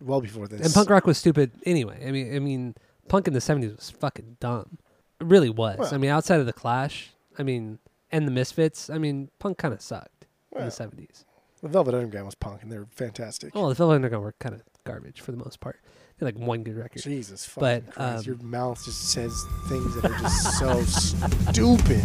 [0.00, 0.60] well before this.
[0.64, 2.04] And punk rock was stupid anyway.
[2.06, 2.74] I mean, I mean,
[3.08, 4.78] punk in the '70s was fucking dumb.
[5.20, 5.78] It really was.
[5.78, 7.78] Well- I mean, outside of the Clash, I mean,
[8.10, 10.26] and the Misfits, I mean, punk kind of sucked
[10.56, 11.24] in the '70s.
[11.60, 13.54] The Velvet Underground was punk, and they were fantastic.
[13.54, 15.80] Well, the Velvet Underground were kind of garbage for the most part.
[16.18, 17.02] They had, like one good record.
[17.02, 18.18] Jesus fucking But, Christ.
[18.18, 19.32] um, Your mouth just says
[19.68, 20.82] things that are just so
[21.52, 22.04] stupid.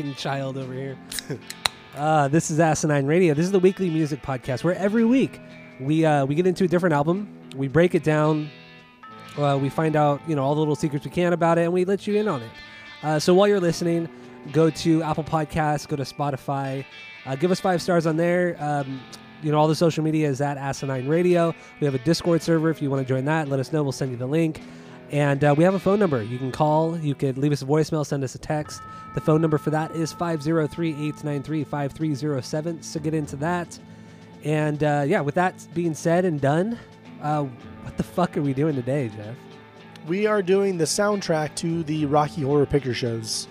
[0.00, 0.96] fucking child over here.
[1.96, 3.34] uh, this is Asinine Radio.
[3.34, 5.38] This is the weekly music podcast where every week
[5.78, 8.48] we uh, we get into a different album, we break it down,
[9.36, 11.72] uh, we find out you know all the little secrets we can about it, and
[11.72, 12.50] we let you in on it.
[13.02, 14.08] Uh, so while you're listening,
[14.52, 16.84] go to Apple Podcasts, go to Spotify,
[17.26, 18.56] uh, give us five stars on there.
[18.58, 19.02] Um,
[19.42, 21.54] you know all the social media is at Asinine Radio.
[21.78, 23.48] We have a Discord server if you want to join that.
[23.48, 23.82] Let us know.
[23.82, 24.62] We'll send you the link.
[25.12, 26.22] And uh, we have a phone number.
[26.22, 26.96] You can call.
[26.96, 28.80] You could leave us a voicemail, send us a text.
[29.14, 32.82] The phone number for that is 503 893 5307.
[32.82, 33.78] So get into that.
[34.44, 36.78] And uh, yeah, with that being said and done,
[37.20, 39.34] uh, what the fuck are we doing today, Jeff?
[40.06, 43.48] We are doing the soundtrack to the Rocky Horror Picture Shows.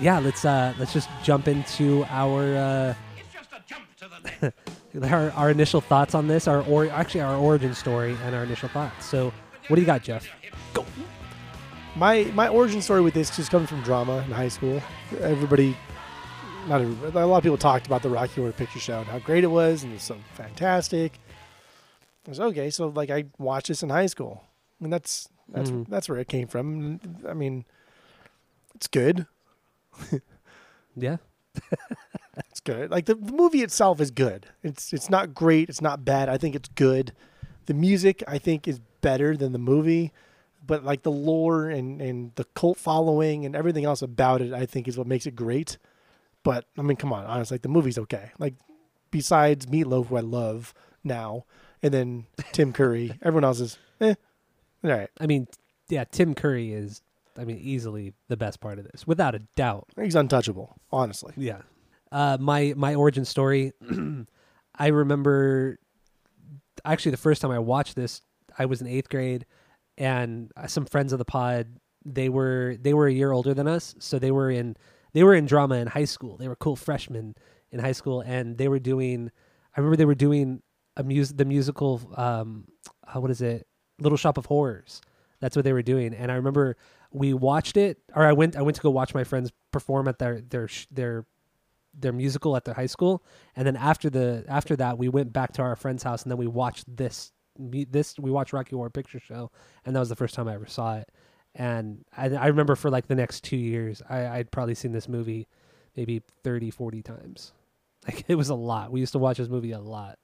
[0.00, 2.94] Yeah, let's uh, let's just jump into our uh,
[5.02, 6.48] our, our initial thoughts on this.
[6.48, 9.04] Our or actually our origin story and our initial thoughts.
[9.06, 9.32] So,
[9.68, 10.26] what do you got, Jeff?
[11.96, 14.80] My my origin story with this just comes from drama in high school.
[15.20, 15.76] Everybody,
[16.68, 19.18] not everybody, a lot of people talked about the Rocky Horror Picture Show and how
[19.18, 21.18] great it was and it was so fantastic.
[22.26, 24.44] I was okay, so like I watched this in high school,
[24.80, 25.88] and that's that's Mhm.
[25.88, 27.00] that's where it came from.
[27.28, 27.64] I mean,
[28.74, 29.26] it's good.
[30.96, 31.18] Yeah.
[32.50, 32.90] It's good.
[32.90, 34.46] Like the, the movie itself is good.
[34.62, 35.68] It's it's not great.
[35.68, 36.28] It's not bad.
[36.28, 37.12] I think it's good.
[37.66, 40.12] The music I think is better than the movie,
[40.64, 44.66] but like the lore and and the cult following and everything else about it, I
[44.66, 45.78] think is what makes it great.
[46.42, 48.30] But I mean, come on, honestly, like the movie's okay.
[48.38, 48.54] Like
[49.10, 50.72] besides Meatloaf, who I love
[51.04, 51.44] now,
[51.82, 54.14] and then Tim Curry, everyone else is eh.
[54.82, 55.46] All right, I mean,
[55.90, 57.02] yeah, Tim Curry is,
[57.36, 59.88] I mean, easily the best part of this, without a doubt.
[60.00, 60.76] he's untouchable.
[60.90, 61.62] Honestly, Yeah.
[62.12, 63.72] Uh, my my origin story.
[64.74, 65.78] I remember
[66.84, 68.22] actually the first time I watched this,
[68.58, 69.44] I was in eighth grade,
[70.00, 71.68] and uh, some friends of the pod
[72.04, 74.76] they were they were a year older than us, so they were in
[75.12, 76.38] they were in drama in high school.
[76.38, 77.34] They were cool freshmen
[77.70, 79.30] in high school, and they were doing.
[79.76, 80.62] I remember they were doing
[80.96, 82.00] a mus the musical.
[82.16, 82.68] Um,
[83.06, 83.66] uh, what is it?
[84.00, 85.02] Little Shop of Horrors.
[85.40, 86.76] That's what they were doing, and I remember
[87.12, 90.18] we watched it, or I went I went to go watch my friends perform at
[90.18, 91.26] their their their
[91.92, 93.22] their musical at their high school,
[93.54, 96.38] and then after the after that we went back to our friend's house, and then
[96.38, 99.50] we watched this this we watched Rocky Horror Picture Show,
[99.84, 101.08] and that was the first time I ever saw it.
[101.54, 105.08] And I, I remember for like the next two years, I, I'd probably seen this
[105.08, 105.48] movie
[105.96, 107.52] maybe 30, 40 times.
[108.08, 108.90] Like it was a lot.
[108.90, 110.18] We used to watch this movie a lot.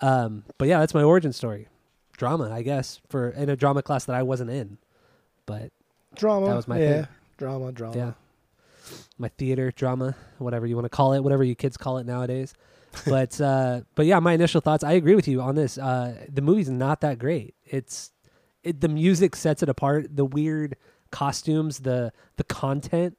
[0.00, 1.66] Um, but yeah, that's my origin story.
[2.16, 4.78] Drama, I guess, for in a drama class that I wasn't in.
[5.44, 5.72] But
[6.14, 6.46] drama.
[6.46, 7.06] That was my yeah, thing.
[7.36, 7.96] drama, drama.
[7.96, 8.12] yeah,
[9.18, 12.54] my theater drama, whatever you want to call it, whatever you kids call it nowadays.
[13.06, 14.84] But uh, but yeah, my initial thoughts.
[14.84, 15.78] I agree with you on this.
[15.78, 17.54] Uh, the movie's not that great.
[17.64, 18.12] It's
[18.62, 20.16] it, the music sets it apart.
[20.16, 20.76] The weird
[21.10, 23.16] costumes, the the content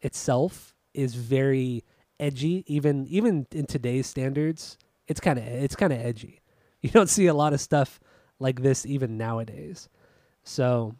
[0.00, 1.84] itself is very
[2.20, 2.64] edgy.
[2.66, 6.40] Even even in today's standards, it's kind of it's kind of edgy.
[6.84, 7.98] You don't see a lot of stuff
[8.38, 9.88] like this even nowadays.
[10.42, 10.96] So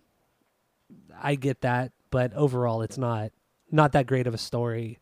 [1.23, 3.33] I get that, but overall, it's not
[3.71, 4.99] not that great of a story,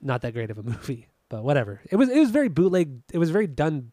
[0.00, 1.08] not that great of a movie.
[1.28, 1.80] But whatever.
[1.90, 3.00] It was it was very bootleg.
[3.12, 3.92] It was very done.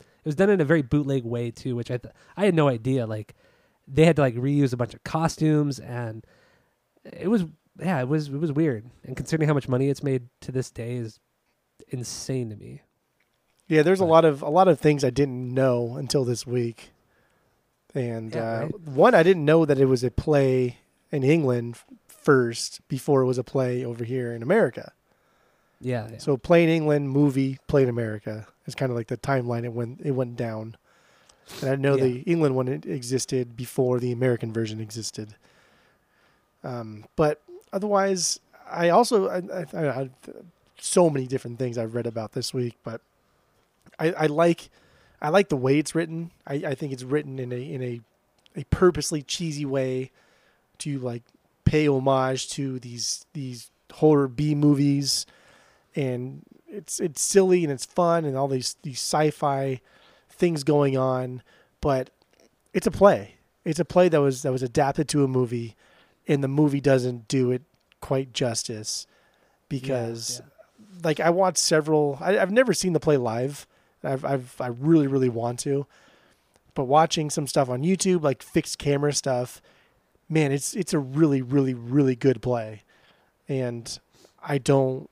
[0.00, 2.68] It was done in a very bootleg way too, which I th- I had no
[2.68, 3.06] idea.
[3.06, 3.34] Like
[3.88, 6.24] they had to like reuse a bunch of costumes, and
[7.04, 7.44] it was
[7.80, 8.84] yeah, it was it was weird.
[9.04, 11.20] And considering how much money it's made to this day is
[11.88, 12.82] insane to me.
[13.66, 16.90] Yeah, there's a lot of a lot of things I didn't know until this week,
[17.94, 18.80] and Yeah, uh, right.
[18.80, 20.78] one I didn't know that it was a play
[21.10, 24.92] in England first before it was a play over here in America.
[25.84, 26.18] Yeah, yeah.
[26.18, 29.72] So play in England, movie, play in America is kind of like the timeline it
[29.72, 30.76] went it went down.
[31.60, 32.04] And I know Yeah.
[32.04, 35.36] the England one existed before the American version existed.
[36.62, 37.42] Um, but
[37.72, 38.40] otherwise,
[38.70, 39.42] I also I,
[39.74, 40.10] I, I,
[40.80, 43.00] so many different things I've read about this week, but
[43.98, 44.70] I, I like
[45.20, 46.30] I like the way it's written.
[46.46, 48.00] I, I think it's written in a in a
[48.56, 50.10] a purposely cheesy way
[50.78, 51.22] to like
[51.64, 55.26] pay homage to these these horror B movies,
[55.94, 59.80] and it's it's silly and it's fun and all these these sci-fi
[60.28, 61.42] things going on,
[61.80, 62.10] but
[62.72, 63.36] it's a play.
[63.64, 65.76] It's a play that was that was adapted to a movie,
[66.26, 67.62] and the movie doesn't do it
[68.00, 69.06] quite justice
[69.68, 72.18] because, Yeah, like, I watched several.
[72.20, 73.66] I, I've never seen the play live.
[74.02, 75.86] I've, I've I really really want to,
[76.74, 79.62] but watching some stuff on YouTube, like fixed camera stuff,
[80.28, 82.82] man, it's it's a really really really good play,
[83.48, 83.98] and
[84.42, 85.08] I don't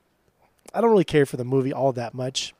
[0.73, 2.53] I don't really care for the movie all that much.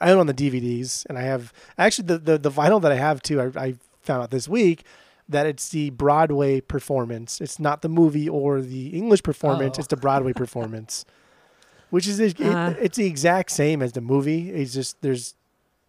[0.00, 2.96] I own on the DVDs, and I have actually the the, the vinyl that I
[2.96, 3.40] have too.
[3.40, 4.84] I, I found out this week
[5.28, 7.40] that it's the Broadway performance.
[7.40, 9.76] It's not the movie or the English performance.
[9.76, 9.80] Oh.
[9.80, 11.04] It's the Broadway performance,
[11.90, 12.74] which is it, Uh.
[12.78, 14.50] it's the exact same as the movie.
[14.50, 15.34] It's just there's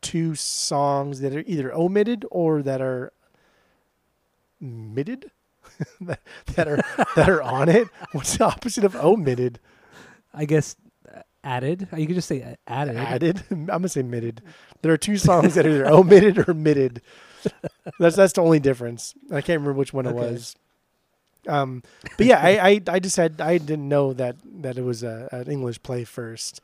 [0.02, 3.12] two songs that are either omitted or that are
[4.64, 5.32] omitted
[6.02, 6.82] that, are
[7.16, 7.88] that are on it.
[8.14, 9.60] What's the opposite of omitted?
[10.34, 10.76] I guess
[11.48, 11.88] added.
[11.96, 12.98] You could just say added.
[12.98, 13.44] Added.
[13.52, 14.42] I'm gonna say mitted.
[14.82, 17.02] There are two songs that are either omitted or mitted.
[18.00, 19.14] That's that's the only difference.
[19.32, 20.56] I can't remember which one it was.
[21.48, 21.82] Um,
[22.18, 25.30] but yeah, I, I I just had I didn't know that that it was a,
[25.32, 26.60] an English play first.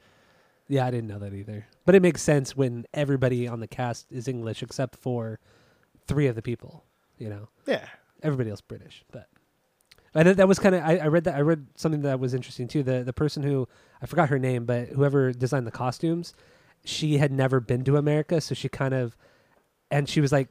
[0.67, 1.67] Yeah, I didn't know that either.
[1.85, 5.39] But it makes sense when everybody on the cast is English except for
[6.07, 6.83] three of the people.
[7.17, 7.85] You know, Yeah.
[8.21, 9.05] everybody else British.
[9.11, 9.27] But
[10.15, 12.33] and that- that was kind of I, I read that I read something that was
[12.33, 12.83] interesting too.
[12.83, 13.67] The the person who
[14.01, 16.33] I forgot her name, but whoever designed the costumes,
[16.85, 19.15] she had never been to America, so she kind of
[19.91, 20.49] and she was like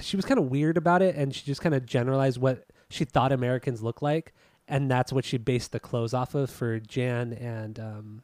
[0.00, 3.04] she was kind of weird about it, and she just kind of generalized what she
[3.04, 4.34] thought Americans look like,
[4.68, 8.22] and that's what she based the clothes off of for Jan and um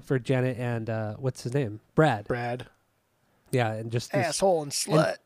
[0.00, 2.26] for Janet and uh what's his name Brad.
[2.26, 2.66] Brad.
[3.52, 5.16] Yeah, and just this- Asshole and slut.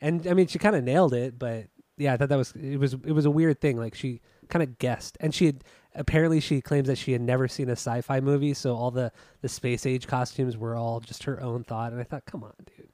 [0.00, 1.64] and I mean, she kind of nailed it, but
[2.00, 3.76] yeah, I thought that was it was it was a weird thing.
[3.76, 5.64] Like she kind of guessed, and she had
[5.94, 9.12] apparently she claims that she had never seen a sci-fi movie, so all the
[9.42, 11.92] the space age costumes were all just her own thought.
[11.92, 12.88] And I thought, come on, dude,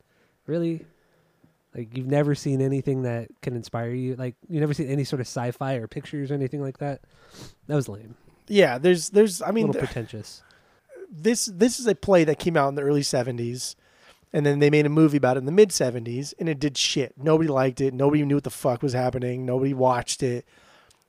[0.46, 0.84] really?
[1.74, 4.16] Like you've never seen anything that can inspire you?
[4.16, 7.02] Like you never seen any sort of sci-fi or pictures or anything like that?
[7.68, 8.16] That was lame.
[8.48, 10.42] yeah, there's there's I mean little th- pretentious.
[11.10, 13.76] this this is a play that came out in the early 70s
[14.36, 16.76] and then they made a movie about it in the mid 70s and it did
[16.76, 17.14] shit.
[17.16, 17.94] Nobody liked it.
[17.94, 19.46] Nobody knew what the fuck was happening.
[19.46, 20.46] Nobody watched it.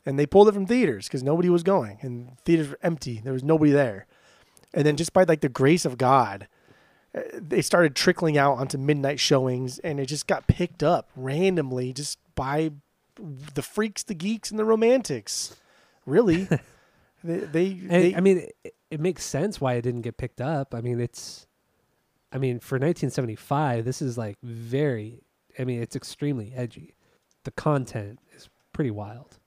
[0.05, 3.19] And they pulled it from theaters because nobody was going and theaters were empty.
[3.21, 4.07] There was nobody there.
[4.73, 6.47] And then just by like the grace of god
[7.13, 11.91] uh, they started trickling out onto midnight showings and it just got picked up randomly
[11.91, 12.71] just by
[13.17, 15.53] the freaks the geeks and the romantics.
[16.05, 16.47] Really?
[17.23, 20.75] They, they, they I mean, it, it makes sense why it didn't get picked up.
[20.75, 21.46] I mean, it's,
[22.31, 25.21] I mean, for 1975, this is like very,
[25.57, 26.93] I mean, it's extremely edgy.
[27.45, 29.37] The content is pretty wild.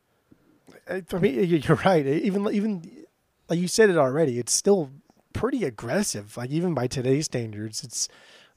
[0.88, 2.06] Uh, For me, you- you're right.
[2.06, 3.04] Even even
[3.48, 4.90] like you said it already, it's still
[5.32, 6.36] pretty aggressive.
[6.36, 8.08] Like even by today's standards, it's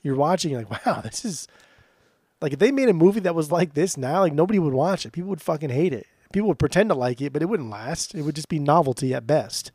[0.02, 1.48] you're watching like, wow, this is
[2.42, 5.06] like if they made a movie that was like this now, like nobody would watch
[5.06, 5.12] it.
[5.12, 6.08] People would fucking hate it.
[6.32, 8.16] People would pretend to like it, but it wouldn't last.
[8.16, 9.72] It would just be novelty at best.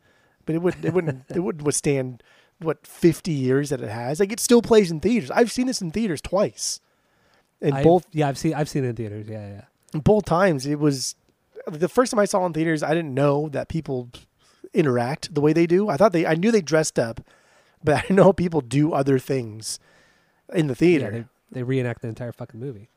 [0.46, 2.22] But it would it wouldn't it wouldn't withstand
[2.60, 4.20] what 50 years that it has.
[4.20, 5.30] Like it still plays in theaters.
[5.30, 6.80] I've seen this in theaters twice.
[7.60, 9.26] And I've- both yeah, I've seen, I've seen it in theaters.
[9.28, 9.48] Yeah,
[9.94, 10.00] yeah.
[10.00, 11.14] both times it was
[11.66, 12.82] the first time I saw it in theaters.
[12.82, 14.10] I didn't know that people
[14.74, 15.88] interact the way they do.
[15.88, 17.20] I thought they, I knew they dressed up,
[17.82, 19.78] but I didn't know people do other things
[20.54, 21.10] in the yeah theater.
[21.50, 22.88] they, they reenact the entire fucking movie.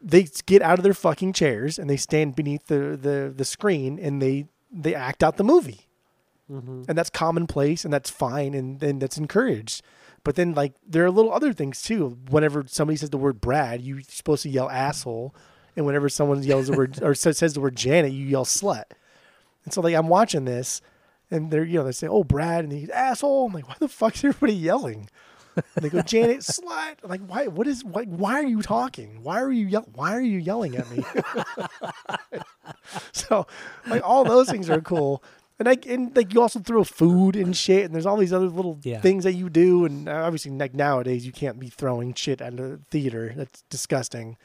[0.00, 3.98] they get out of their fucking chairs and they stand beneath the the, the screen
[3.98, 5.86] and they they act out the movie,
[6.50, 6.82] Mm-hmm.
[6.88, 9.82] and that's commonplace and that's fine and and that's encouraged.
[10.24, 12.18] But then like there are little other things too.
[12.28, 15.34] Whenever somebody says the word Brad, you're supposed to yell asshole,
[15.76, 18.84] and whenever someone yells the word or says, says the word Janet, you yell slut.
[19.64, 20.82] And so like I'm watching this,
[21.30, 23.46] and they're you know they say oh Brad and he's asshole.
[23.46, 25.08] I'm like why the fuck is everybody yelling?
[25.56, 26.96] And they go Janet slut.
[27.02, 27.46] I'm like why?
[27.46, 28.04] What is why?
[28.04, 29.22] Why are you talking?
[29.22, 29.88] Why are you yell?
[29.94, 31.04] Why are you yelling at me?
[33.12, 33.46] so
[33.86, 35.22] like all those things are cool.
[35.64, 38.48] And like and like you also throw food and shit, and there's all these other
[38.48, 39.00] little Yeah.
[39.00, 42.60] things that you do, and uh, obviously like nowadays you can't be throwing shit at
[42.60, 43.32] a theater.
[43.34, 44.36] That's disgusting.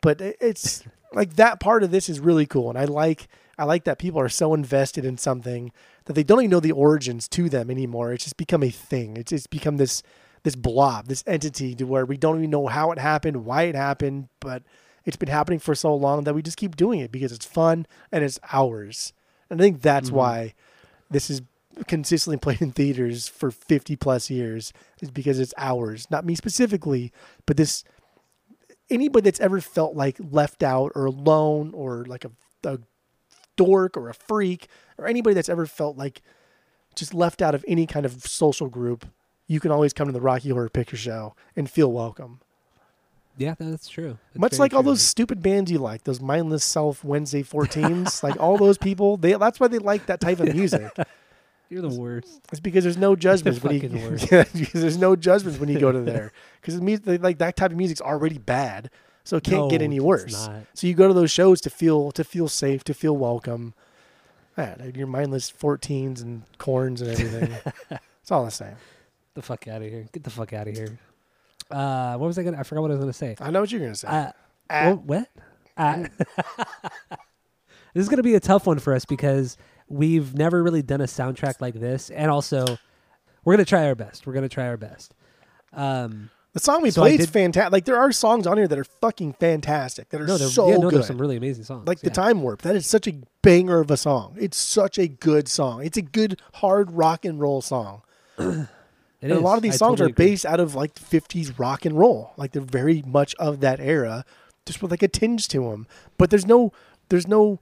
[0.00, 0.82] But it's
[1.12, 4.18] like that part of this is really cool, and I like I like that people
[4.20, 5.72] are so invested in something
[6.06, 8.12] that they don't even know the origins to them anymore.
[8.14, 9.18] It's just become a thing.
[9.18, 10.02] It's it's become this
[10.42, 13.74] this blob, this entity to where we don't even know how it happened, why it
[13.74, 14.62] happened, but
[15.04, 17.84] it's been happening for so long that we just keep doing it because it's fun
[18.10, 19.12] and it's ours.
[19.50, 20.14] And I think that's Mhm.
[20.14, 20.54] why
[21.10, 21.42] this is
[21.86, 26.06] consistently played in theaters for 50 plus years is because it's ours.
[26.10, 27.12] Not me specifically,
[27.44, 27.84] but this
[28.88, 32.30] anybody that's ever felt like left out or alone or like a,
[32.64, 32.78] a
[33.56, 36.22] dork or a freak or anybody that's ever felt like
[36.94, 39.04] just left out of any kind of social group,
[39.46, 42.40] you can always come to the Rocky Horror Picture Show and feel welcome.
[43.38, 44.18] Yeah, that's true.
[44.32, 44.92] That's Much like all true.
[44.92, 49.34] those stupid bands you like, those mindless self Wednesday 14s, like all those people, they
[49.34, 50.90] that's why they like that type of music.
[51.68, 52.40] You're the worst.
[52.52, 53.88] It's because there's no judgments when you
[54.30, 56.80] yeah, because there's no judgments when you go to there because
[57.20, 58.88] like that type of music's already bad,
[59.24, 60.48] so it can't get No, any it's worse.
[60.74, 63.74] So you go to those shows to feel to feel safe, to feel welcome.
[64.56, 67.52] Yeah, your mindless 14s and Korns and everything.
[68.22, 68.76] it's all the same.
[69.34, 70.06] The fuck out of here.
[70.12, 70.98] Get the fuck out of here.
[71.70, 72.58] Uh, what was I gonna?
[72.58, 73.36] I forgot what I was gonna say.
[73.40, 74.08] I know what you're gonna say.
[74.08, 74.30] Uh,
[74.68, 74.90] Ah.
[74.90, 75.02] what?
[75.04, 75.28] what?
[75.76, 76.06] Uh,
[77.94, 79.56] this is gonna be a tough one for us because
[79.88, 82.78] we've never really done a soundtrack like this, and also
[83.44, 84.26] we're gonna try our best.
[84.26, 85.14] We're gonna try our best.
[85.72, 87.70] Um, the song we so played is fantastic.
[87.72, 90.08] Like there are songs on here that are fucking fantastic.
[90.08, 90.94] That are no, so yeah, no, good.
[90.94, 91.86] there's some really amazing songs.
[91.86, 95.06] like the time warp that is such a banger of a song it's such a
[95.06, 98.02] good song it's a good hard rock and roll song
[99.30, 100.26] and a lot of these I songs totally are agree.
[100.26, 104.24] based out of like 50s rock and roll like they're very much of that era
[104.64, 105.86] just with like a tinge to them
[106.18, 106.72] but there's no
[107.08, 107.60] there's no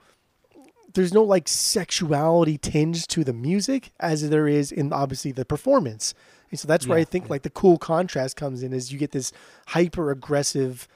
[0.95, 6.15] there's no like sexuality tinge to the music as there is in obviously the performance
[6.51, 7.31] and so that's where i think yeah.
[7.31, 9.33] like the cool contrast comes in is you get this
[9.69, 10.89] hyper aggressive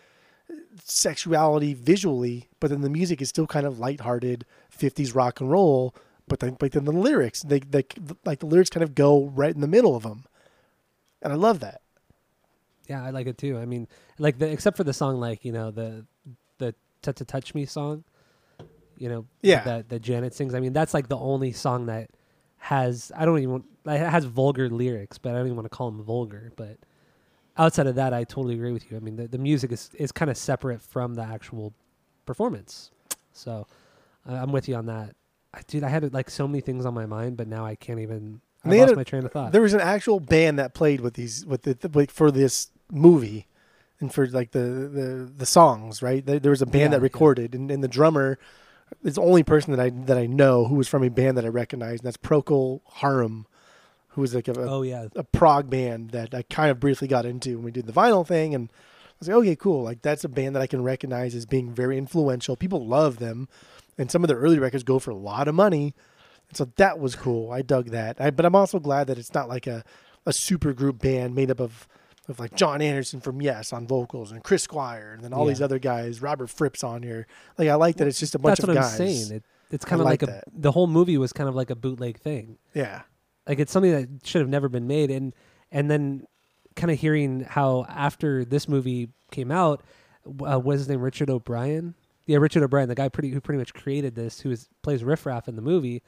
[0.51, 4.45] uh, sexuality visually, but then the music is still kind of lighthearted
[4.77, 5.95] 50s rock and roll.
[6.27, 7.85] But then, but then the lyrics, they, they
[8.25, 10.25] like the lyrics kind of go right in the middle of them,
[11.23, 11.81] and I love that.
[12.89, 13.59] Yeah, I like it too.
[13.59, 13.87] I mean,
[14.19, 16.07] like the except for the song, like you know the
[16.59, 18.05] the "Touch to Touch Me" song,
[18.97, 19.63] you know, Yeah.
[19.65, 20.55] that that Janet sings.
[20.55, 22.11] I mean, that's like the only song that
[22.57, 25.77] has I don't even want, it has vulgar lyrics, but I don't even want to
[25.77, 26.51] call them vulgar.
[26.57, 26.79] But
[27.57, 28.97] outside of that, I totally agree with you.
[28.97, 31.75] I mean, the the music is is kind of separate from the actual
[32.25, 32.91] performance,
[33.33, 33.67] so
[34.29, 35.15] uh, I'm with you on that.
[35.55, 38.01] I, dude, I had like so many things on my mind, but now I can't
[38.01, 38.41] even.
[38.65, 39.53] I They lost a- my train of thought.
[39.53, 42.71] There was an actual band that played with these with the, the like for this
[42.91, 43.47] movie,
[44.01, 46.03] and for like the the, the songs.
[46.03, 47.03] Right, there, there was a band Yeah, that yeah.
[47.03, 48.39] recorded, and, and the drummer
[49.05, 51.45] is the only person that I that I know who was from a band that
[51.45, 53.47] I recognize, and that's Procol Harum,
[54.09, 57.27] who was like a, oh yeah, a prog band that I kind of briefly got
[57.27, 59.83] into when we did the vinyl thing, and I was like, okay, cool.
[59.85, 62.57] Like that's a band that I can recognize as being very influential.
[62.57, 63.49] People love them,
[63.97, 65.95] and some of their early records go for a lot of money.
[66.49, 67.51] And so that was cool.
[67.53, 68.21] I dug that.
[68.21, 69.85] I, but I'm also glad that it's not like a,
[70.27, 71.87] a super group band made up of
[72.29, 75.53] of like Jon Anderson from Yes on vocals and Chris Squire and then all Yeah.
[75.53, 77.27] these other guys, Robert Fripp's on here.
[77.57, 78.93] Like I like that it's just a bunch that's of what guys.
[78.93, 79.33] I'm saying.
[79.33, 81.71] It, it's I kind of like like, a the whole movie was kind of like
[81.71, 82.59] a bootleg thing.
[82.75, 83.03] Yeah.
[83.47, 85.35] Like it's something that should have never been made, and
[85.73, 86.27] and then
[86.77, 89.83] kind of hearing how after this movie came out,
[90.27, 91.01] uh, what is his name?
[91.01, 91.95] Richard O'Brien.
[92.27, 95.25] Yeah, Richard O'Brien, the guy pretty who pretty much created this, who is, plays Riff
[95.25, 96.03] Raff in the movie.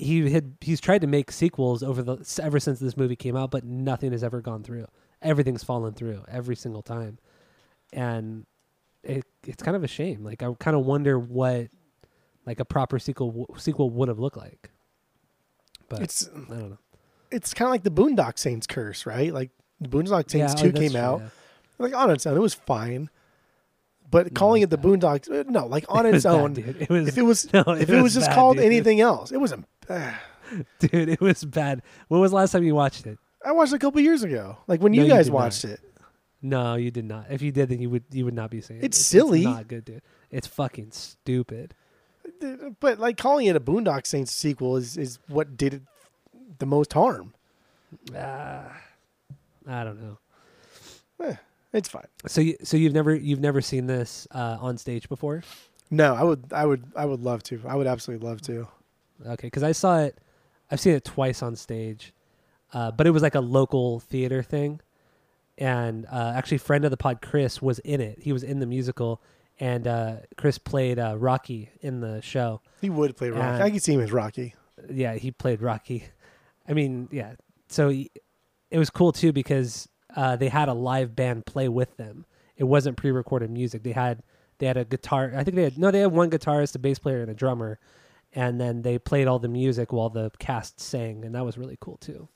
[0.00, 3.50] He had he's tried to make sequels over the ever since this movie came out,
[3.50, 4.86] but nothing has ever gone through.
[5.20, 7.18] Everything's fallen through every single time,
[7.92, 8.46] and
[9.02, 10.24] it it's kind of a shame.
[10.24, 11.68] Like I kind of wonder what
[12.46, 14.70] like a proper sequel sequel would have looked like.
[15.90, 16.78] But It's I don't know.
[17.30, 19.34] it's kind of like the Boondock Saints curse, right?
[19.34, 21.20] Like the Boondock Saints oh, 2 came true, out.
[21.20, 21.28] yeah.
[21.78, 23.10] Like on its own, it was fine.
[24.10, 26.56] But calling it the Boondocks, uh, no, like on It its was bad, own.
[26.80, 28.66] It was if it was, no, if it was was just bad, called dude.
[28.66, 29.66] anything else, it wasn't.
[29.88, 30.12] Uh,
[30.80, 31.08] dude.
[31.08, 31.82] It was bad.
[32.08, 33.18] When was the last time you watched it?
[33.44, 35.72] I watched it a couple years ago, like when No, you guys watched not.
[35.74, 35.80] it.
[36.42, 37.26] No, you did not.
[37.30, 38.84] If you did, then you would you would not be saying it.
[38.86, 39.40] It's silly.
[39.40, 40.02] It's not good, dude.
[40.30, 41.74] It's fucking stupid.
[42.80, 45.82] But like calling it a Boondock Saints sequel is is what did it
[46.58, 47.34] the most harm.
[48.16, 48.80] Ah,
[49.66, 50.18] I don't know.
[51.72, 52.06] It's fine.
[52.26, 55.42] So you so you've never you've never seen this uh, on stage before?
[55.92, 57.60] No, I would, I would, I would love to.
[57.66, 58.68] I would absolutely love to.
[59.26, 60.18] Okay, because I saw it.
[60.70, 62.12] I've seen it twice on stage,
[62.72, 64.80] uh, but it was like a local theater thing,
[65.58, 68.20] and uh, actually, friend of the pod, Chris, was in it.
[68.20, 69.20] He was in the musical,
[69.58, 72.60] and uh, Chris played uh, Rocky in the show.
[72.80, 73.42] He would play Rocky.
[73.42, 74.54] And- I could see him as Rocky.
[74.88, 76.04] Yeah, he played Rocky.
[76.68, 77.32] I mean, yeah.
[77.68, 78.10] So he,
[78.70, 82.24] it was cool too because uh, they had a live band play with them.
[82.56, 83.82] It wasn't pre-recorded music.
[83.82, 84.22] They had
[84.58, 85.32] they had a guitar.
[85.34, 85.90] I think they had no.
[85.90, 87.78] They had one guitarist, a bass player, and a drummer,
[88.32, 91.78] and then they played all the music while the cast sang, and that was really
[91.80, 92.28] cool too.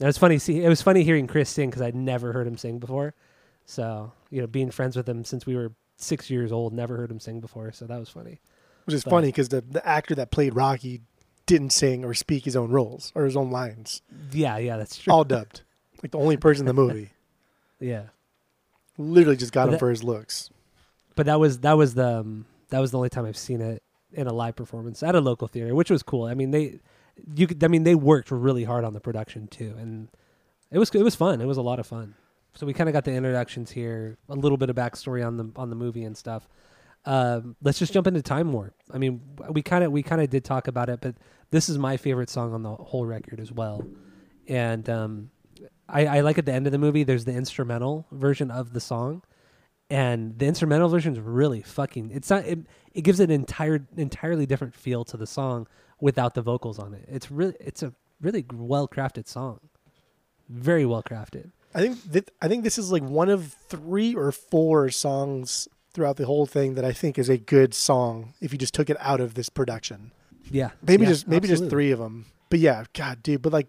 [0.00, 0.38] It was funny.
[0.38, 3.14] See, it was funny hearing Chris sing because I'd never heard him sing before.
[3.66, 7.10] So you know, being friends with him since we were six years old, never heard
[7.10, 8.40] him sing before, so that was funny.
[8.86, 11.02] Which is But- funny because the, the actor that played Rocky
[11.46, 14.00] didn't sing or speak his own roles or his own lines.
[14.32, 15.12] Yeah, yeah, that's true.
[15.12, 15.62] All dubbed.
[16.04, 17.10] Like the only person in the movie.
[17.80, 18.04] yeah,
[18.98, 20.50] Literally just got But him that- for his looks.
[21.16, 23.82] but that was that was the um, that was the only time I've seen it
[24.12, 26.24] in a live performance at a local theater, which was cool.
[26.26, 26.80] I mean, they
[27.34, 30.08] you could I mean they worked really hard on the production too, and
[30.70, 31.40] it was it was fun.
[31.40, 32.14] It was a lot of fun.
[32.54, 35.50] So we kind of got the introductions here, a little bit of backstory on the
[35.56, 36.46] on the movie and stuff.
[37.06, 38.74] Um, let's just jump into Time Warp.
[38.92, 39.20] I mean,
[39.50, 41.16] we kind of we kind of did talk about it, but
[41.50, 43.84] this is my favorite song on the whole record as well.
[44.46, 45.30] And um,
[45.88, 48.80] I, I like at the end of the movie, there's the instrumental version of the
[48.80, 49.22] song,
[49.90, 52.10] and the instrumental version is really fucking.
[52.12, 52.44] It's not.
[52.46, 52.60] It,
[52.92, 55.66] it gives an entire entirely different feel to the song
[56.00, 57.04] without the vocals on it.
[57.08, 59.60] It's really it's a really well crafted song,
[60.48, 61.50] very well crafted.
[61.74, 66.16] I think that I think this is like one of three or four songs throughout
[66.16, 68.96] the whole thing that I think is a good song if you just took it
[69.00, 70.12] out of this production.
[70.50, 72.26] Yeah, Maybe yeah, just maybe just three of them.
[72.50, 73.68] But yeah, god dude, but like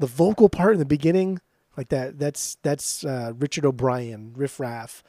[0.00, 1.40] the vocal part in the beginning
[1.76, 5.04] like that that's that's uh, Richard O'Brien, Riff Raff.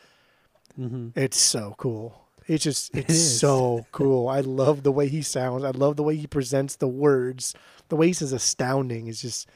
[0.80, 1.18] Mhm.
[1.18, 2.28] It's so cool.
[2.48, 3.40] It's just it's is.
[3.40, 4.28] so cool.
[4.28, 5.64] I love the way he sounds.
[5.64, 7.54] I love the way he presents the words.
[7.90, 9.48] The way he says astounding is just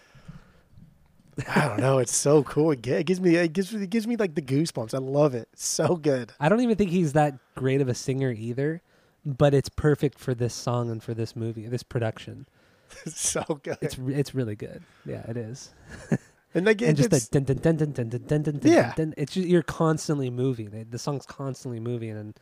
[1.54, 1.98] I don't know.
[2.00, 2.72] It's so cool.
[2.72, 4.94] It gives me it gives me it gives me like the goosebumps.
[4.94, 5.50] I love it.
[5.54, 6.32] It's so good.
[6.40, 8.82] I don't even think he's that great of a singer either,
[9.26, 12.48] but it's perfect for this song and for this movie, this production.
[13.06, 13.78] It's so good.
[13.82, 14.84] It's it's really good.
[15.06, 15.72] Yeah, it is.
[16.54, 18.72] and like and just it's, the dun dun dun dun dun dun dun dun.
[18.72, 18.94] Yeah.
[18.96, 20.88] dun, it's just, you're constantly moving.
[20.90, 22.34] The song's constantly moving, and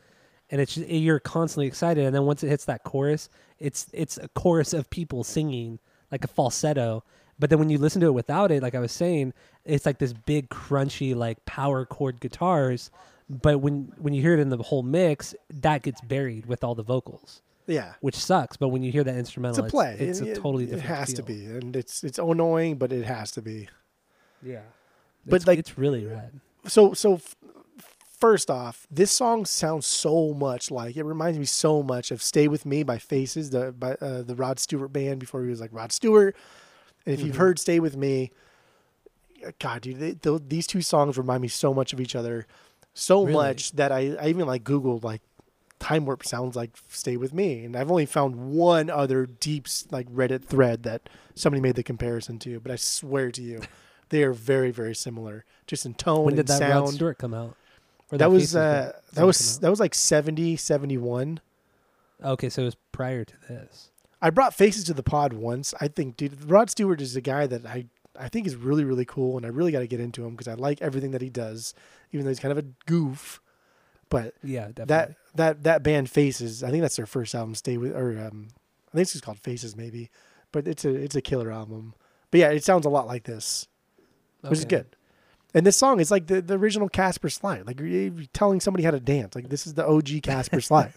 [0.50, 2.04] and it's just, you're constantly excited.
[2.04, 5.78] And then once it hits that chorus, it's it's a chorus of people singing
[6.10, 7.02] like a falsetto.
[7.38, 9.32] But then when you listen to it without it, like I was saying,
[9.64, 12.90] it's like this big crunchy like power chord guitars.
[13.28, 16.74] But when when you hear it in the whole mix, that gets buried with all
[16.74, 17.94] the vocals, yeah.
[18.00, 18.56] which sucks.
[18.56, 19.96] But when you hear that instrumental, It's a play.
[19.98, 20.86] It's, It- a it- totally it, different.
[20.96, 23.68] has to be, and it's it's annoying, but it has to be.
[24.42, 24.60] Yeah,
[25.26, 26.32] But, It's- like- it's really rad.
[26.66, 27.34] So so f-
[28.18, 32.48] first off, this song sounds so much like it reminds me so much of "Stay
[32.48, 35.72] with Me" by Faces, the by uh, the Rod Stewart band before he was like
[35.72, 36.34] Rod Stewart.
[37.06, 37.38] And if you've Mhm.
[37.38, 38.30] heard "Stay with Me,"
[39.58, 42.46] God, dude, they, th these two songs remind me so much of each other,
[42.94, 43.32] so Really?
[43.34, 45.20] much that I, I even like Googled like
[45.84, 50.08] "Time Warp" sounds like "Stay with Me," and I've only found one other deep like
[50.08, 53.60] Reddit thread that somebody made the comparison to, but I swear to you,
[54.08, 56.86] they are very very similar, just in tone When and did that sound.
[56.86, 57.54] Rod Stewart come out?
[58.10, 61.40] Or that was uh, that was that was like 70, 71.
[62.24, 63.90] okay, so it was prior to this.
[64.22, 65.74] I brought Faces to the pod once.
[65.82, 67.86] I think, dude, Rod Stewart is a guy that I
[68.18, 70.48] I think is really really cool, and I really got to get into him because
[70.48, 71.74] I like everything that he does,
[72.10, 73.42] even though he's kind of a goof.
[74.10, 74.86] But Yeah, definitely.
[74.86, 77.54] that that that band Faces, I think that's their first album.
[77.54, 78.48] Stay with, or um,
[78.88, 80.10] I think it's just called Faces maybe,
[80.52, 81.94] but it's a it's a killer album.
[82.30, 83.66] But yeah, it sounds a lot like this,
[84.42, 84.86] which is good.
[85.56, 87.80] And this song is like the, the original Casper slide, like
[88.32, 89.34] telling somebody how to dance.
[89.36, 90.92] Like this is the OG Casper slide,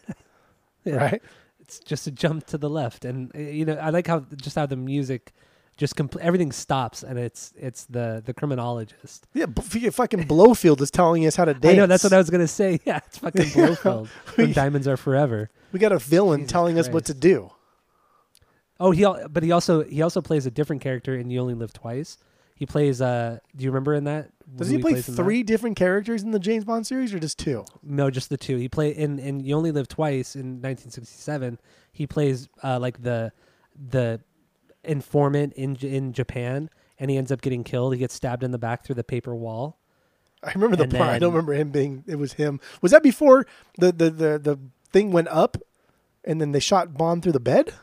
[0.84, 0.96] Yeah.
[0.96, 1.22] right?
[1.60, 4.56] It's just a jump to the left, and uh, you know I like how just
[4.56, 5.32] how the music,
[5.78, 9.28] just compl- everything stops, and it's it's the the criminologist.
[9.34, 11.66] Yeah, b- fucking Blofeld is telling us how to dance.
[11.74, 12.80] I know that's what I was gonna say.
[12.86, 14.10] Yeah, it's fucking Blofeld.
[14.10, 15.50] from Diamonds Are Forever.
[15.72, 17.52] We got a villain Jesus telling us what to do.
[18.80, 21.54] Oh, he al- but he also he also plays a different character in You Only
[21.54, 22.18] Live Twice.
[22.56, 23.02] He plays.
[23.02, 24.30] uh Do you remember in that?
[24.56, 27.66] Does who he play three different characters in the James Bond series or just two?
[27.84, 28.58] No, just the two.
[28.58, 31.60] He play in in You Only Live Twice in 1967.
[31.92, 33.32] He plays uh, like the
[33.90, 34.20] the
[34.88, 36.70] informant in in Japan,
[37.00, 37.94] and he ends up getting killed.
[37.94, 39.78] He gets stabbed in the back through the paper wall.
[40.44, 41.10] I remember the And part.
[41.10, 42.04] I don't remember him being.
[42.08, 42.60] It was him.
[42.82, 43.46] Was that before
[43.78, 44.60] the the the, the
[44.92, 45.58] thing went up,
[46.24, 47.74] and then they shot Bond through the bed?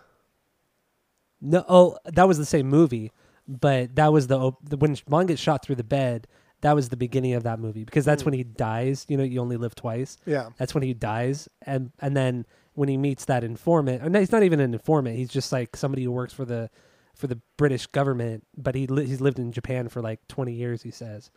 [1.40, 3.12] No, oh, that was the same movie,
[3.46, 6.26] but that was the, when Bond gets shot through the bed.
[6.62, 8.26] That was the beginning of that movie because that's Mm.
[8.26, 9.04] when he dies.
[9.08, 10.16] You know, you only live twice.
[10.24, 10.48] Yeah.
[10.56, 14.32] That's when he dies, and and then when he meets that informant, or no, he's
[14.32, 15.16] not even an informant.
[15.18, 16.70] He's just like somebody who works for the
[17.14, 20.82] for the British government, but he li- he's lived in Japan for like twenty years.
[20.82, 21.30] He says,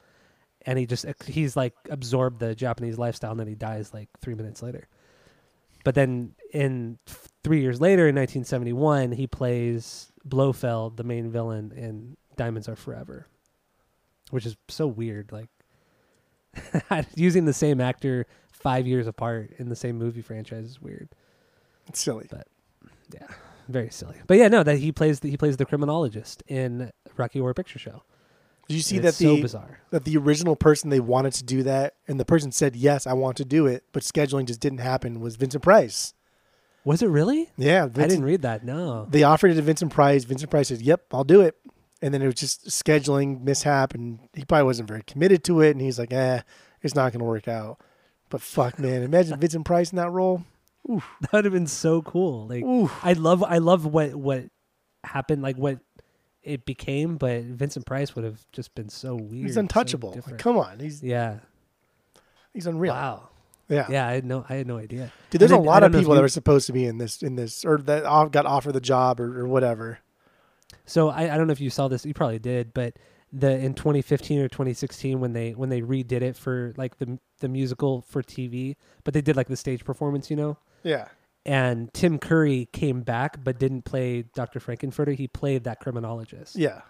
[0.66, 4.36] and he just he's like absorbed the Japanese lifestyle, and then he dies like three
[4.36, 4.88] minutes later.
[5.84, 7.00] But then in
[7.44, 13.28] three years later, in 1971, he plays Blofeld, the main villain in Diamonds Are Forever,
[14.32, 15.32] which is so weird.
[15.32, 15.48] Like
[17.16, 21.10] using the same actor five years apart in the same movie franchise is weird.
[21.88, 22.28] It's silly.
[22.30, 22.48] But
[23.14, 23.28] yeah,
[23.68, 24.16] very silly.
[24.28, 27.80] But yeah, no, that he plays the, he plays the criminologist in Rocky Horror Picture
[27.80, 28.04] Show.
[28.68, 29.80] Did you see And that it's so the bizarre.
[29.92, 33.14] that the original person they wanted to do that, and the person said yes, I
[33.14, 36.14] want to do it, but scheduling just didn't happen was Vincent Price.
[36.84, 37.50] Was it really?
[37.58, 38.64] Yeah, I didn't read that.
[38.64, 39.08] No.
[39.10, 40.24] They offered it to Vincent Price.
[40.24, 41.56] Vincent Price said, "Yep, I'll do it."
[42.02, 45.72] And then it was just scheduling mishap, and he probably wasn't very committed to it.
[45.72, 46.42] And he's like, "Eh,
[46.82, 47.80] it's not going to work out."
[48.30, 50.44] But fuck, man, imagine Vincent Price in that role.
[51.22, 52.48] That would have been so cool.
[52.48, 54.46] Like Ooh, I love I love what what
[55.04, 55.80] happened like what
[56.44, 59.48] it became, but Vincent Price would have just been so weird.
[59.48, 60.18] he's so untouchable.
[60.26, 61.40] Like, come on, he's yeah.
[62.54, 62.94] he's unreal.
[62.94, 63.30] Wow.
[63.70, 63.86] Yeah.
[63.90, 65.12] Yeah, I had no I had no idea.
[65.30, 65.42] dude.
[65.42, 67.80] There's a lot of people that were supposed to be in this in this or
[67.80, 70.00] that got offered the job or, or whatever.
[70.86, 72.06] So I, I don't know if you saw this.
[72.06, 72.96] You probably did, but
[73.34, 77.50] the in 2015 or 2016 when they when they redid it for like the the
[77.50, 80.58] musical for TV, but they did like the stage performance, you know.
[80.88, 81.08] Yeah.
[81.46, 84.60] And Tim Curry came back, but didn't play Dr.
[84.60, 85.16] Frank-N-Furter.
[85.16, 86.82] He played that criminologist Yeah.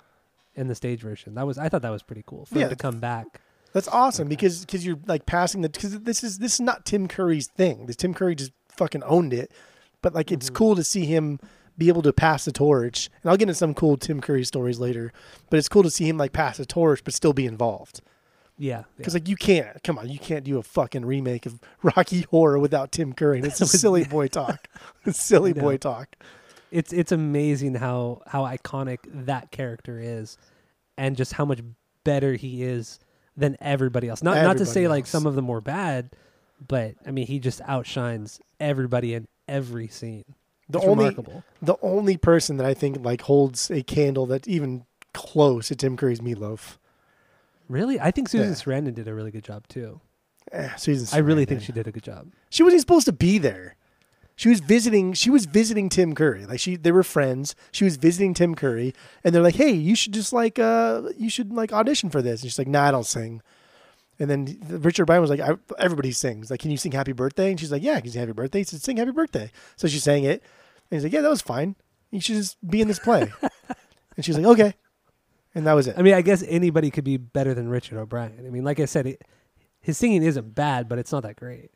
[0.56, 1.36] in the stage version.
[1.36, 2.66] That was I thought that was pretty cool for Yeah.
[2.66, 3.42] him to come back.
[3.74, 7.08] That's awesome because because you're like passing the because this is this is not Tim
[7.08, 7.86] Curry's thing.
[7.86, 9.52] This Tim Curry just fucking owned it,
[10.02, 10.54] but like it's Mhm.
[10.56, 11.40] cool to see him
[11.78, 13.10] be able to pass the torch.
[13.22, 15.14] And I'll get into some cool Tim Curry stories later,
[15.52, 18.02] but it's cool to see him like pass the torch but still be involved.
[18.58, 22.22] Yeah, Because like you can't come on, you can't do a fucking remake of Rocky
[22.22, 23.41] Horror without Tim Curry.
[23.41, 24.67] It's silly boy talk.
[25.06, 26.15] It's silly boy talk.
[26.72, 30.38] it's it's amazing how how iconic that character is
[30.98, 31.62] and just how much
[32.04, 33.00] better he is
[33.36, 36.10] than everybody else not not to Everybody say like some of them were bad
[36.67, 40.26] but i mean he just outshines everybody in every scene
[40.70, 44.48] The it's only remarkable the only person that I think like holds a candle that's
[44.48, 46.78] even close to Tim Curry's Meatloaf.
[47.70, 48.54] Really i think susan Yeah.
[48.56, 50.02] sarandon did a really good job too
[50.52, 53.38] Eh, Susan i really think she did a good job She wasn't supposed to be
[53.38, 53.76] there.
[54.38, 55.14] She was visiting.
[55.14, 56.46] She was visiting Tim Curry.
[56.46, 57.56] Like she, they were friends.
[57.72, 61.28] She was visiting Tim Curry, and they're like, "Hey, you should just like, uh, you
[61.28, 63.42] should like audition for this." And she's like, "Nah, I don't sing."
[64.20, 66.52] And then Richard O'Brien was like, I, "Everybody sings.
[66.52, 68.60] Like, can you sing Happy Birthday?" And she's like, "Yeah, I can sing Happy Birthday."
[68.60, 70.44] He said, "Sing Happy Birthday." So she sang it,
[70.92, 71.76] and he's like, "Yeah, that was fine.
[72.12, 73.34] You should just be in this play."
[74.16, 74.76] and she's like, "Okay,"
[75.56, 75.96] and that was it.
[75.98, 78.86] i mean i guess anybody could be better than richard o'brien i mean like i
[78.86, 79.22] said it,
[79.82, 81.72] his singing isn't bad but it's not that great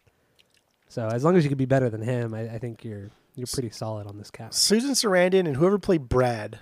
[0.88, 3.48] so as long as you could be better than him i, I think you're you're
[3.48, 6.60] pretty solid on this cast Susan Sarandon and whoever played Brad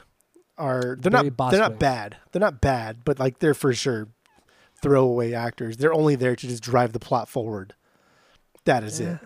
[0.58, 2.17] are they're not they're not bad.
[2.32, 4.10] They're not bad, but like they're for sure
[4.82, 5.78] throwaway actors.
[5.78, 7.74] They're only there to just drive the plot forward.
[8.65, 9.17] That is it.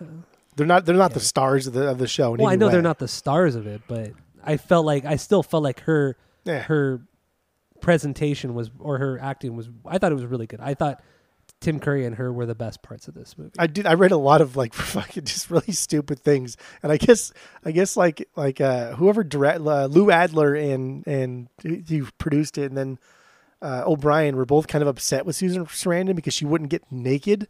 [0.56, 2.30] They're not they're not the stars of the of the show.
[2.30, 5.42] Well, I know they're not the stars of it, but I felt like I still
[5.42, 6.62] felt like her Yeah.
[6.62, 7.00] her
[7.84, 9.68] presentation was or her acting was.
[9.86, 10.60] I thought it was really good.
[10.60, 11.02] I thought
[11.60, 13.52] Tim Curry and her were the best parts of this movie.
[13.58, 13.86] I did.
[13.86, 17.32] I read a lot of like fucking just really stupid things, and I guess
[17.64, 22.64] I guess like like uh, whoever direct uh, Lou Adler and and who produced it,
[22.66, 22.98] and then
[23.60, 27.48] uh, O'Brien were both kind of upset with Susan Sarandon because she wouldn't get naked,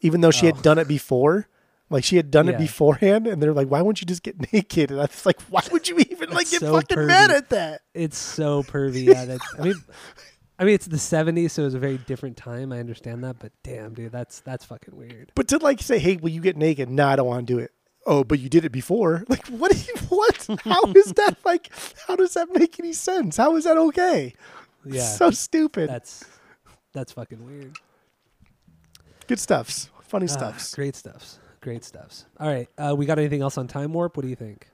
[0.00, 0.54] even though she Oh.
[0.54, 1.46] had done it before.
[1.92, 4.90] Like she had done it beforehand, and they're like, "Why won't you just get naked?"
[4.90, 7.82] And I was like, "Why would you even like get so fucking mad at that?"
[7.94, 9.04] it's so pervy.
[9.04, 9.74] Yeah, that's, I mean,
[10.58, 12.72] I mean it's the '70s, so it was a very different time.
[12.72, 15.30] I understand that, but damn, dude, that's that's fucking weird.
[15.34, 17.58] But to like say, "Hey, will you get naked?" Nah, I don't want to do
[17.58, 17.70] it.
[18.04, 19.22] Oh, but you did it before.
[19.28, 19.72] Like, what?
[19.86, 20.48] you- What?
[20.64, 21.70] How is that like?
[22.08, 23.36] How does that make any sense?
[23.36, 24.34] How is that okay?
[24.84, 25.88] Yeah, so stupid.
[25.88, 26.24] that's
[26.92, 27.76] that's fucking weird.
[29.28, 29.88] Good stuffs.
[30.02, 30.74] Funny Ah, stuffs.
[30.74, 31.38] great stuffs.
[31.62, 32.26] Great stuffs.
[32.38, 34.16] All right, uh, we got anything else on Time Warp?
[34.16, 34.68] What do you think?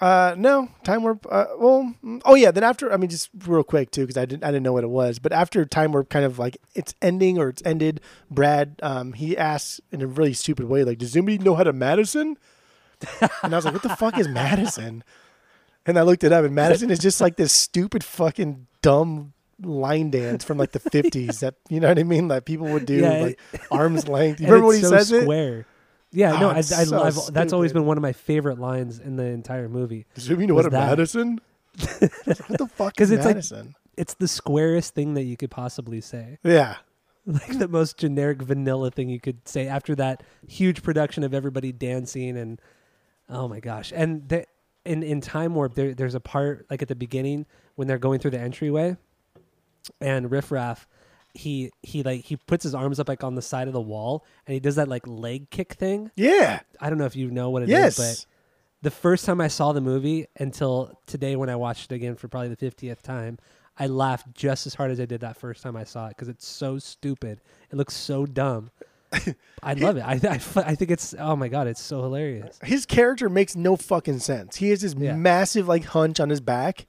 [0.00, 1.24] Uh, no time warp.
[1.30, 2.50] Uh, well, mm, oh yeah.
[2.50, 4.82] Then after, I mean, just real quick too, because I didn't, I didn't know what
[4.84, 5.18] it was.
[5.20, 8.00] But after time warp, kind of like it's ending or it's ended.
[8.30, 11.72] Brad, um, he asks in a really stupid way, like, "Does anybody know how to
[11.72, 12.36] Madison?"
[13.42, 15.04] and I was like, "What the fuck is Madison?"
[15.86, 20.10] And I looked it up, and Madison is just like this stupid fucking dumb line
[20.10, 22.96] dance from like the fifties that you know what I mean, that people would do
[22.96, 24.40] Yeah, like arms length.
[24.40, 25.26] You remember when he it's so says it?
[26.14, 29.16] Yeah, no, I, I, so I've, that's always been one of my favorite lines in
[29.16, 30.06] the entire movie.
[30.14, 30.88] Does anybody mean what a that.
[30.90, 31.40] Madison?
[31.98, 33.74] what the fuck 'Cause is it's like- Madison?
[33.96, 36.38] It's the squarest thing that you could possibly say.
[36.42, 36.76] yeah.
[37.26, 41.72] Like the most generic vanilla thing you could say after that huge production of everybody
[41.72, 42.60] dancing and
[43.30, 43.94] oh my gosh.
[43.96, 44.44] And the,
[44.84, 47.46] in in Time Warp there there's a part like at the beginning
[47.76, 48.98] when they're going through the entryway
[50.02, 50.86] and Riff Raff
[51.34, 54.24] he he like he puts his arms up like on the side of the wall
[54.46, 56.10] and he does that like leg kick thing.
[56.16, 56.60] Yeah.
[56.80, 57.96] I don't know if you know what it is, yes.
[57.96, 58.26] but
[58.82, 62.28] the first time I saw the movie until today when I watched it again for
[62.28, 63.38] probably the 50th time,
[63.78, 66.28] I laughed just as hard as I did that first time I saw it because
[66.28, 67.40] it's so stupid.
[67.70, 68.70] It looks so dumb.
[69.62, 70.02] I love it.
[70.02, 72.58] I, I, I think it's, oh my God, it's so hilarious.
[72.62, 74.56] his character makes no fucking sense.
[74.56, 75.14] He has this Yeah.
[75.14, 76.86] massive like hunch on his back,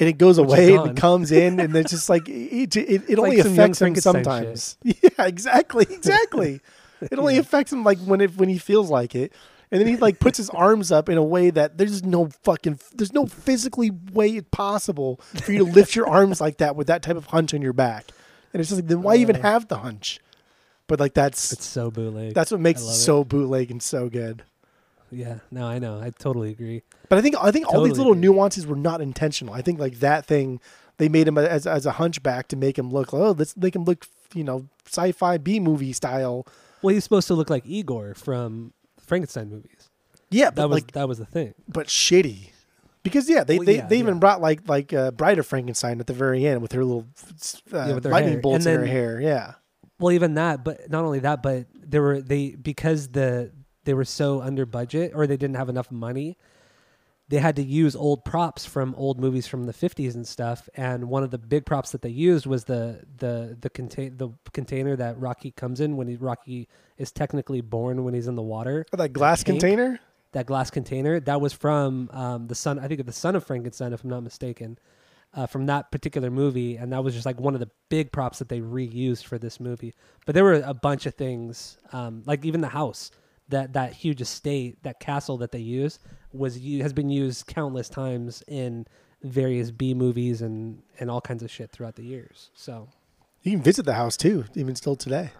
[0.00, 3.02] and it goes Which away and it comes in and it's just like it, it,
[3.08, 4.76] it only like affects him sometimes.
[4.82, 6.60] Yeah, exactly, exactly.
[7.00, 7.40] it only Yeah.
[7.40, 9.32] affects him like when it when he feels like it.
[9.70, 12.78] And then he like puts his arms up in a way that there's no fucking
[12.94, 17.02] there's no physically way possible for you to lift your arms like that with that
[17.02, 18.04] type of hunch on your back.
[18.52, 19.42] And it's just like then why even Uh.
[19.42, 20.20] have the hunch?
[20.86, 22.34] But like that's It's so bootleg.
[22.34, 22.92] that's what makes it.
[22.92, 24.44] so bootleg and so good.
[25.10, 25.38] Yeah.
[25.50, 26.00] No, I know.
[26.00, 26.82] I totally agree.
[27.08, 28.22] But I think I think all these little agree.
[28.22, 29.54] nuances were not intentional.
[29.54, 30.60] I think like that thing
[30.98, 33.74] they made him as as a hunchback to make him look like oh let's make
[33.76, 36.46] him look you know sci-fi B movie style.
[36.82, 39.88] Well, he's supposed to look like Igor from Frankenstein movies.
[40.30, 41.54] Yeah, but That was like that was the thing.
[41.68, 42.50] but shitty.
[43.02, 44.20] Because yeah, they Well, they, yeah, they even yeah.
[44.20, 47.06] brought like like uh, Bride of Frankenstein at the very end with her little
[47.72, 48.40] uh, with her lightning hair.
[48.40, 49.20] bolts And in her then- hair.
[49.20, 49.52] Yeah,
[50.00, 53.52] Well, even that, but not only that, but there were they because the
[53.84, 56.36] they were so under budget or they didn't have enough money.
[57.28, 61.08] They had to use old props from old movies from the 50s and stuff, and
[61.08, 64.94] one of the big props that they used was the the the contain the container
[64.96, 66.68] that Rocky comes in when he Rocky
[66.98, 68.84] is technically born when he's in the water.
[68.92, 69.58] oh, that glass tank?
[69.58, 70.00] container.
[70.32, 73.44] that glass container that was from um, the son i think of the son of
[73.44, 74.76] frankenstein if i'm not mistaken
[75.34, 78.38] uh, from that particular movie and that was just like one of the big props
[78.38, 79.94] that they reused for this movie
[80.26, 83.10] but there were a bunch of things um, like even the house
[83.48, 85.98] that that huge estate that castle that they use
[86.32, 88.86] was has been used countless times in
[89.22, 92.88] various b movies and and all kinds of shit throughout the years so
[93.42, 95.30] You can visit the house too, even still today.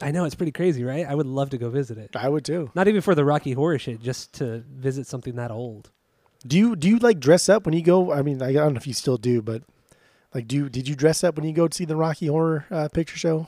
[0.00, 2.44] i know it's pretty crazy right i would love to go visit it I would
[2.44, 2.70] too.
[2.74, 5.90] not even for the rocky horror shit just to visit something that old
[6.46, 8.12] Do you do you like dress up when you go?
[8.12, 9.62] I mean, I don't know if you still do, but
[10.34, 12.66] like, do you, did you dress up when you go to see the Rocky Horror
[12.70, 13.46] uh, Picture Show?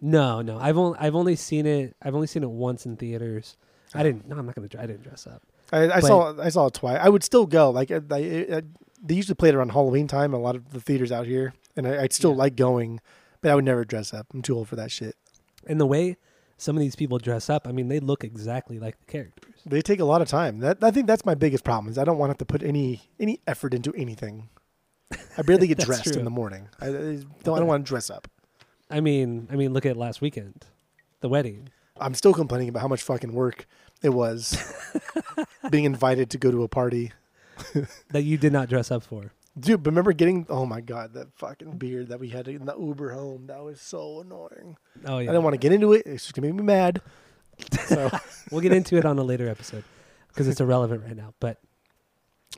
[0.00, 0.58] No, no.
[0.58, 1.96] I've only I've only seen it.
[2.02, 3.56] I've only seen it once in theaters.
[3.94, 4.02] I oh.
[4.04, 4.28] didn't.
[4.28, 4.68] No, I'm not gonna.
[4.78, 5.42] I didn't dress up.
[5.72, 6.98] I, I saw I saw it twice.
[7.00, 7.70] I would still go.
[7.70, 8.16] Like I, I,
[8.58, 8.62] I-
[9.02, 10.32] they usually play it around Halloween time.
[10.32, 12.38] A lot of the theaters out here, and I, I'd still Yeah.
[12.38, 13.00] like going,
[13.40, 14.26] but I would never dress up.
[14.32, 15.16] I'm too old for that shit.
[15.66, 16.16] And the way
[16.56, 19.54] some of these people dress up, I mean, they look exactly like the characters.
[19.66, 20.60] They take a lot of time.
[20.60, 21.90] That I think that's my biggest problem.
[21.90, 24.48] Is I don't want to have to put any any effort into anything.
[25.36, 26.18] I barely get dressed true.
[26.18, 26.68] in the morning.
[26.80, 28.28] I, I don't, I don't want to dress up.
[28.90, 30.64] I mean, I mean, look at last weekend,
[31.20, 31.70] the wedding.
[31.98, 33.66] I'm still complaining about how much fucking work
[34.02, 34.56] it was
[35.70, 37.12] being invited to go to a party.
[38.10, 39.32] that you did not dress up for.
[39.58, 42.76] Dude, but remember getting oh my god, that fucking beard that we had in the
[42.78, 43.46] Uber home.
[43.46, 44.76] That was so annoying.
[45.06, 45.30] Oh yeah.
[45.30, 46.02] I didn't want to get into it.
[46.04, 47.00] It's just gonna make me mad.
[47.86, 48.10] So
[48.50, 49.84] we'll get into it on a later episode
[50.28, 51.32] because it's irrelevant right now.
[51.40, 51.58] But,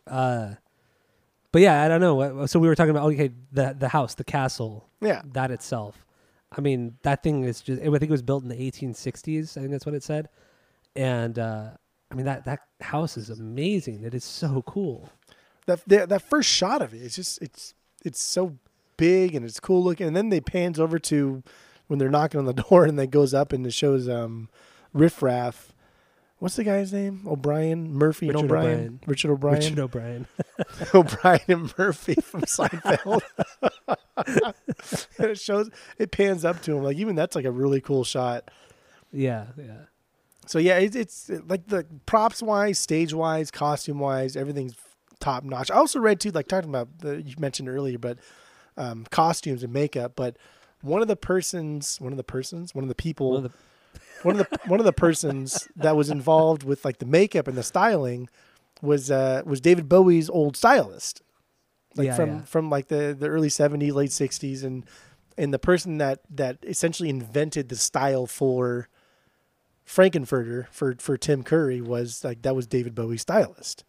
[0.09, 0.55] uh,
[1.53, 2.47] but yeah, I don't know.
[2.47, 6.05] So we were talking about okay, the the house, the castle, yeah, that itself.
[6.57, 7.81] I mean, that thing is just.
[7.81, 9.57] I think it was built in the 1860s.
[9.57, 10.29] I think that's what it said.
[10.97, 11.71] And uh,
[12.11, 14.03] I mean that that house is amazing.
[14.03, 15.11] It is so cool.
[15.67, 18.57] that that, that first shot of it, it's just it's it's so
[18.97, 20.07] big and it's cool looking.
[20.07, 21.43] And then they pans over to
[21.87, 24.49] when they're knocking on the door and then goes up and it shows um
[24.93, 25.75] Riff Raff.
[26.39, 27.23] What's the guy's name?
[27.27, 28.71] O'Brien, Murphy, Richard O'Brien.
[28.71, 29.01] O'Brien.
[29.07, 29.57] Richard O'Brien.
[29.61, 30.27] Richard O'Brien.
[30.95, 33.23] O'Brien and Murphy from Seinfeld.
[35.19, 36.85] and it shows it pans up to him.
[36.85, 38.51] Like even that's like a really cool shot.
[39.13, 39.87] yeah, yeah.
[40.47, 44.75] So yeah, it's, it's like the props wise, stage wise, costume wise, everything's
[45.21, 45.71] top notch.
[45.71, 48.19] I also read too, like talking about the you mentioned earlier, but
[48.77, 50.13] um, costumes and makeup.
[50.17, 50.37] But
[50.81, 53.59] one of the persons, one of the persons, one of the people, One of the,
[54.23, 57.57] one of the one of the persons that was involved with like the makeup and
[57.57, 58.29] the styling
[58.83, 61.23] was uh was David Bowie's old stylist.
[61.97, 62.41] Like Yeah, from yeah.
[62.43, 64.85] from like the the early 70s, late 60s and
[65.37, 68.89] and the person that that essentially invented the style for
[69.85, 73.85] Frank-N-Furter for for Tim Curry was like that was David Bowie's stylist.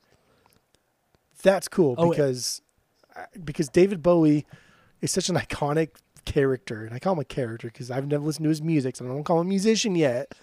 [1.44, 2.62] That's cool Oh, because
[3.44, 4.46] because David Bowie
[5.02, 5.90] is such an iconic
[6.26, 9.06] character, and I call him a character because I've never listened to his music, so
[9.06, 10.34] I don't call him a musician yet.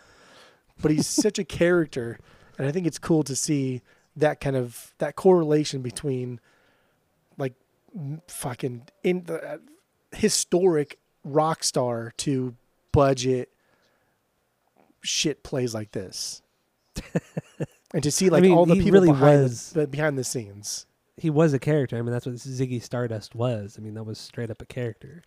[0.80, 2.18] But he's such a character,
[2.58, 3.82] and I think it's cool to see
[4.16, 6.40] that kind of that correlation between
[7.38, 7.54] like
[8.28, 9.58] fucking in the uh,
[10.12, 12.54] historic rock star to
[12.92, 13.50] budget
[15.02, 16.42] shit plays like this.
[17.92, 20.86] and to see like mean, all the people really behind, was- the, behind the scenes.
[21.16, 21.96] he was a character.
[21.96, 23.76] I mean, that's what Ziggy Stardust was.
[23.78, 25.22] I mean, that was straight up a character.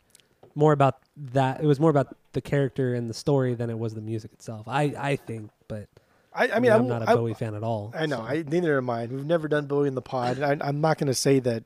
[0.59, 0.97] More about
[1.33, 1.61] that.
[1.63, 4.67] It was more about the character and the story than it was the music itself.
[4.67, 5.87] I I think, but
[6.33, 7.93] I, I mean, I, I'm won't- not a I, Bowie fan at all.
[7.95, 8.17] I know.
[8.17, 8.23] so.
[8.23, 9.05] I neither am I.
[9.05, 10.41] We've never done Bowie in the pod.
[10.41, 11.63] I, I'm not going to say that.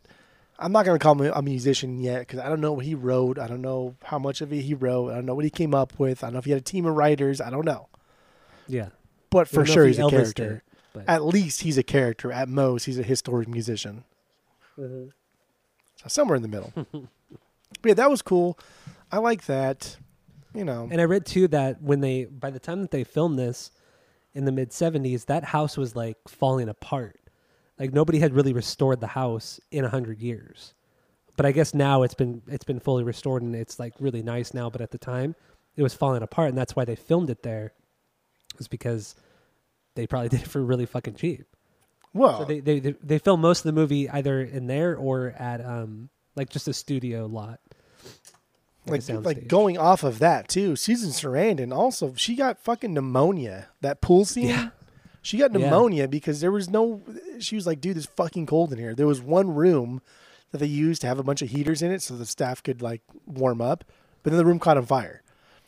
[0.59, 2.93] I'm not going to call him a musician yet because I don't know what he
[2.93, 3.39] wrote.
[3.39, 5.09] I don't know how much of it he wrote.
[5.09, 6.23] I don't know what he came up with.
[6.23, 7.41] I don't know if he had a team of writers.
[7.41, 7.89] I don't know.
[8.67, 8.89] yeah,
[9.31, 10.61] But for sure, he's he a character.
[10.93, 12.31] but At least he's a character.
[12.31, 14.03] At most, he's a historic musician.
[14.79, 15.07] Mm-hmm.
[15.95, 16.71] So somewhere in the middle.
[16.93, 18.57] but yeah, that was cool.
[19.13, 19.95] I like that.
[20.55, 23.37] You know, And I read too that when they, by the time that they filmed
[23.37, 23.69] this
[24.33, 27.19] in the mid 70s, that house was like falling apart.
[27.77, 30.73] Like nobody had really restored the house in a hundred years.
[31.37, 34.53] But I guess now it's been it's been fully restored and it's like really nice
[34.53, 34.69] now.
[34.71, 35.35] But at the time,
[35.75, 37.73] it was falling apart, and that's why they filmed it there.
[38.57, 39.15] Was because
[39.95, 41.45] they probably did it for really fucking cheap.
[42.13, 45.33] well, So they, they they they filmed most of the movie either in there or
[45.37, 47.59] at um like just a studio lot.
[48.85, 50.75] Like a like going off of that too.
[50.75, 53.67] Susan Sarandon also she got fucking pneumonia.
[53.81, 54.47] That pool scene.
[54.49, 54.69] Yeah.
[55.21, 55.59] She got Yeah.
[55.59, 57.01] pneumonia because there was no.
[57.39, 60.01] She was like, "Dude, it's fucking cold in here." There was one room
[60.51, 62.81] that they used to have a bunch of heaters in it so the staff could
[62.81, 63.85] like warm up,
[64.21, 65.23] but then the room caught on fire,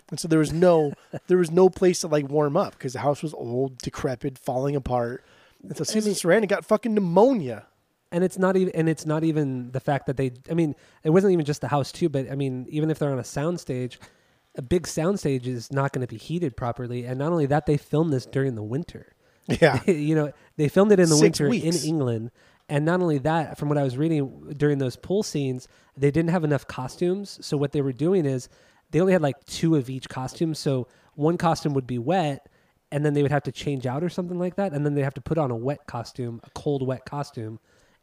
[0.09, 0.91] and so there was no
[1.27, 4.75] there was no place to like warm up because the house was old, decrepit, falling
[4.75, 5.23] apart.
[5.63, 7.65] And so Susan Sarandon got fucking pneumonia.
[8.15, 10.73] And it's not even and it's not even the fact that they i mean
[11.03, 13.23] it wasn't even just the house too but i mean even if they're on a
[13.23, 13.97] soundstage
[14.57, 17.05] a big soundstage is not going to be heated properly.
[17.05, 19.13] And not only that they filmed this during the winter.
[19.47, 21.83] Yeah, you know they filmed it in the Six winter weeks.
[21.83, 22.31] in england.
[22.67, 26.31] And not only that from what i was reading during those pool scenes they didn't
[26.31, 27.37] have enough costumes.
[27.41, 28.49] So what they were doing is
[28.91, 30.55] they only had like two of each costume.
[30.55, 32.49] So one costume would be wet
[32.91, 34.73] and then they would have to change out or something like that.
[34.73, 37.59] And then they have to put on a wet costume a cold wet costume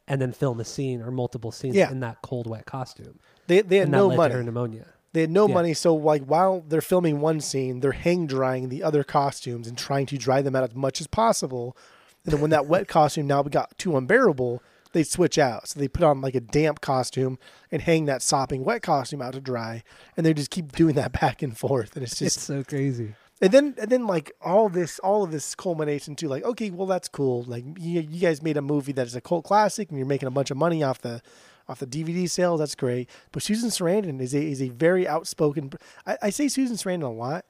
[0.08, 1.90] and then film a scene or multiple scenes Yeah.
[1.90, 4.32] in that cold wet costume they they had and that no led money.
[4.32, 5.54] to her pneumonia They had no Yeah.
[5.54, 9.76] money, so like while they're filming one scene, they're hang drying the other costumes and
[9.76, 11.76] trying to dry them out as much as possible.
[12.24, 14.62] And then when that wet costume now got too unbearable,
[14.94, 15.68] they switch out.
[15.68, 17.38] So they put on like a damp costume
[17.70, 19.82] and hang that sopping wet costume out to dry,
[20.16, 21.94] and they just keep doing that back and forth.
[21.94, 25.30] And it's just it's so crazy and then and then like all this all of
[25.32, 27.42] this culminates into like okay, well that's cool.
[27.42, 30.28] Like you, you guys made a movie that is a cult classic, and you're making
[30.28, 31.20] a bunch of money off the
[31.68, 32.60] off the DVD sales.
[32.60, 33.10] That's great.
[33.32, 35.72] But Susan Sarandon is a is a very outspoken.
[36.06, 37.44] I, I say Susan Sarandon a lot,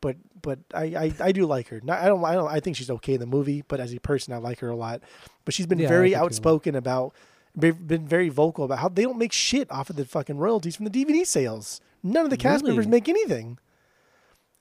[0.00, 1.80] but but I, I, I do like her.
[1.82, 4.00] Not, I don't I don't I think she's okay in the movie, but as a
[4.00, 5.02] person, I like her a lot.
[5.44, 6.26] But she's been Yeah, very like her too a lot.
[6.26, 7.14] outspoken about.
[7.54, 10.86] Been very vocal about how they don't make shit off of the fucking royalties from
[10.86, 11.82] the DVD sales.
[12.02, 12.70] None of the cast Really?
[12.70, 13.58] members make anything.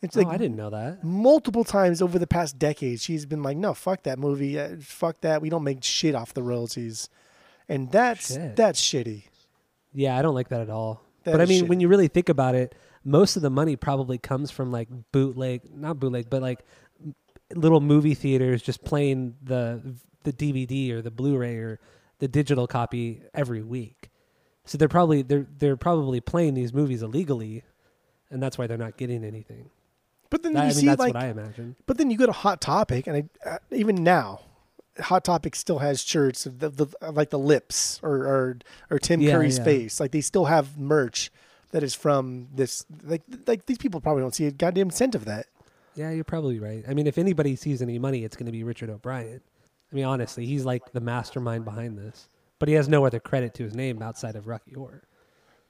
[0.02, 3.44] It's oh like i didn't know that multiple times over the past decade, she's been
[3.44, 5.42] like, "No, fuck that movie, uh, fuck that.
[5.42, 7.08] We don't make shit off the royalties,"
[7.70, 8.56] and that's Shit.
[8.56, 9.26] that's shitty.
[9.94, 11.02] Yeah, I don't like that at all.
[11.24, 11.68] That but I mean, shitty.
[11.68, 15.62] when you really think about it, most of the money probably comes from like bootleg,
[15.76, 16.62] not bootleg, but like
[17.54, 21.80] little movie theaters just playing the the DVD or the Blu-ray or
[22.20, 24.10] the digital copy every week.
[24.66, 27.64] So they're probably they're they're probably playing these movies illegally,
[28.30, 29.70] and that's why they're not getting anything.
[30.32, 31.76] But then That- you I mean, see, that's like, what I imagine.
[31.86, 33.15] but then you go to Hot Topic, and
[33.46, 34.41] I, uh, even now,
[35.00, 38.58] Hot Topic still has shirts of the, the like the lips or or,
[38.89, 39.63] or Tim Yeah, Curry's yeah.
[39.65, 40.00] face.
[40.00, 41.32] Like they still have merch
[41.72, 42.86] that is from this.
[43.04, 45.46] Like like these people probably don't see a goddamn cent of that.
[45.96, 46.84] Yeah, you're probably right.
[46.88, 49.41] I mean, if anybody sees any money, it's going to be Richard O'Brien.
[49.91, 53.54] I mean, honestly, he's like the mastermind behind this, but he has no other credit
[53.56, 55.04] to his name outside of Rocky Horror.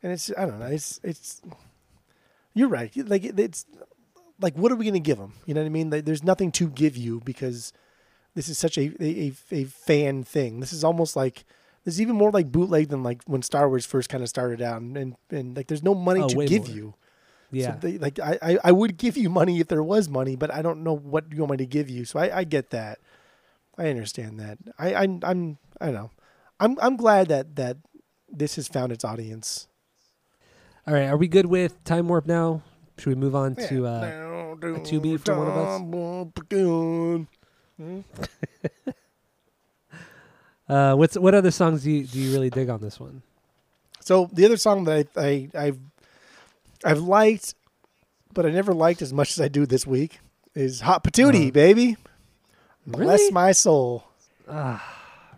[0.03, 0.67] and it's I don't know.
[0.67, 1.41] It's it's
[2.53, 2.91] you're right.
[2.95, 3.65] Like it's
[4.41, 5.33] like what are we going to give them?
[5.45, 5.89] You know what I mean?
[5.89, 7.71] Like, there's nothing to give you because
[8.35, 10.59] this is such a, a a fan thing.
[10.59, 11.45] This is almost like
[11.83, 14.61] this is even more like bootleg than like when Star Wars first kind of started
[14.61, 16.75] out, and and, and like there's no money Oh, to give more.
[16.75, 16.93] you.
[17.53, 20.35] Yeah, So they, like I, I I would give you money if there was money,
[20.37, 22.05] but I don't know what you want me to give you.
[22.05, 22.99] So I, I get that.
[23.77, 24.57] I understand that.
[24.79, 26.11] I, I I'm I don't know.
[26.61, 27.77] I'm I'm glad that that
[28.29, 29.67] this has found its audience.
[30.87, 32.63] All right, are we good with Time Warp now?
[33.01, 35.81] Should we move on to uh, a to-be for one of us?
[40.69, 43.23] uh, what's what other songs do you do you really dig on this one?
[44.01, 45.79] So the other song that I, I I've
[46.85, 47.55] I've liked,
[48.35, 50.19] but I never liked as much as I do this week
[50.53, 51.51] is "Hot Patootie," Uh-huh.
[51.51, 51.97] baby.
[52.85, 54.03] Bless my soul.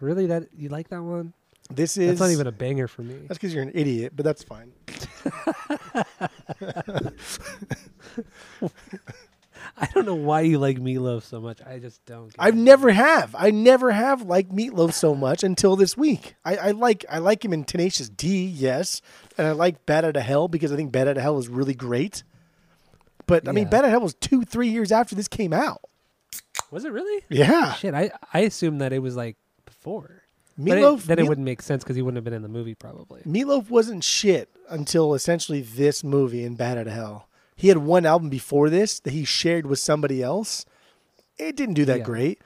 [0.02, 1.32] Really, that you like that one?
[1.70, 3.16] This is That's not even a banger for me.
[3.28, 4.74] That's because you're an idiot, but that's fine.
[9.78, 11.60] I don't know why you like Meatloaf so much.
[11.66, 12.34] I just don't.
[12.38, 12.58] I've it.
[12.58, 13.36] never have.
[13.38, 16.36] I never have liked Meatloaf so much until this week.
[16.46, 19.02] I, I like I like him in Tenacious D, yes,
[19.38, 21.48] and I like Bat Out of Hell because I think Bat Out of Hell is
[21.48, 22.24] really great.
[23.26, 23.70] But I mean.
[23.70, 25.82] Bat Out of Hell was two, three years after this came out.
[26.72, 27.24] Was it really?
[27.30, 30.23] Yeah, Shit, I I assumed that it was like before.
[30.60, 31.00] Meatloaf.
[31.00, 33.22] it, then it wouldn't make sense because he wouldn't have been in the movie probably.
[33.24, 37.28] Meatloaf wasn't shit until essentially this movie in Bat Out of Hell.
[37.56, 40.66] He had one album before this that he shared with somebody else.
[41.38, 42.04] It didn't do that Yeah.
[42.04, 42.42] great,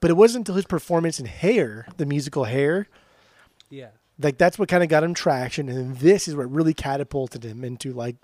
[0.00, 2.88] but it wasn't until his performance in Hair, the musical Hair,
[3.70, 3.88] Yeah.
[4.20, 7.64] Like that's what kind of got him traction, and this is what really catapulted him
[7.64, 8.16] into like,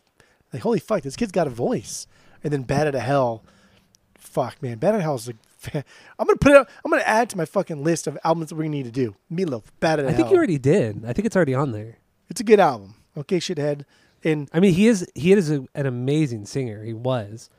[0.52, 2.06] like holy fuck, this kid's got a voice.
[2.44, 3.44] And then Bat out of Hell,
[4.16, 5.36] fuck man, Bat out of Hell is like,
[5.74, 6.68] I'm gonna put it.
[6.84, 9.14] I'm gonna add to my fucking list of albums that gonna need to do.
[9.32, 10.18] Meatloaf, Bad of I Hell.
[10.18, 11.04] think you already did.
[11.06, 11.98] I think it's already on there.
[12.28, 12.94] It's a good album.
[13.16, 13.84] Okay, shithead.
[14.24, 16.84] And I mean, he is he is a, an amazing singer.
[16.84, 17.50] He was.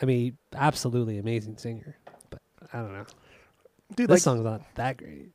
[0.00, 1.96] I mean, absolutely amazing singer.
[2.30, 2.40] But
[2.72, 3.06] I don't know.
[3.94, 5.30] dude, This like song's not that great.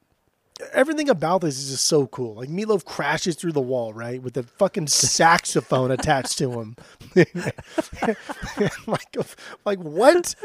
[0.74, 2.36] Everything about this is just so cool.
[2.36, 6.76] Like Meatloaf crashes through the wall, right, with the fucking saxophone attached to him.
[8.88, 9.18] like,
[9.66, 10.36] like what?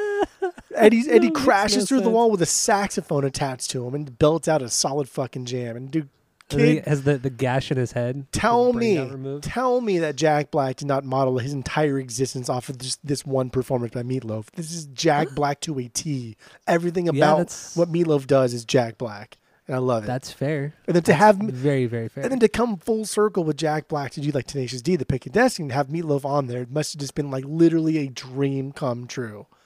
[0.75, 4.19] Eddie Eddie No, crashes no through the wall with a saxophone attached to him and
[4.19, 5.77] belts out a solid fucking jam.
[5.77, 6.09] And dude,
[6.49, 8.27] kid, has the, the gash in his head.
[8.33, 12.79] tell me, tell me that Jack Black did not model his entire existence off of
[12.79, 14.51] just this one performance by Meatloaf.
[14.55, 16.37] This is Jack Black to a T.
[16.67, 20.07] Everything about that's- what Meatloaf does is Jack Black, and I love it.
[20.09, 20.75] That's fair.
[20.87, 22.25] and then to have Very very fair.
[22.25, 25.07] and then to come full circle with Jack Black to do like Tenacious D, The
[25.07, 28.09] Pick of Destiny, to have Meatloaf on there must have just been like literally a
[28.09, 29.47] dream come true.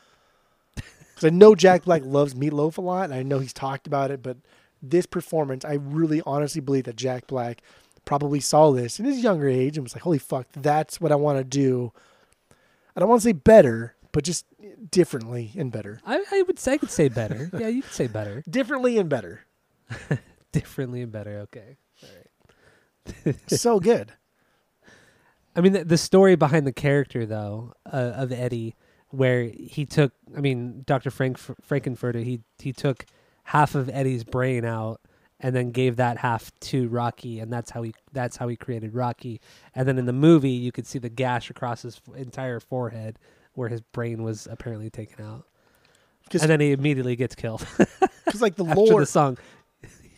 [1.14, 4.10] Because I know Jack Black loves Meatloaf a lot, and I know he's talked about
[4.10, 4.36] it, but
[4.82, 7.62] this performance, I really honestly believe that Jack Black
[8.04, 11.14] probably saw this in his younger age and was like, holy fuck, that's what I
[11.14, 11.90] want to do.
[12.94, 14.44] I don't want to say better, but just
[14.90, 16.00] differently and better.
[16.04, 17.48] I, I would say I could say better.
[17.58, 18.44] yeah, you could say better.
[18.48, 19.45] Differently and better.
[20.52, 21.40] Differently and better.
[21.40, 21.76] Okay.
[23.46, 24.12] so good.
[25.56, 28.74] I mean, the, the story behind the character, though, uh, of Eddie,
[29.08, 31.10] where he took, I mean, Dr.
[31.10, 33.06] Frank Frank-N-Furter, he he took
[33.44, 35.00] half of Eddie's brain out
[35.40, 38.94] and then gave that half to Rocky, and that's how he that's how he created
[38.94, 39.40] Rocky.
[39.74, 43.18] And then in the movie, you could see the gash across his entire forehead
[43.54, 45.46] where his brain was apparently taken out,
[46.32, 47.66] and then he immediately gets killed
[48.26, 49.38] Because like the lore, the song.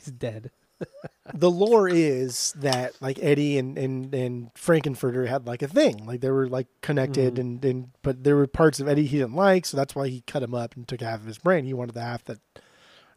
[0.08, 0.50] He's dead.
[1.34, 6.20] the lore is that like Eddie and and and Frank-N-Furter had like a thing, like
[6.20, 7.38] they were like connected, Mhm.
[7.40, 10.22] and and but there were parts of Eddie he didn't like, so that's why he
[10.26, 11.64] cut him up and took half of his brain.
[11.64, 12.38] He wanted the half that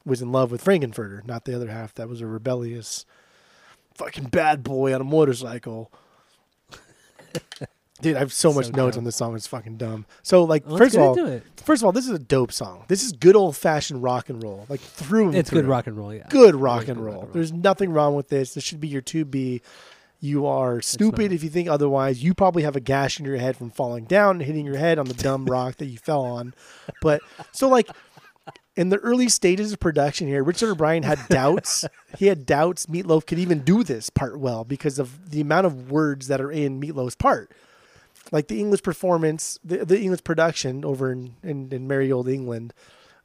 [0.03, 3.05] was in love with Frank-N-Furter, not the other half that was a rebellious
[3.93, 5.91] fucking bad boy on a motorcycle.
[8.01, 9.35] Dude, I have so, So much notes on this song.
[9.35, 10.05] It's fucking dumb.
[10.23, 12.85] So, like, Let's first of all, first of all, this is a dope song.
[12.87, 15.97] This is good old fashioned rock and roll, like through and It's good rock and
[15.97, 16.13] roll.
[16.13, 17.15] Yeah, good Really rock good and roll.
[17.15, 18.53] rock and There's nothing wrong with this.
[18.53, 19.61] This should be your 2B.
[20.23, 22.23] You are stupid if you think otherwise.
[22.23, 24.99] You probably have a gash in your head from falling down and hitting your head
[24.99, 26.53] on the dumb rock that you fell on.
[27.01, 27.21] But
[27.51, 27.89] so like
[28.75, 31.85] in the early stages of production here, Richard O'Brien had doubts.
[32.17, 35.91] he had doubts Meatloaf could even do this part well because of the amount of
[35.91, 37.51] words that are in Meatloaf's part.
[38.31, 42.73] Like the English performance, the, the English production over in, in, in merry old England,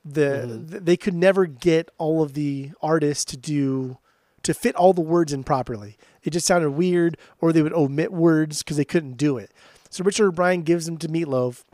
[0.05, 0.71] the, mm-hmm.
[0.71, 3.99] th they could never get all of the artists to do
[4.43, 5.97] to fit all the words in properly.
[6.23, 9.51] It just sounded weird, or they would omit words because they couldn't do it.
[9.91, 11.65] So Richard O'Brien gives them to Meatloaf.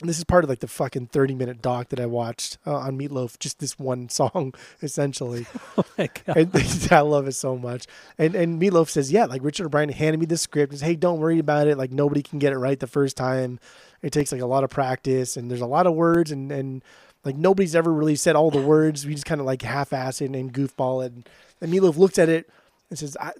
[0.00, 2.76] And this is part of like the fucking thirty minute doc that I watched uh,
[2.76, 3.38] on Meatloaf.
[3.38, 5.46] Just this one song, essentially.
[5.78, 6.36] Oh my god.
[6.36, 7.86] and I love it so much.
[8.18, 10.96] And and Meatloaf says, yeah, like Richard O'Brien handed me the script and says, hey,
[10.96, 11.78] don't worry about it.
[11.78, 13.58] Like nobody can get it right the first time.
[14.02, 16.82] It takes like a lot of practice, and there's a lot of words, and and
[17.24, 19.04] like nobody's ever really said all the words.
[19.06, 21.12] We just kind of like half ass it and goofball it.
[21.12, 21.28] And,
[21.60, 22.48] and Meatloaf looks at it
[22.90, 23.32] and says, I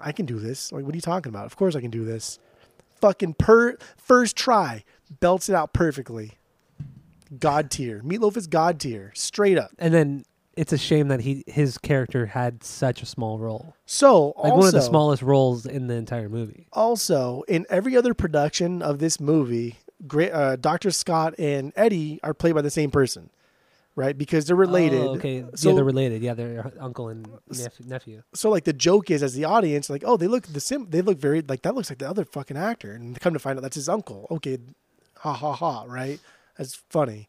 [0.00, 0.72] I can do this.
[0.72, 1.46] Like, what are you talking about?
[1.46, 2.38] Of course I can do this.
[3.00, 4.84] Fucking per first try,
[5.20, 6.32] belts it out perfectly.
[7.38, 8.00] God tier.
[8.04, 9.70] Meatloaf is God tier, straight up.
[9.78, 14.34] and then it's a shame that he his character had such a small role, So
[14.36, 16.66] like also, one of the smallest roles in the entire movie.
[16.74, 20.90] Also, in every other production of this movie, Gra- uh, Dr.
[20.90, 23.30] Scott and Eddie are played by the same person,
[23.96, 24.18] right?
[24.18, 25.00] Because they're related.
[25.00, 26.20] Oh, okay, So, yeah, they're related.
[26.22, 27.86] Yeah, they're uncle and nephew.
[27.86, 28.22] nephew.
[28.34, 30.86] so like the joke is, as the audience, like, oh, they look the sim.
[30.90, 31.74] They look very like that.
[31.74, 34.26] Looks like the other fucking actor, and come to find out that's his uncle.
[34.30, 34.58] Okay,
[35.22, 35.84] ha ha ha.
[35.88, 36.20] Right?
[36.58, 37.28] That's funny,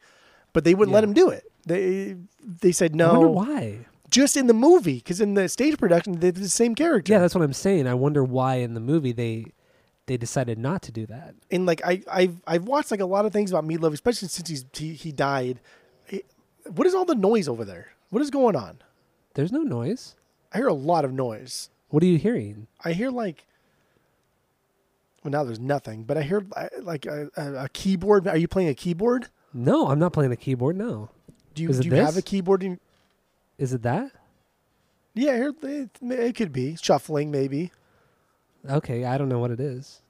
[0.53, 1.43] but they wouldn't let him do it.
[1.65, 3.09] They they said no.
[3.09, 3.85] I wonder why.
[4.09, 7.11] just in the movie, because in the stage production they did the same character.
[7.13, 7.87] Yeah, that's what I'm saying.
[7.87, 9.53] I wonder why in the movie they
[10.07, 11.33] they decided not to do that.
[11.49, 14.49] and like I I've I've watched like a lot of things about Meatloaf, especially since
[14.49, 15.59] he's he, he died.
[16.09, 16.25] It-
[16.75, 17.87] what is all the noise over there?
[18.09, 18.79] What is going on?
[19.35, 20.15] There's no noise.
[20.53, 21.69] I hear a lot of noise.
[21.89, 22.67] What are you hearing?
[22.83, 23.45] I hear like.
[25.23, 26.45] Well, now there's nothing, but I hear
[26.81, 28.27] like a, a, keyboard.
[28.27, 29.27] Are you playing a keyboard?
[29.53, 30.75] No, I'm not playing a keyboard.
[30.75, 31.09] No,
[31.53, 32.63] Do you do you have a keyboard?
[32.63, 32.79] In,
[33.57, 34.11] is it that?
[35.13, 37.71] yeah, hear it, it could be shuffling, maybe.
[38.69, 40.01] Okay, I don't know what it is.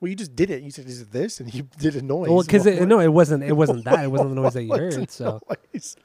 [0.00, 0.62] Well, you just did it.
[0.62, 2.30] You said, "Is it this?" And you did a noise.
[2.30, 3.42] Well, because no, it wasn't.
[3.42, 4.04] It wasn't that.
[4.04, 5.10] It wasn't the noise that you heard.
[5.10, 5.40] So
[5.74, 5.96] noise?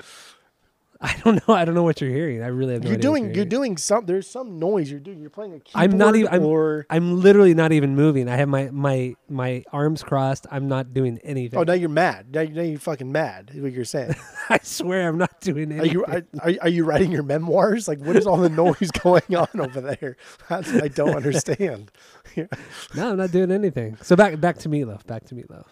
[1.06, 1.54] I don't know.
[1.54, 2.42] I don't know what you're hearing.
[2.42, 3.36] I really have no you're doing.
[3.36, 4.06] You're doing some.
[4.06, 5.20] There's some noise you're doing.
[5.20, 5.92] You're playing a keyboard.
[5.92, 8.30] I'm not even- I'm- Or I'm literally not even moving.
[8.30, 10.48] I have my my my arms crossed.
[10.50, 11.60] I'm not doing anything.
[11.60, 12.34] oh, now you're mad.
[12.34, 13.52] Now, now you're fucking mad.
[13.54, 14.16] Is what you're saying?
[14.50, 15.82] I swear I'm not doing anything.
[15.82, 17.88] Are you are, are, are you writing your memoirs?
[17.88, 20.16] Like, what is all the noise going on over there?
[20.48, 21.92] That's I don't understand.
[22.38, 23.98] no, I'm not doing anything.
[24.02, 25.06] So back back to Meatloaf.
[25.06, 25.66] Back to Meatloaf.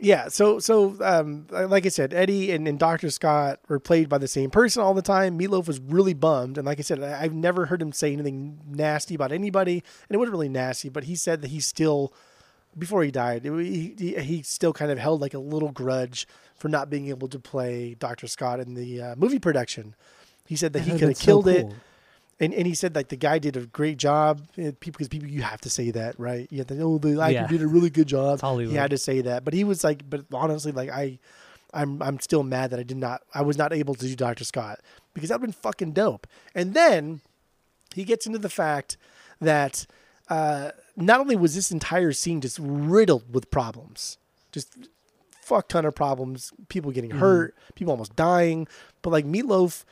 [0.00, 4.18] Yeah, so so um, like I said, Eddie and, and Doctor Scott were played by
[4.18, 5.38] the same person all the time.
[5.38, 8.60] Meatloaf was really bummed, and like I said, I, I've never heard him say anything
[8.68, 12.12] nasty about anybody, and it wasn't really nasty, but he said that he still,
[12.76, 16.28] before he died, it, he, he he still kind of held like a little grudge
[16.54, 19.94] for not being able to play Doctor Scott in the uh, movie production.
[20.46, 21.66] He said that he could been have so killed it.
[22.40, 24.42] And, and he said like the guy did a great job.
[24.56, 26.46] eh, People because people you have to say that right.
[26.50, 27.46] You have to oh the actor Yeah.
[27.48, 28.40] did a really good job.
[28.40, 28.70] Hollywood.
[28.72, 31.18] He had to say that, but he was like, but honestly, like I,
[31.74, 34.44] I'm I'm still mad that I did not I was not able to do Doctor
[34.44, 34.80] Scott
[35.14, 36.26] because that'd been fucking dope.
[36.54, 37.20] And then
[37.94, 38.96] he gets into the fact
[39.40, 39.86] that
[40.28, 44.16] uh, not only was this entire scene just riddled with problems,
[44.52, 44.76] just
[45.42, 48.68] fuck ton of problems, people getting hurt, people almost dying,
[49.02, 49.84] but like Meatloaf,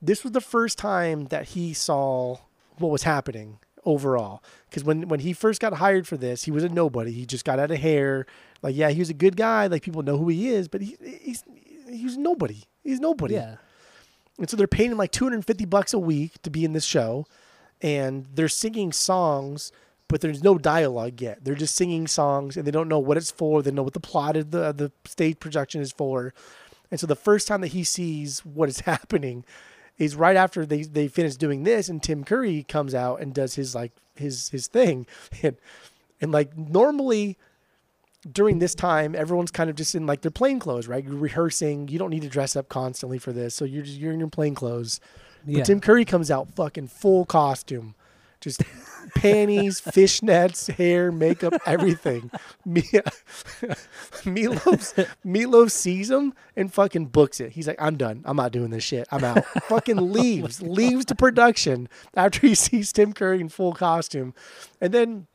[0.00, 2.38] this was the first time that he saw
[2.78, 4.42] what was happening overall.
[4.68, 7.12] Because when when he first got hired for this, he was a nobody.
[7.12, 8.26] He just got out of hair.
[8.62, 9.66] Like yeah, he was a good guy.
[9.66, 11.44] Like people know who he is, but he, he's
[11.88, 12.64] he's nobody.
[12.82, 13.34] He's nobody.
[13.34, 13.56] Yeah.
[14.38, 17.26] And so they're paying him like 250 bucks a week to be in this show.
[17.80, 19.72] And they're singing songs,
[20.08, 21.44] but there's no dialogue yet.
[21.44, 23.62] They're just singing songs and they don't know what it's for.
[23.62, 26.34] They know what the plot of the, the stage production is for.
[26.90, 29.44] And so the first time that he sees what is happening
[29.98, 33.54] is right after they, they finish doing this and Tim Curry comes out and does
[33.54, 35.06] his like his his thing.
[35.42, 35.56] And
[36.20, 37.36] and like normally
[38.30, 41.04] during this time, everyone's kind of just in like their plain clothes, right?
[41.04, 41.88] You're rehearsing.
[41.88, 44.28] You don't need to dress up constantly for this, so you're just you're in your
[44.28, 45.00] plain clothes.
[45.46, 45.58] Yeah.
[45.58, 47.94] But Tim Curry comes out fucking full costume,
[48.46, 48.62] just
[49.16, 52.30] panties, fishnets, hair, makeup, everything.
[52.64, 52.82] Me,
[54.22, 57.52] Meatloaf, Meatloaf sees him and fucking books it.
[57.52, 58.22] He's like, "I'm done.
[58.24, 59.08] I'm not doing this shit.
[59.10, 63.72] I'm out." fucking oh leaves, leaves to production after he sees Tim Curry in full
[63.72, 64.32] costume,
[64.80, 65.26] and then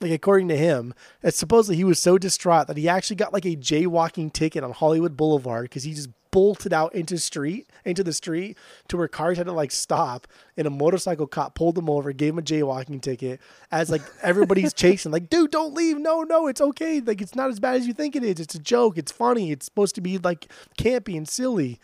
[0.00, 3.44] like according to him, that supposedly he was so distraught that he actually got like
[3.44, 8.12] a jaywalking ticket on Hollywood Boulevard because he just bolted out into street into the
[8.12, 8.58] street
[8.88, 10.26] to where cars had to like stop
[10.56, 14.72] and a motorcycle cop pulled them over, gave him a jaywalking ticket as like everybody's
[14.74, 15.98] chasing, like, dude, don't leave.
[15.98, 17.00] No, no, it's okay.
[17.00, 18.40] Like it's not as bad as you think it is.
[18.40, 18.98] It's a joke.
[18.98, 19.52] It's funny.
[19.52, 21.78] It's supposed to be like campy and silly.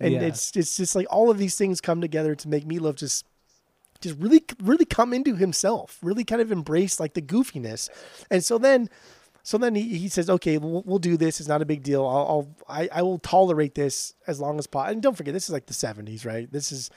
[0.00, 0.22] And Yeah.
[0.22, 3.24] it's it's just like all of these things come together to make Meatloaf just
[4.00, 7.88] just really really come into himself really kind of embrace like the goofiness
[8.32, 8.88] and so then
[9.42, 12.06] so then he, he says okay we'll, we'll do this it's not a big deal
[12.06, 15.44] I'll, I'll I, I will tolerate this as long as possible and don't forget this
[15.44, 16.90] is like the 70s right this is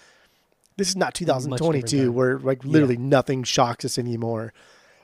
[0.78, 4.54] this is not 2022 where like literally nothing shocks us anymore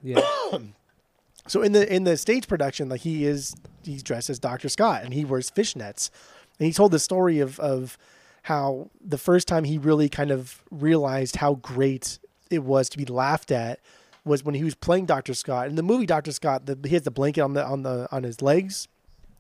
[0.03, 0.21] Yeah.
[1.47, 4.69] so in the in the stage production, like he is he's dressed as Dr.
[4.69, 6.09] Scott and he wears fishnets.
[6.59, 7.97] And he told the story of of
[8.43, 12.19] how the first time he really kind of realized how great
[12.49, 13.79] it was to be laughed at
[14.23, 15.33] was when he was playing Dr.
[15.33, 15.67] Scott.
[15.67, 16.31] In the movie Dr.
[16.31, 18.87] Scott, the, he has the blanket on the on the on his legs.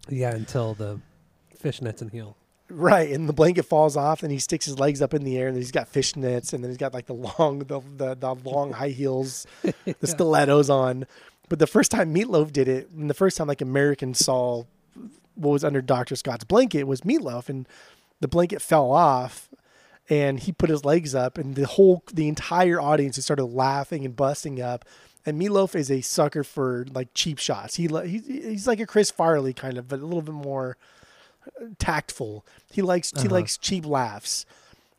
[0.09, 0.33] yeah.
[0.33, 0.99] Until the
[1.61, 2.35] fishnets and heel.
[2.69, 5.49] Right, and the blanket falls off, and he sticks his legs up in the air,
[5.49, 8.71] and he's got fishnets, and then he's got like the long, the the, the long
[8.81, 9.45] high heels,
[9.99, 11.05] the stilettos on.
[11.49, 14.63] But the first time Meatloaf did it, and the first time like Americans saw
[15.35, 17.67] what was under Doctor Scott's blanket was Meatloaf, and
[18.21, 19.49] the blanket fell off,
[20.11, 24.05] and he put his legs up, and the whole, the entire audience just started laughing
[24.05, 24.83] and busting up.
[25.25, 27.75] And Meatloaf is a sucker for like cheap shots.
[27.75, 30.75] He li- he's, like a Chris Farley kind of, but a little bit more
[31.79, 32.45] tactful.
[32.71, 33.29] He likes he Uh-huh.
[33.35, 34.45] likes cheap laughs,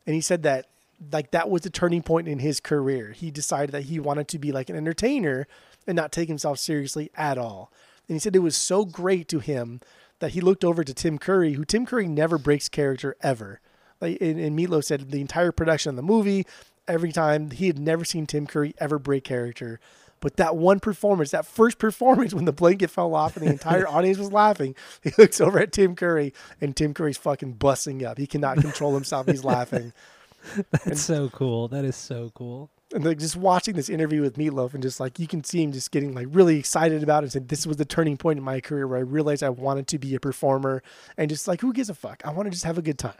[0.05, 0.67] and he said that
[1.11, 3.11] like that was the turning point in his career.
[3.11, 5.47] He decided that he wanted to be like an entertainer
[5.85, 7.71] and not take himself seriously at all.
[8.07, 9.81] And he said it was so great to him
[10.19, 13.59] that he looked over to Tim Curry, who Tim Curry never breaks character ever.
[14.03, 16.45] Like and, and Meatloaf said, the entire production of the movie,
[16.87, 19.79] every time he had never seen Tim Curry ever break character.
[20.19, 23.87] But that one performance, that first performance when the blanket fell off and the entire
[23.89, 28.17] audience was laughing, he looks over at Tim Curry and Tim Curry's fucking busting up.
[28.17, 29.27] He cannot control himself.
[29.27, 29.93] He's laughing.
[30.71, 31.67] That's so cool.
[31.69, 32.69] That is so cool.
[32.93, 35.71] And like just watching this interview with Meatloaf and just like you can see him
[35.71, 38.43] just getting like really excited about it and saying this was the turning point in
[38.43, 40.83] my career where I realized I wanted to be a performer
[41.17, 42.21] and just like who gives a fuck?
[42.23, 43.13] I want to just have a good time.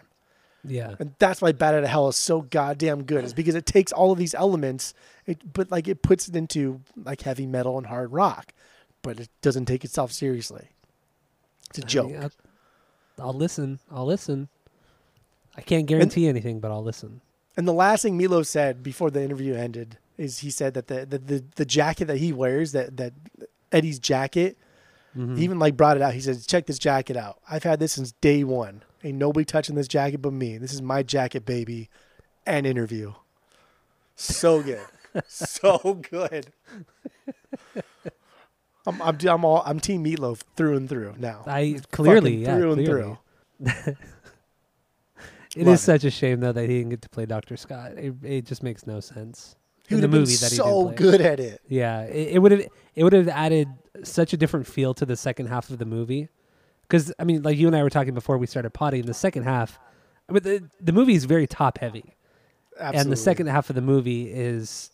[0.65, 0.95] Yeah.
[0.99, 3.25] And that's why Bat Out of Hell is so goddamn good.
[3.25, 4.93] Is because it takes all of these elements,
[5.25, 8.53] it, but like it puts it into like heavy metal and hard rock,
[9.01, 10.69] but it doesn't take itself seriously.
[11.69, 12.11] It's a I joke.
[12.11, 12.31] mean, I'll,
[13.27, 13.79] I'll listen.
[13.91, 14.47] I'll listen.
[15.55, 17.21] I can't guarantee anything, but I'll listen.
[17.57, 21.05] And the last thing Milo said before the interview ended is he said that the
[21.05, 23.13] the, the, the jacket that he wears, that that
[23.71, 24.57] Eddie's jacket,
[25.15, 25.37] Mhm.
[25.37, 26.13] he even like brought it out.
[26.15, 27.39] He said, "Check this jacket out.
[27.49, 28.81] I've had this since day one.
[29.03, 30.57] Ain't nobody touching this jacket but me.
[30.57, 31.89] This is my jacket, baby."
[32.45, 33.13] And interview.
[34.15, 34.85] So good,
[35.27, 36.47] so good.
[38.85, 41.43] I'm I'm I'm all I'm Team Meatloaf through and through now.
[41.47, 43.17] I clearly, yeah, through and clearly.
[43.59, 43.95] through.
[45.55, 45.83] It Love is it.
[45.83, 47.91] such a shame though that he didn't get to play Doctor Scott.
[47.91, 49.55] It, it just makes no sense.
[49.87, 51.61] He in would the have been movie that he so good at it.
[51.67, 53.67] Yeah, it would have it would have added
[54.03, 56.29] such a different feel to the second half of the movie.
[56.83, 59.43] Because I mean, like you and I were talking before we started potting, the second
[59.43, 59.79] half,
[60.29, 62.13] I mean, the the movie is very top heavy,
[62.79, 63.01] Absolutely.
[63.01, 64.91] and the second half of the movie is,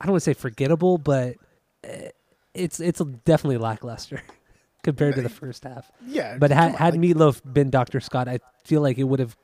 [0.00, 1.36] I don't want to say forgettable, but
[1.84, 2.08] eh,
[2.54, 4.22] it's it's definitely lackluster
[4.82, 5.90] compared to the first half.
[6.06, 9.20] yeah, But had on, had like- Meatloaf been Doctor Scott, I feel like it would
[9.20, 9.36] have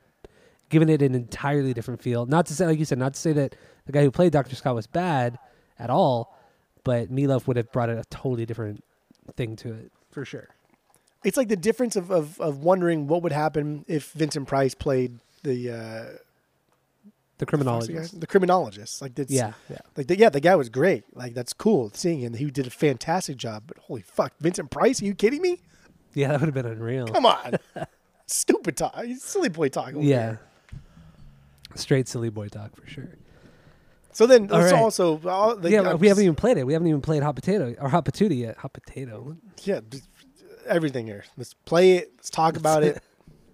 [0.70, 2.26] given it an entirely different feel.
[2.26, 3.54] Not to say, like you said, not to say that
[3.86, 5.38] the guy who played Doctor Scott was bad
[5.78, 6.36] at all,
[6.84, 8.84] but Meatloaf would have brought a totally different
[9.36, 10.48] thing to it for sure.
[11.24, 15.18] It's like the difference of, of, of wondering what would happen if Vincent Price played
[15.42, 18.20] the uh, The the criminologist.
[18.20, 19.02] the criminologist.
[19.02, 19.78] Like that's Yeah, yeah.
[19.96, 21.04] like the, yeah, the guy was great.
[21.14, 22.34] Like that's cool seeing him.
[22.34, 23.64] He did a fantastic job.
[23.66, 25.00] But holy fuck, Vincent Price?
[25.02, 25.60] Are you kidding me?
[26.14, 27.06] Yeah, that would have been unreal.
[27.08, 27.54] Come on,
[28.26, 29.92] stupid talk, silly boy talk.
[29.96, 30.36] Yeah.
[31.74, 33.08] Straight silly boy talk for sure.
[34.12, 34.82] So then All let's right.
[34.82, 36.66] also all, the, yeah, I'm we haven't even played it.
[36.66, 38.56] We haven't even played hot potato or hot patootie yet.
[38.56, 39.36] Hot potato.
[39.62, 39.80] yeah
[40.68, 41.24] everything here.
[41.36, 42.12] Let's play it.
[42.16, 43.02] Let's talk about it.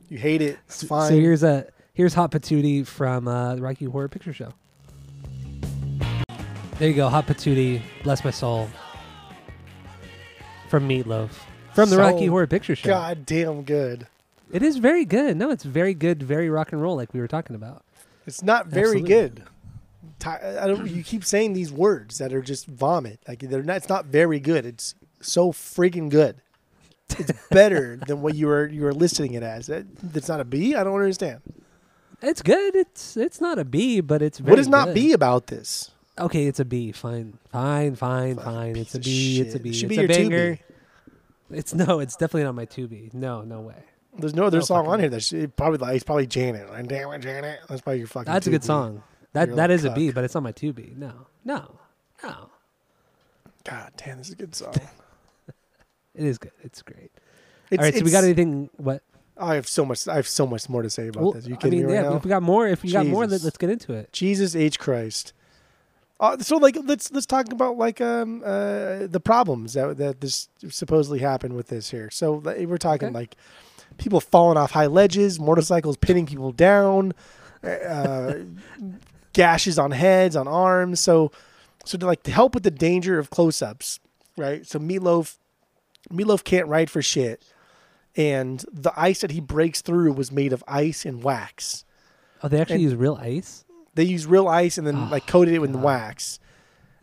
[0.09, 0.59] You hate it.
[0.67, 1.11] It's fine.
[1.11, 4.53] So here's a here's hot patootie from uh, the Rocky Horror Picture Show.
[6.79, 7.81] There you go, hot patootie.
[8.03, 8.69] Bless my soul.
[10.69, 11.31] From Meatloaf,
[11.73, 12.89] from the So Rocky Horror Picture Show.
[12.89, 14.09] God damn good.
[14.51, 15.37] It is very good.
[15.37, 17.85] No, it's very good, very rock and roll, like we were talking about.
[18.27, 19.11] It's not very Absolutely.
[19.11, 19.45] good.
[20.27, 20.89] I don't.
[20.89, 23.21] You keep saying these words that are just vomit.
[23.29, 23.77] Like they're not.
[23.77, 24.65] It's not very good.
[24.65, 26.41] It's so freaking good.
[27.19, 29.69] It's better than what you were you were listing it as.
[29.69, 30.75] It, it's not a B.
[30.75, 31.41] I don't understand.
[32.23, 32.75] It's good.
[32.75, 34.95] It's it's not a B, but it's very What is not good.
[34.95, 35.91] B about this?
[36.19, 36.93] Okay, it's a B.
[36.93, 38.77] Fine, fine, fine, Fucking fine.
[38.77, 39.41] It's a B.
[39.41, 39.61] It's a.
[39.61, 39.71] B.
[39.71, 40.29] It should it's be a your two B.
[40.29, 40.59] banger.
[41.51, 42.01] It's no.
[42.01, 43.11] It's definitely not my two B.
[43.13, 43.85] No, no way.
[44.17, 46.71] There's no other Oh, song on here that's probably like it's probably Janet.
[46.71, 47.61] Like, Damn it, Janet.
[47.69, 48.33] That's probably your fucking.
[48.33, 49.03] That's a good song.
[49.33, 50.93] That You're that is a B, but it's not my two B.
[50.97, 51.13] No,
[51.45, 51.79] no,
[52.23, 52.51] no.
[53.65, 54.75] God damn, this is a good song.
[56.15, 56.53] It is good.
[56.63, 57.11] It's great.
[57.71, 58.71] It's, All right, so we got anything?
[58.77, 59.03] What?
[59.37, 60.07] I have so much.
[60.07, 61.47] I have so much more to say about Well, this.
[61.47, 62.11] Are you I kidding mean, me right yeah.
[62.11, 62.17] now?
[62.17, 63.45] If we got more, if you got more, let, Jesus.
[63.45, 64.13] let's get into it.
[64.13, 65.33] Jesus H Christ.
[66.21, 70.49] Uh, so like let's let's talk about like um uh the problems that that this
[70.69, 72.09] supposedly happened with this here.
[72.11, 73.15] So we're talking Okay.
[73.15, 73.37] like
[73.99, 77.13] people falling off high ledges, motorcycles pinning people down,
[77.65, 78.35] uh,
[79.33, 81.01] gashes on heads, on arms.
[81.01, 81.33] So
[81.85, 83.99] so to like to help with the danger of close ups,
[84.37, 84.65] right?
[84.65, 85.39] So Meatloaf
[86.13, 87.43] Meatloaf can't ride for shit.
[88.17, 91.85] And the ice that he breaks through was made of ice and wax
[92.43, 93.65] Oh, they actually And- use real ice.
[93.95, 96.39] they use real ice and then Oh, like coated it with wax.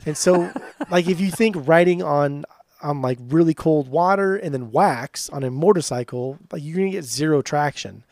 [0.05, 0.51] And so
[0.89, 2.45] like if you think riding on
[2.81, 7.03] on like really cold water and then wax on a motorcycle, like you're gonna get
[7.05, 8.03] zero traction.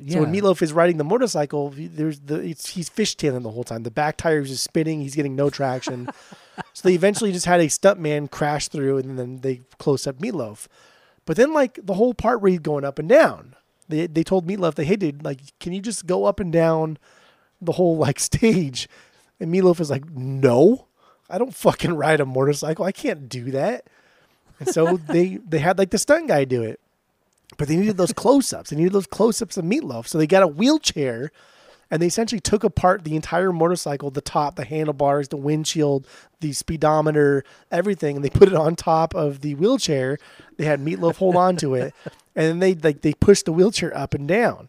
[0.00, 0.14] Yeah.
[0.14, 3.82] So when Meatloaf is riding the motorcycle, there's the it's, he's fishtailing the whole time.
[3.82, 5.00] The back tire is just spinning.
[5.00, 6.08] He's getting no traction.
[6.72, 10.66] so they eventually just had a stuntman crash through, and then they close up Meatloaf.
[11.24, 13.54] But then like the whole part where he's going up and down,
[13.88, 16.98] they they told Meatloaf, they hey dude, like can you just go up and down
[17.60, 18.88] the whole like stage?
[19.40, 20.86] And Meatloaf is like, no,
[21.28, 22.84] I don't fucking ride a motorcycle.
[22.84, 23.86] I can't do that.
[24.60, 26.80] And so they they had like the stunt guy do it.
[27.58, 28.70] But they needed those close ups.
[28.70, 30.06] They needed those close ups of Meatloaf.
[30.06, 31.30] So they got a wheelchair
[31.90, 36.06] and they essentially took apart the entire motorcycle, the top, the handlebars, the windshield,
[36.40, 40.18] the speedometer, everything, and they put it on top of the wheelchair.
[40.56, 41.94] They had Meatloaf hold on to it,
[42.36, 44.68] and then they like they pushed the wheelchair up and down.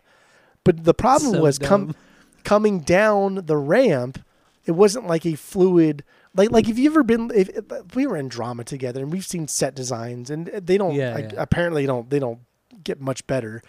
[0.63, 1.95] But the problem So was come
[2.43, 4.23] coming down the ramp.
[4.65, 6.03] It wasn't like a fluid.
[6.35, 9.25] Like like if you've ever been if, if we were in drama together and we've
[9.25, 11.41] seen set designs and uh, they don't Yeah, like, yeah.
[11.41, 12.39] apparently don't they don't
[12.83, 13.61] get much better,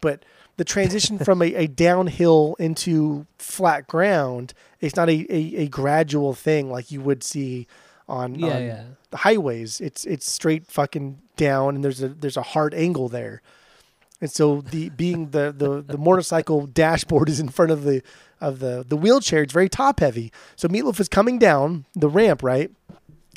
[0.00, 0.24] but
[0.56, 6.32] the transition from a, a downhill into flat ground it's not a, a, a gradual
[6.34, 7.66] thing like you would see
[8.08, 8.84] on, Yeah, on yeah.
[9.10, 9.80] the highways.
[9.80, 13.42] It's it's straight fucking down and there's a there's a hard angle there.
[14.20, 18.02] And so the being the, the, the motorcycle dashboard is in front of the
[18.40, 19.42] of the the wheelchair.
[19.42, 20.30] It's very top heavy.
[20.56, 22.70] So Meatloaf is coming down the ramp, right?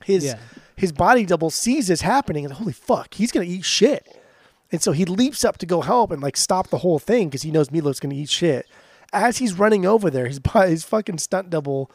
[0.05, 0.39] His Yeah.
[0.75, 4.05] his body double sees this happening and holy fuck, he's gonna eat shit.
[4.71, 7.41] And so he leaps up to go help and like stop the whole thing because
[7.41, 8.67] he knows Milo's gonna eat shit.
[9.11, 11.91] As he's running over there, his his fucking stunt double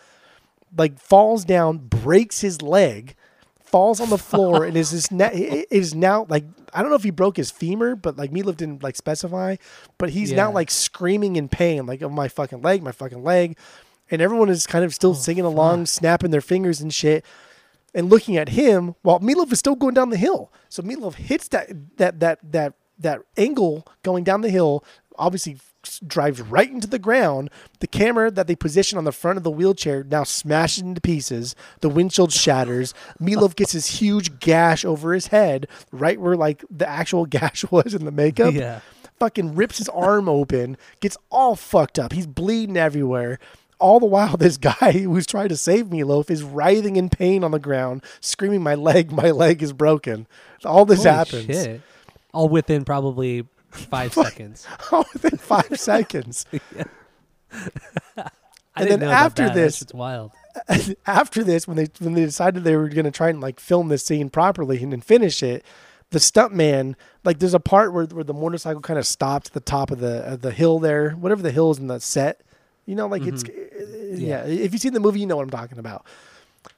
[0.76, 3.14] like falls down, breaks his leg,
[3.62, 7.04] falls on the floor, and is this na- is now like I don't know if
[7.04, 9.56] he broke his femur, but like Meatloaf didn't like specify,
[9.98, 13.56] but he's now like screaming in pain, like oh my fucking leg, my fucking leg,
[14.10, 17.24] and everyone is kind of still oh, singing along, snapping their fingers and shit.
[17.94, 20.52] And looking at him while Meatloaf is still going down the hill.
[20.68, 24.84] So Meatloaf hits that that that that that angle going down the hill,
[25.16, 25.58] obviously
[26.06, 27.50] drives right into the ground.
[27.80, 31.54] The camera that they position on the front of the wheelchair now smashes into pieces.
[31.80, 32.94] The windshield shatters.
[33.20, 37.94] Meatloaf gets his huge gash over his head, right where like the actual gash was
[37.94, 38.54] in the makeup.
[38.54, 38.80] Yeah.
[39.20, 42.12] Fucking rips his arm open, gets all fucked up.
[42.12, 43.38] He's bleeding everywhere.
[43.78, 47.50] All the while, this guy who's trying to save Meatloaf is writhing in pain on
[47.50, 50.26] the ground, screaming, "My leg, my leg is broken."
[50.64, 51.44] All this Holy happens.
[51.46, 51.80] shit.
[52.32, 54.66] All within probably five seconds.
[54.92, 56.46] all within five seconds.
[58.76, 60.32] And then after this- it's wild.
[61.06, 63.88] After this, when they when they decided they were going to try and like film
[63.88, 65.64] this scene properly and then finish it,
[66.10, 66.94] the stuntman
[67.24, 69.98] like there's a part where where the motorcycle kind of stops at the top of
[69.98, 72.40] the of the hill there, whatever the hill is in the set.
[72.86, 74.16] You know, like it's Mm-hmm.
[74.20, 74.44] yeah.
[74.44, 76.04] If you've seen the movie, you know what I'm talking about.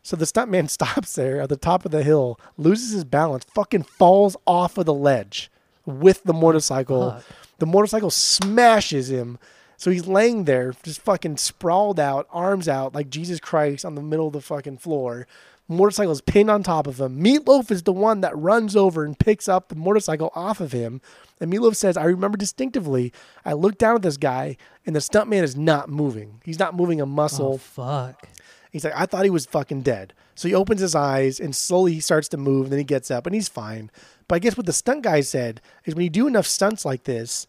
[0.02, 3.82] So the stuntman stops there at the top of the hill, loses his balance, fucking
[3.84, 5.50] falls off of the ledge
[5.84, 7.12] with the motorcycle.
[7.12, 7.24] Fuck.
[7.58, 9.38] The motorcycle smashes him.
[9.78, 14.02] So he's laying there, just fucking sprawled out, arms out, like Jesus Christ on the
[14.02, 15.26] middle of the fucking floor.
[15.68, 17.20] Motorcycle's pinned on top of him.
[17.22, 21.00] Meatloaf is the one that runs over and picks up the motorcycle off of him.
[21.40, 23.12] And Meatloaf says, I remember distinctively,
[23.44, 24.56] I looked down at this guy,
[24.86, 26.40] and the stuntman is not moving.
[26.44, 27.54] He's not moving a muscle.
[27.54, 28.28] Oh fuck.
[28.70, 30.12] He's like, I thought he was fucking dead.
[30.34, 32.64] So he opens his eyes and slowly he starts to move.
[32.66, 33.90] And then he gets up and he's fine.
[34.28, 37.04] But I guess what the stunt guy said is when you do enough stunts like
[37.04, 37.46] this,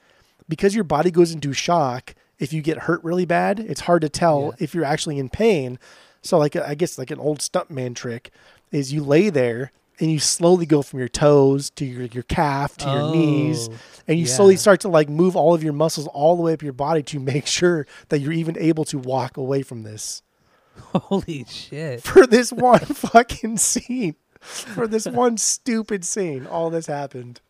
[0.47, 4.09] because your body goes into shock, if you get hurt really bad, it's hard to
[4.09, 4.63] tell Yeah.
[4.63, 5.79] if you're actually in pain.
[6.21, 8.31] So like I guess like an old stuntman trick
[8.71, 12.77] is you lay there and you slowly go from your toes to your, your calf
[12.77, 13.75] to your knees Oh,
[14.07, 14.31] and you yeah.
[14.31, 17.01] slowly start to like move all of your muscles all the way up your body
[17.03, 20.21] to make sure that you're even able to walk away from this
[20.93, 22.03] Holy shit.
[22.03, 24.15] for this one fucking scene.
[24.39, 27.41] For this one stupid scene, all this happened.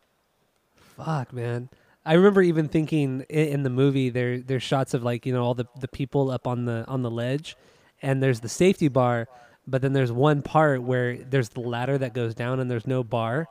[0.96, 1.68] Fuck, man.
[2.06, 5.54] I remember even thinking in the movie there there's shots of like, you know, all
[5.54, 7.56] the, the people up on the on the ledge
[8.02, 9.28] and there's the safety bar,
[9.66, 13.02] but then there's one part where there's the ladder that goes down and there's no
[13.02, 13.46] bar.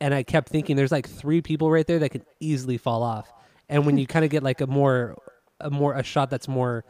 [0.00, 3.32] And I kept thinking there's like three people right there that could easily fall off.
[3.68, 5.16] And when you kind of get like a more
[5.60, 6.84] a more a shot that's more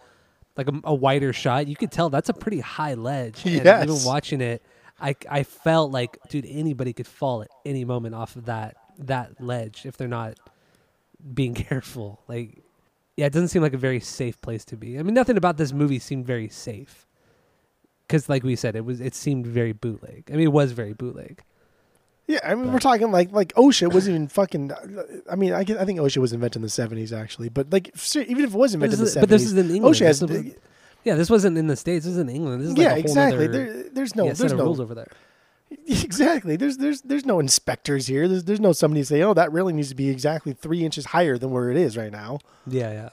[0.57, 3.44] like a, a wider shot, you could tell that's a pretty high ledge.
[3.44, 3.66] Yes.
[3.66, 4.62] And even watching it,
[5.00, 9.40] I I felt like, dude, anybody could fall at any moment off of that that
[9.40, 10.38] ledge if they're not
[11.32, 12.22] being careful.
[12.28, 12.63] Like,
[13.16, 14.98] yeah, it doesn't seem like a very safe place to be.
[14.98, 17.06] I mean, nothing about this movie seemed very safe.
[18.06, 20.24] Because, like we said, it was it seemed very bootleg.
[20.28, 21.42] I mean, it was very bootleg.
[22.26, 24.72] Yeah, I mean, we're talking like like OSHA wasn't even fucking.
[24.72, 27.88] Uh, I mean, I, I think OSHA was invented in the seventies actually, but like
[28.14, 29.94] even if it was invented this, is, in but this is in England.
[29.96, 30.20] OSHA has.
[30.20, 30.54] This was-
[31.04, 32.06] yeah, this wasn't in the states.
[32.06, 32.62] This is in England.
[32.62, 33.46] This is like yeah, exactly.
[33.46, 35.08] Nother, There, there's no, yeah, there's no rules over there.
[35.86, 36.56] Exactly.
[36.56, 38.28] There's there's there's no inspectors here.
[38.28, 41.06] There's there's no somebody to say, oh, that really needs to be exactly three inches
[41.06, 42.38] higher than where it is right now.
[42.66, 43.08] Yeah, yeah.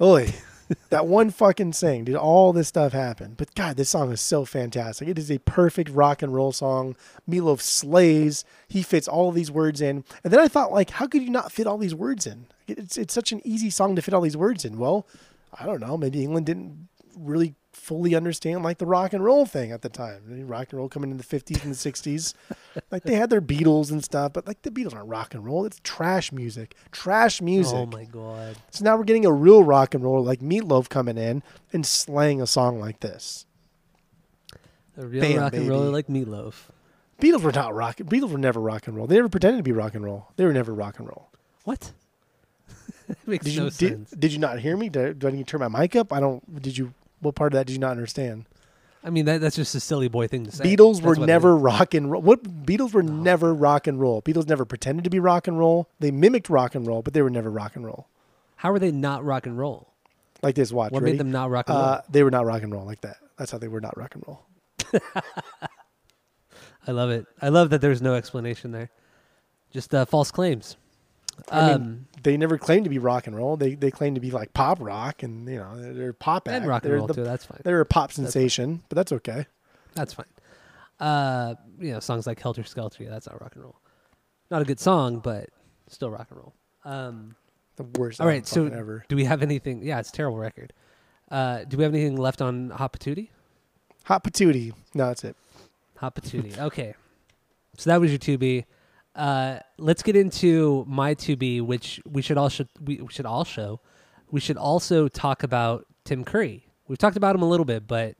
[0.00, 0.34] Oy.
[0.90, 3.34] that one fucking thing did all this stuff happen.
[3.36, 5.08] But God, this song is so fantastic.
[5.08, 6.96] It is a perfect rock and roll song.
[7.28, 8.44] Meatloaf slays.
[8.66, 10.04] He fits all of these words in.
[10.24, 12.46] And then I thought, like, how could you not fit all these words in?
[12.66, 14.78] It's it's such an easy song to fit all these words in.
[14.78, 15.06] Well,
[15.58, 15.96] I don't know.
[15.96, 17.54] Maybe England didn't really
[17.86, 20.20] fully understand like the rock and roll thing at the time.
[20.28, 22.34] I mean, rock and roll coming in the fifties and the sixties.
[22.90, 25.64] like they had their Beatles and stuff, but like the Beatles aren't rock and roll.
[25.64, 26.74] It's trash music.
[26.90, 27.74] Trash music.
[27.76, 28.56] Oh my god.
[28.70, 32.42] So now we're getting a real rock and roll like Meatloaf coming in and slaying
[32.42, 33.46] a song like this.
[34.98, 35.92] A real Bam, rock and roller baby.
[35.92, 36.54] like Meatloaf.
[37.20, 37.96] Beatles were not rock.
[37.98, 39.06] Beatles were never rock and roll.
[39.06, 40.28] They never pretended to be rock and roll.
[40.36, 41.30] They were never rock and roll.
[41.64, 41.92] What?
[43.26, 44.10] makes Did no you sense.
[44.10, 44.88] did, did you not hear me?
[44.88, 46.12] Did, do I need to turn my mic up?
[46.12, 46.60] I don't.
[46.62, 46.92] Did you?
[47.26, 48.46] What part of that did you not understand?
[49.02, 50.64] I mean, that, that's just a silly boy thing to say.
[50.64, 52.22] Beatles That's were never rock and roll.
[52.22, 54.22] What Beatles were never rock and roll.
[54.22, 55.90] Beatles never pretended to be rock and roll.
[55.98, 58.08] They mimicked rock and roll, but they were never rock and roll.
[58.54, 59.92] How were they not rock and roll?
[60.40, 60.70] Like this.
[60.70, 60.92] Watch.
[60.92, 61.14] What ready?
[61.14, 61.84] made them not rock and roll?
[61.84, 63.16] Uh, they were not rock and roll like that.
[63.36, 64.46] That's how they were not rock and roll.
[66.86, 67.26] I love it.
[67.42, 68.90] I love that there's no explanation there.
[69.72, 70.76] Just uh, false claims.
[71.50, 73.56] I Um, mean, they never claimed to be rock and roll.
[73.56, 76.66] They they claimed to be like pop rock, and you know they're, pop and act.
[76.66, 77.24] rock and they're roll the- too.
[77.24, 77.60] That's fine.
[77.64, 79.46] They're a pop sensation, but that's okay.
[79.94, 80.26] That's fine.
[80.98, 83.04] Uh, you know, songs like Helter Skelter.
[83.08, 83.76] That's not rock and roll.
[84.50, 85.50] Not a good song, but
[85.88, 86.54] still rock and roll.
[86.84, 87.36] Um,
[87.76, 88.20] The worst.
[88.20, 89.04] All right, so ever.
[89.08, 89.82] do we have anything?
[89.82, 90.72] Yeah, it's a terrible record.
[91.30, 93.28] Uh, do we have anything left on Hot Patootie?
[94.04, 94.72] Hot patootie.
[94.94, 95.36] No, that's it.
[95.96, 96.56] Hot Patootie.
[96.58, 96.94] okay,
[97.76, 98.64] so that was your two B.
[99.16, 103.24] Uh, let's get into my two B, which we should all should we, we should
[103.26, 103.80] all show.
[104.30, 106.68] We should also talk about Tim Curry.
[106.86, 108.16] We've talked about him a little bit, but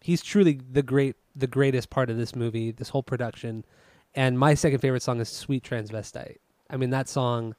[0.00, 3.64] he's truly the great the greatest part of this movie, this whole production.
[4.14, 6.38] And my second favorite song is Sweet Transvestite.
[6.68, 7.54] I mean that song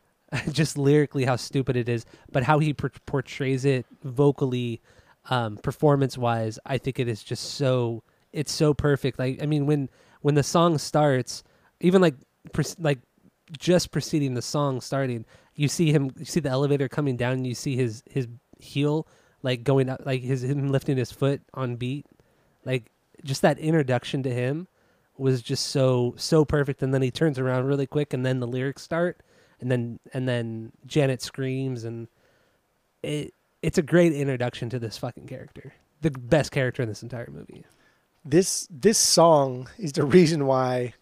[0.52, 4.80] just lyrically how stupid it is, but how he por- portrays it vocally,
[5.28, 9.18] um, performance wise, I think it is just so it's so perfect.
[9.18, 11.42] Like I mean, when when the song starts,
[11.80, 12.14] even like
[12.52, 12.98] pre- like
[13.58, 15.24] just preceding the song starting,
[15.54, 18.26] you see him, you see the elevator coming down, and you see his his
[18.58, 19.06] heel
[19.42, 22.06] like going up, like his him lifting his foot on beat,
[22.64, 22.90] like
[23.24, 24.68] just that introduction to him
[25.16, 26.82] was just so so perfect.
[26.82, 29.22] And then he turns around really quick, and then the lyrics start
[29.60, 32.08] and then and then Janet screams and
[33.02, 35.74] it it's a great introduction to this fucking character.
[36.00, 37.64] The best character in this entire movie.
[38.24, 40.94] This this song is the reason why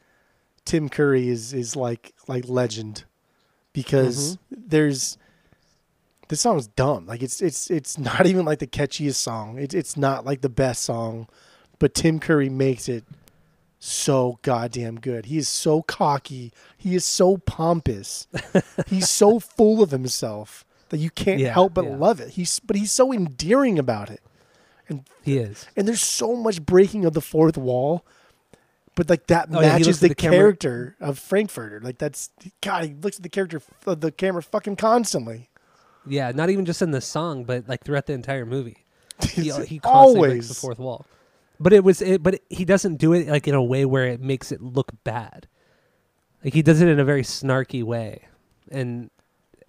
[0.66, 3.04] Tim Curry is is like like legend
[3.72, 4.62] because mm-hmm.
[4.68, 5.16] there's
[6.28, 7.06] this song's dumb.
[7.06, 9.58] Like it's it's it's not even like the catchiest song.
[9.58, 11.28] It's it's not like the best song,
[11.78, 13.04] but Tim Curry makes it
[13.78, 15.26] so goddamn good.
[15.26, 16.52] He is so cocky.
[16.76, 18.26] He is so pompous.
[18.86, 21.96] he's so full of himself that you can't Yeah, help but yeah.
[21.96, 22.30] love it.
[22.30, 24.20] He's but he's so endearing about it.
[24.88, 25.66] And He is.
[25.76, 28.04] and there's so much breaking of the fourth wall.
[28.96, 31.80] But like that Oh, matches looks the, the character of Frankfurter.
[31.80, 32.30] Like that's
[32.60, 32.84] God.
[32.84, 35.50] He looks at the character of the camera fucking constantly.
[36.06, 38.78] Yeah, not even just in the song, but like throughout the entire movie.
[39.30, 41.06] He, It's he constantly breaks the fourth wall.
[41.60, 44.20] But it was it, but he doesn't do it like in a way where it
[44.20, 45.46] makes it look bad.
[46.44, 48.26] Like he does it in a very snarky way.
[48.70, 49.10] And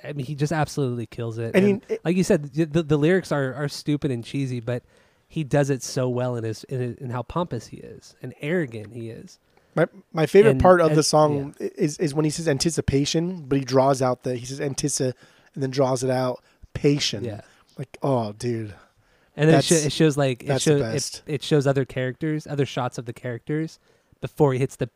[0.03, 1.55] I mean he just absolutely kills it.
[1.55, 4.23] I And mean, it- like you said, the, the, the lyrics are, are stupid and
[4.23, 4.83] cheesy, but
[5.27, 8.93] he does it so well in his in, in how pompous he is and arrogant
[8.93, 9.39] he is.
[9.75, 13.45] My my favorite And- part of and- the song is is when he says anticipation,
[13.47, 15.13] but he draws out the he says antissa
[15.53, 17.25] and then draws it out patient.
[17.25, 17.41] Yeah,
[17.77, 18.73] Like oh dude,
[19.35, 21.23] and then it, That's- sho- it shows like it that's the shows best.
[21.27, 23.79] it, it shows other characters, other shots of the characters
[24.21, 24.89] before he hits the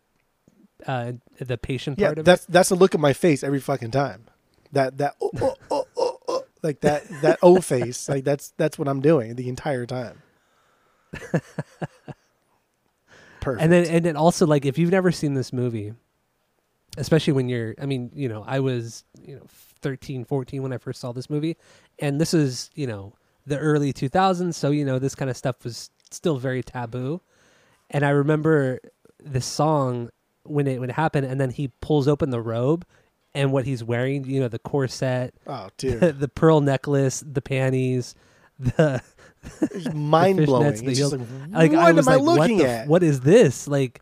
[0.88, 3.92] uh the patient yeah, part of that's that's the look of my face every fucking
[3.92, 4.24] time.
[4.72, 5.81] That that oh, oh, oh,
[6.64, 8.08] like that that O face.
[8.10, 10.22] Like that's that's what I'm doing the entire time.
[13.42, 13.64] Perfect.
[13.64, 15.94] And then and then also like if you've never seen this movie,
[16.98, 19.44] especially when you're I mean, you know, I was, you know,
[19.82, 21.58] 13, 14 when I first saw this movie,
[22.00, 23.14] and this is, you know,
[23.48, 27.22] the early 2000s, so you know, this kind of stuff was still very taboo.
[27.90, 28.80] And I remember
[29.20, 30.10] the song
[30.44, 32.86] when it would happen and then he pulls open the robe
[33.34, 38.16] and what he's wearing, you know, the corset, oh dude, the, pearl necklace, the panties,
[38.60, 39.02] the
[39.62, 40.74] it's mind blowing.
[40.74, 41.18] the
[41.52, 42.88] like, like what I was am I like, looking what the, at?
[42.88, 43.68] What is this?
[43.68, 44.02] Like,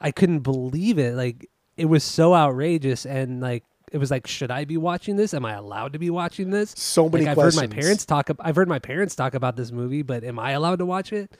[0.00, 1.14] I couldn't believe it.
[1.14, 5.34] Like, it was so outrageous, and like, it was like, should I be watching this?
[5.34, 6.72] Am I allowed to be watching this?
[6.76, 7.60] so many Like, I've questions.
[7.62, 8.30] heard my parents talk.
[8.38, 11.32] I've heard my parents talk about this movie, but am I allowed to watch it?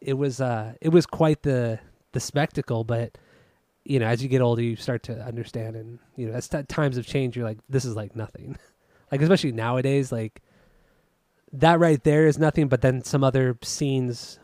[0.00, 1.80] It was, uh, it was quite the
[2.12, 2.84] the spectacle.
[2.84, 3.18] But
[3.84, 6.62] you know, as you get older, you start to understand, and you know, as t-
[6.64, 8.56] times have changed, you're like, this is like nothing.
[9.12, 10.42] like, especially nowadays, like
[11.52, 12.68] that right there is nothing.
[12.68, 14.38] But then some other scenes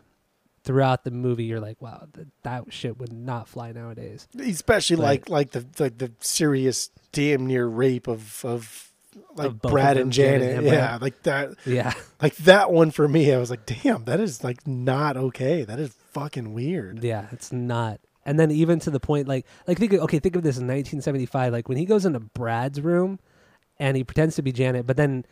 [0.63, 4.27] throughout the movie, you're like, wow, th- that shit would not fly nowadays.
[4.39, 8.91] especially But- like like the, the the serious damn near rape of of
[9.35, 10.57] like Of Brad and Janet Janet.
[10.57, 11.93] and yeah, like that Yeah.
[12.21, 13.31] like that one for me.
[13.33, 15.63] I was like, damn, that is like not okay.
[15.63, 17.03] That is fucking weird.
[17.03, 17.99] Yeah, it's not.
[18.27, 21.51] And then even to the point like like think okay, think of this in 1975
[21.53, 23.19] like when he goes into Brad's room
[23.79, 25.25] and he pretends to be Janet, but then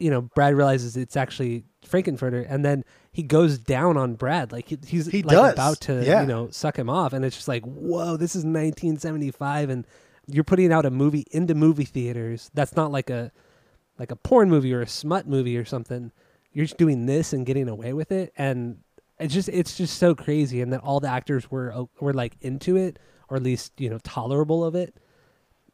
[0.00, 4.68] you know, Brad realizes it's actually Frank-N-Furter and then he goes down on Brad like
[4.68, 6.22] he, he's He like does, about to, yeah.
[6.22, 9.86] you know, suck him off and it's just like, "Whoa, this is 1975 and
[10.26, 12.50] you're putting out a movie into movie theaters.
[12.54, 13.30] That's not like a
[13.98, 16.10] like a porn movie or a smut movie or something.
[16.52, 18.78] You're just doing this and getting away with it, and
[19.24, 20.60] it's just it's just so crazy.
[20.60, 22.98] And that all the actors were were like into it,
[23.28, 24.94] or at least you know tolerable of it.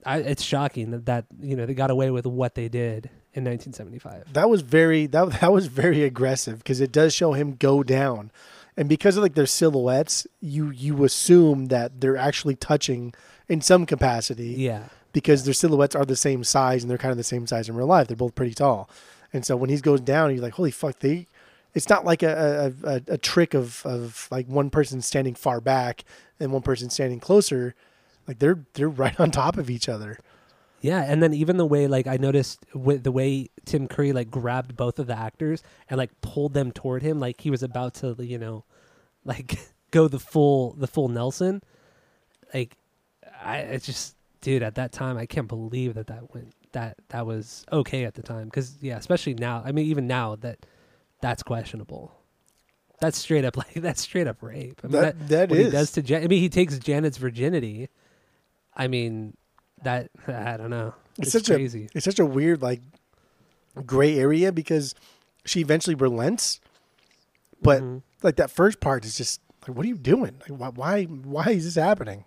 [0.06, 3.44] I, it's shocking that, that you know they got away with what they did in
[3.44, 4.32] 1975.
[4.32, 8.30] That was very that that was very aggressive because it does show him go down,
[8.76, 13.12] and because of like their silhouettes, you you assume that they're actually touching
[13.48, 14.54] in some capacity.
[14.58, 17.68] Yeah, because their silhouettes are the same size and they're kind of the same size
[17.68, 18.06] in real life.
[18.06, 18.88] They're both pretty tall,
[19.32, 21.00] and so when he goes down, you're like, holy fuck!
[21.00, 21.26] They,
[21.74, 26.04] it's not like a a, a, trick of of like one person standing far back
[26.38, 27.74] and one person standing closer.
[28.26, 30.18] Like they're they're right on top of each other.
[30.80, 34.30] Yeah, and then even the way like I noticed with the way Tim Curry like
[34.30, 37.94] grabbed both of the actors and like pulled them toward him like he was about
[37.94, 38.64] to you know
[39.24, 39.58] like
[39.90, 41.62] go the full the full Nelson.
[42.52, 42.76] Like
[43.42, 47.26] I it's just dude at that time I can't believe that that went that that
[47.26, 49.62] was okay at the time cuz yeah, especially now.
[49.64, 50.64] I mean even now that
[51.20, 52.12] that's questionable.
[53.00, 54.80] That's straight up like that's straight up rape.
[54.84, 55.66] I mean, That- that what is.
[55.66, 57.88] he does to Jan- I mean he takes Janet's virginity.
[58.76, 59.36] I mean
[59.82, 60.94] that I don't know.
[61.18, 62.80] It's It's, such a- It's such a weird like
[63.86, 64.94] gray area because
[65.44, 66.60] she eventually relents,
[67.62, 68.02] but Mhm.
[68.22, 70.40] like that first part is just like, what are you doing?
[70.48, 72.24] Like, why, why, why is this happening?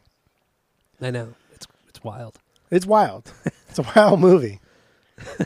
[1.01, 2.39] I know it's it's wild.
[2.71, 3.31] It's wild.
[3.69, 4.59] it's a wild movie.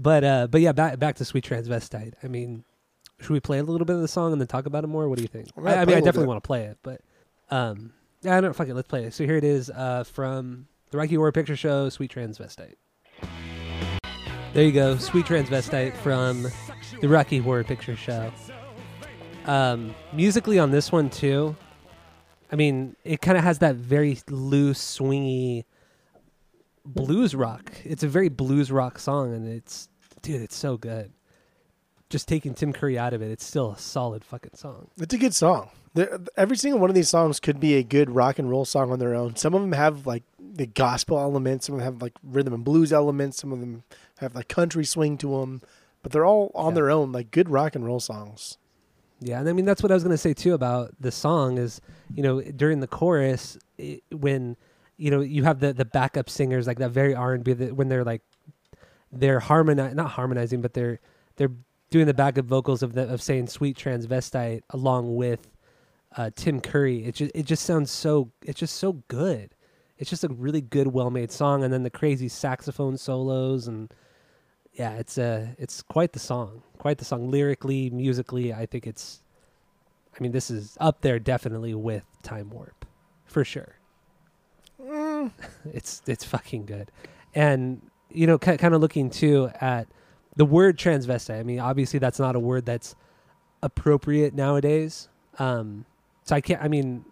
[0.00, 2.14] But uh, but yeah, back back to Sweet Transvestite.
[2.22, 2.64] I mean,
[3.20, 5.06] should we play a little bit of the song and then talk about it more?
[5.10, 5.48] What do you think?
[5.58, 7.02] I, I mean, I definitely want to play it, but
[7.50, 7.92] um,
[8.22, 8.74] yeah, I don't fuck it.
[8.74, 9.12] Let's play it.
[9.12, 12.76] So here it is uh, from the Rocky Horror Picture Show, Sweet Transvestite.
[14.54, 16.46] There you go, Sweet Transvestite from
[17.02, 18.32] the Rocky Horror Picture Show.
[19.44, 21.54] Um, musically on this one too,
[22.50, 25.64] I mean, it kind of has that very loose, swingy
[26.84, 27.72] blues rock.
[27.84, 29.88] It's a very blues rock song, and it's
[30.22, 31.12] dude, it's so good.
[32.08, 34.88] Just taking Tim Curry out of it, it's still a solid fucking song.
[35.00, 35.70] It's a good song.
[35.94, 38.90] There, every single one of these songs could be a good rock and roll song
[38.90, 39.36] on their own.
[39.36, 41.66] Some of them have like the gospel elements.
[41.66, 43.38] Some of them have like rhythm and blues elements.
[43.40, 43.84] Some of them
[44.18, 45.62] have like country swing to them.
[46.02, 46.74] But they're all on Yeah.
[46.76, 48.56] their own, like good rock and roll songs.
[49.20, 51.80] Yeah, and I mean that's what I was gonna say too about the song is
[52.14, 54.56] you know during the chorus i when
[55.00, 57.88] you know you have the the backup singers like that very R and B when
[57.88, 58.22] they're like
[59.10, 61.00] they're harmoni not harmonizing but they're
[61.36, 61.52] they're
[61.90, 65.48] doing the backup vocals of the of saying sweet transvestite along with
[66.16, 67.04] uh, Tim Curry.
[67.04, 69.54] It just it just sounds so it's just so good.
[69.98, 73.92] It's just a really good well made song and then the crazy saxophone solos and
[74.72, 76.62] yeah, it's uh it's quite the song.
[76.78, 78.52] Quite the song lyrically, musically.
[78.52, 79.22] I think it's
[80.18, 82.84] I mean this is up there definitely with Time Warp
[83.24, 83.79] for sure.
[85.72, 86.90] it's it's fucking good.
[87.34, 89.88] And you know ki kind of looking too at
[90.36, 91.38] the word transvestite.
[91.38, 92.94] I mean obviously that's not a word that's
[93.62, 95.08] appropriate nowadays.
[95.38, 95.84] Um
[96.24, 97.04] so I can't I mean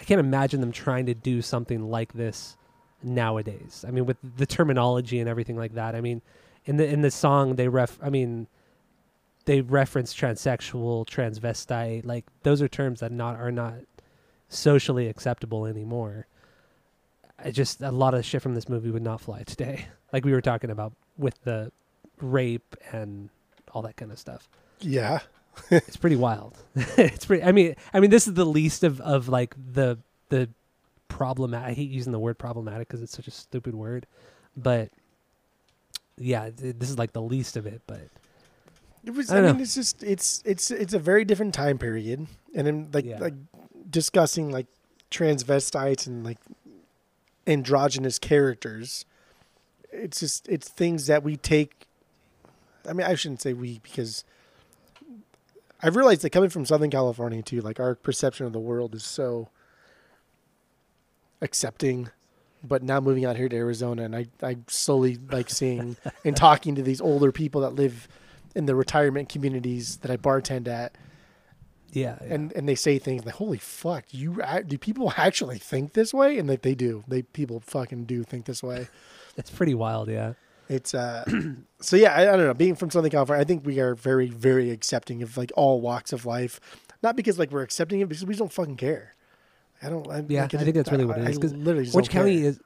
[0.00, 2.56] I can't imagine them trying to do something like this
[3.02, 3.84] nowadays.
[3.86, 5.94] I mean with the terminology and everything like that.
[5.94, 6.22] I mean
[6.64, 8.46] in the in the song they ref I mean
[9.48, 13.76] they reference transsexual, transvestite, like those are terms that not are not
[14.50, 16.26] socially acceptable anymore.
[17.42, 19.86] I just a lot of shit from this movie would not fly today.
[20.10, 21.70] Like we were talking about with the
[22.18, 23.28] rape and
[23.72, 24.48] all that kind of stuff.
[24.80, 25.18] Yeah.
[25.70, 26.56] It's pretty wild.
[26.74, 29.98] it's pretty I mean I mean this is the least of of like the
[30.30, 30.48] the
[31.08, 34.06] problematic I hate using the word problematic because it's such a stupid word.
[34.56, 34.88] But
[36.16, 38.08] yeah, th- this is like the least of it, but
[39.04, 39.30] It was.
[39.30, 39.62] I I, mean, know.
[39.62, 43.18] it's just it's it's it's a very different time period, and then like Yeah.
[43.18, 43.34] like
[43.90, 44.66] discussing like
[45.10, 46.38] transvestites and like
[47.48, 49.04] androgynous characters.
[49.90, 51.86] It's just it's things that we take.
[52.88, 54.24] I mean, I shouldn't say we because
[55.82, 59.04] I've realized that coming from Southern California too, like our perception of the world is
[59.04, 59.48] so
[61.40, 62.10] accepting.
[62.62, 66.74] But now moving out here to Arizona, and I I slowly like seeing and talking
[66.74, 68.08] to these older people that live
[68.54, 70.96] in the retirement communities that I bartend at,
[71.92, 72.34] yeah, yeah.
[72.34, 76.38] and and they say things like, "Holy fuck, you do people actually think this way?"
[76.38, 78.88] And like they do, they people fucking do think this way.
[79.36, 80.34] it's pretty wild, yeah.
[80.68, 81.24] It's uh,
[81.80, 82.54] so yeah, I, I don't know.
[82.54, 86.12] Being from Southern California, I think we are very very accepting of like all walks
[86.12, 86.60] of life,
[87.02, 89.14] not because like we're accepting it, because we don't fucking care.
[89.82, 90.06] I don't.
[90.10, 92.10] I, Yeah, like, I think that's really what it I- is, I 'cause literally Orange
[92.10, 92.48] County care.
[92.50, 92.60] is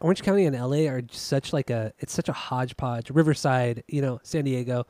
[0.00, 3.10] Orange County and LA are such like a it's such a hodgepodge.
[3.10, 4.86] Riverside, you know, San Diego,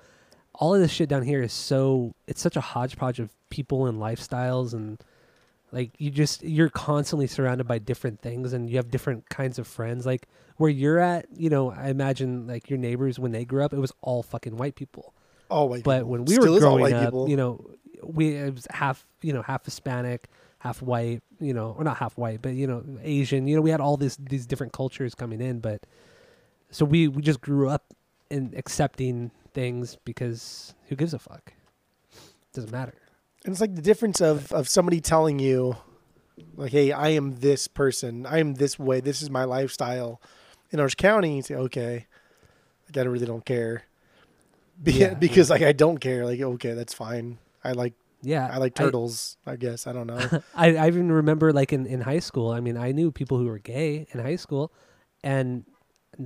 [0.54, 3.98] all of this shit down here is so it's such a hodgepodge of people and
[3.98, 5.02] lifestyles and
[5.72, 9.66] like you just you're constantly surrounded by different things and you have different kinds of
[9.66, 10.06] friends.
[10.06, 10.26] Like
[10.56, 13.78] where you're at, you know, I imagine like your neighbors when they grew up, it
[13.78, 15.14] was all fucking white people.
[15.48, 15.84] all white.
[15.84, 16.10] But people.
[16.10, 17.28] when we Still were growing up, people.
[17.28, 17.70] you know,
[18.02, 20.28] we it was half, you know, half Hispanic,
[20.58, 23.46] half white, you know, or not half white, but you know, Asian.
[23.46, 25.82] You know, we had all this these different cultures coming in, but
[26.70, 27.94] so we we just grew up
[28.30, 31.52] in accepting things because who gives a fuck?
[32.52, 32.94] Doesn't matter.
[33.44, 35.76] And it's like the difference of of somebody telling you,
[36.56, 38.26] like, "Hey, I am this person.
[38.26, 39.00] I am this way.
[39.00, 40.20] This is my lifestyle."
[40.70, 42.06] In Orange County, you say, "Okay,
[42.86, 43.84] like, I really don't care,"
[44.82, 46.24] Be- Yeah, because like I don't care.
[46.24, 47.38] Like, okay, that's fine.
[47.64, 49.36] I like Yeah, I like turtles.
[49.46, 50.20] I, guess I don't know.
[50.54, 52.50] I, I even remember like in, in high school.
[52.50, 54.72] I mean, I knew people who were gay in high school,
[55.24, 55.64] and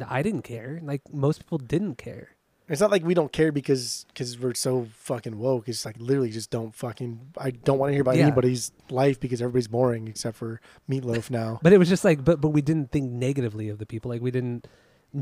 [0.07, 0.81] I didn't care.
[0.83, 2.34] Like most people didn't care.
[2.67, 5.69] It's not like we don't care because because we're so fucking woke.
[5.69, 7.33] It's like literally just don't fucking.
[7.37, 8.23] I don't want to hear about Yeah.
[8.23, 11.61] anybody's life because everybody's boring except for Meatloaf now.
[11.62, 14.09] But it was just like, but but we didn't think negatively of the people.
[14.11, 14.67] Like we didn't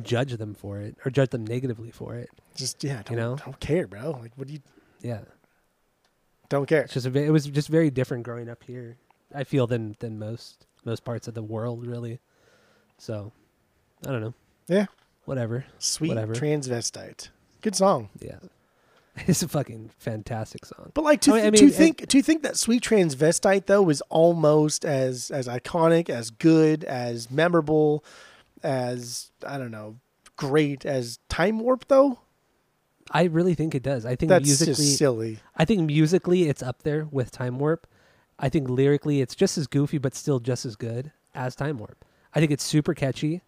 [0.02, 2.30] judge them for it or judge them negatively for it.
[2.54, 3.36] Just yeah, don't, You know?
[3.44, 4.12] don't care, bro.
[4.12, 4.60] Like what do you
[5.00, 5.22] Yeah,
[6.48, 6.82] don't care?
[6.82, 8.96] it's just a, it was just very different growing up here.
[9.34, 12.20] I feel than than most most parts of the world really.
[12.98, 13.32] So
[14.06, 14.34] I don't know.
[14.68, 14.86] Yeah.
[15.24, 15.64] Whatever.
[15.78, 16.34] Sweet Whatever.
[16.34, 17.28] transvestite.
[17.60, 18.08] Good song.
[18.20, 18.38] Yeah,
[19.26, 20.90] it's a fucking fantastic song.
[20.94, 23.88] But like to, I mean- I to mean, think to think that sweet transvestite though
[23.88, 28.04] is almost as as iconic, as good, as memorable,
[28.62, 29.96] as I don't know,
[30.36, 32.18] great as Time Warp though.
[33.10, 34.06] I really think it does.
[34.06, 35.38] I think That's musically, just silly.
[35.56, 37.86] I think musically it's up there with Time Warp.
[38.38, 42.04] I think lyrically it's just as goofy but still just as good as Time Warp.
[42.34, 43.42] I think it's super catchy.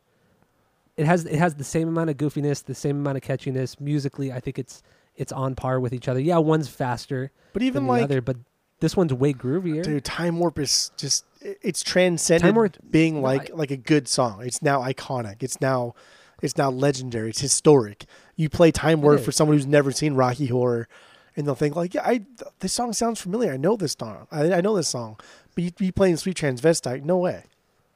[0.96, 3.80] It has it has the same amount of goofiness, the same amount of catchiness.
[3.80, 4.82] Musically, I think it's
[5.16, 6.20] it's on par with each other.
[6.20, 8.36] Yeah, one's faster But than even the like other, but
[8.80, 9.82] this one's way groovier.
[9.82, 13.76] dude, Time Warp is just it's transcended Time Warp- being no, like I- like a
[13.76, 14.42] good song.
[14.44, 15.42] It's now iconic.
[15.42, 15.94] It's now
[16.42, 17.30] it's now legendary.
[17.30, 18.06] It's historic.
[18.36, 20.88] You play Time Warp for someone who's never seen Rocky Horror,
[21.36, 22.24] and they'll think like, yeah, I
[22.60, 23.52] this song sounds familiar.
[23.52, 24.26] I know this song.
[24.30, 25.18] I, I know this song.
[25.54, 27.04] But you, you playing Sweet Transvestite?
[27.04, 27.44] No way,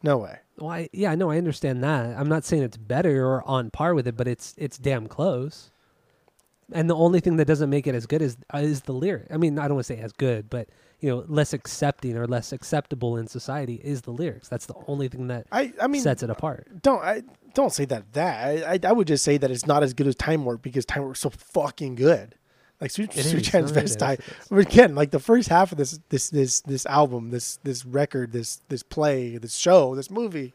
[0.03, 0.39] no way.
[0.57, 2.19] Well, I, yeah, no, I understand that.
[2.19, 5.71] I'm not saying it's better or on par with it, but it's it's damn close.
[6.73, 9.29] And the only thing that doesn't make it as good is is the lyric.
[9.31, 10.69] I mean, I don't want to say as good, but
[11.01, 14.49] you know, less accepting or less acceptable in society is the lyrics.
[14.49, 16.83] That's the only thing that I I mean, sets it apart.
[16.83, 17.23] don't I
[17.55, 20.07] don't say that that I, I I would just say that it's not as good
[20.07, 22.35] as Time Warp because Time Warp's so fucking good.
[22.81, 23.33] Like Sweet, Sweet is.
[23.33, 23.97] No, it is.
[23.97, 24.21] Transvestite.
[24.51, 28.33] But again, like the first half of this this this this album, this this record,
[28.33, 30.55] this this play, this show, this movie,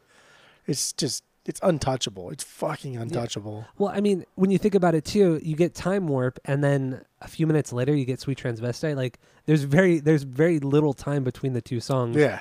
[0.66, 2.30] it's just it's untouchable.
[2.30, 3.66] It's fucking untouchable.
[3.76, 7.04] Well, I mean, when you think about it too, you get Time Warp, and then
[7.20, 8.96] a few minutes later, you get Sweet Transvestite.
[8.96, 12.16] Like, there's very there's very little time between the two songs.
[12.16, 12.40] Yeah.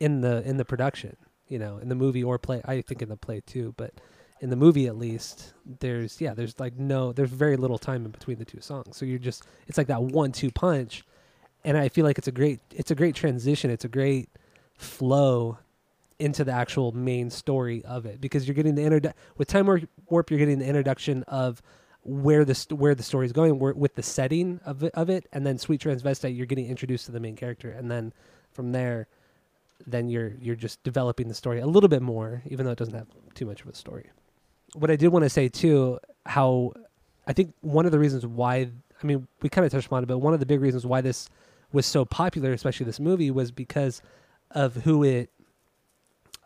[0.00, 1.16] in the in the production
[1.48, 3.92] you know in the movie or play i think in the play too but
[4.44, 8.10] in the movie at least there's yeah there's like no there's very little time in
[8.10, 8.94] between the two songs.
[8.94, 11.02] So you're just it's like that one two punch.
[11.64, 13.70] And i feel like it's a great it's a great transition.
[13.70, 14.28] It's a great
[14.76, 15.56] flow
[16.18, 19.88] into the actual main story of it because you're getting the introdu- with time warp,
[20.10, 21.62] warp you're getting the introduction of
[22.02, 25.08] where the st- where the story is going where, with the setting of it, of
[25.08, 25.26] it.
[25.32, 27.70] And then sweet transvestite you're getting introduced to the main character.
[27.70, 28.12] And then
[28.52, 29.08] from there
[29.86, 32.94] then you're you're just developing the story a little bit more even though it doesn't
[32.94, 34.10] have too much of a story
[34.74, 36.72] what i did want to say too how
[37.26, 38.68] i think one of the reasons why
[39.02, 41.00] i mean we kind of touched upon it but one of the big reasons why
[41.00, 41.28] this
[41.72, 44.02] was so popular especially this movie was because
[44.50, 45.30] of who it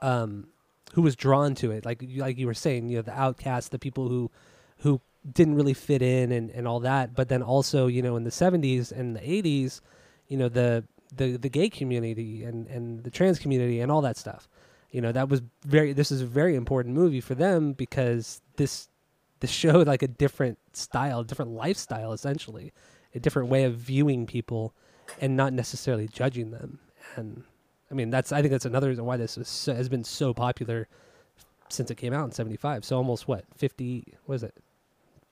[0.01, 0.49] um
[0.95, 1.85] who was drawn to it.
[1.85, 4.31] Like you like you were saying you know the outcasts the people who
[4.79, 5.01] who
[5.31, 8.31] didn't really fit in and, and all that but then also you know in the
[8.31, 9.81] 70s and the 80s
[10.29, 14.17] you know the the the gay community and and the trans community and all that
[14.17, 14.49] stuff
[14.91, 18.89] you know that was very this is a very important movie for them because this
[19.41, 22.73] this showed like a different style different lifestyle essentially
[23.15, 24.75] a different way of viewing people
[25.21, 26.79] and not necessarily judging them.
[27.17, 27.45] And
[27.91, 30.35] i mean that's i think that's another reason why this is so, has been so
[30.35, 30.87] popular
[31.71, 34.55] since it came out in 75 so almost what 50 was it?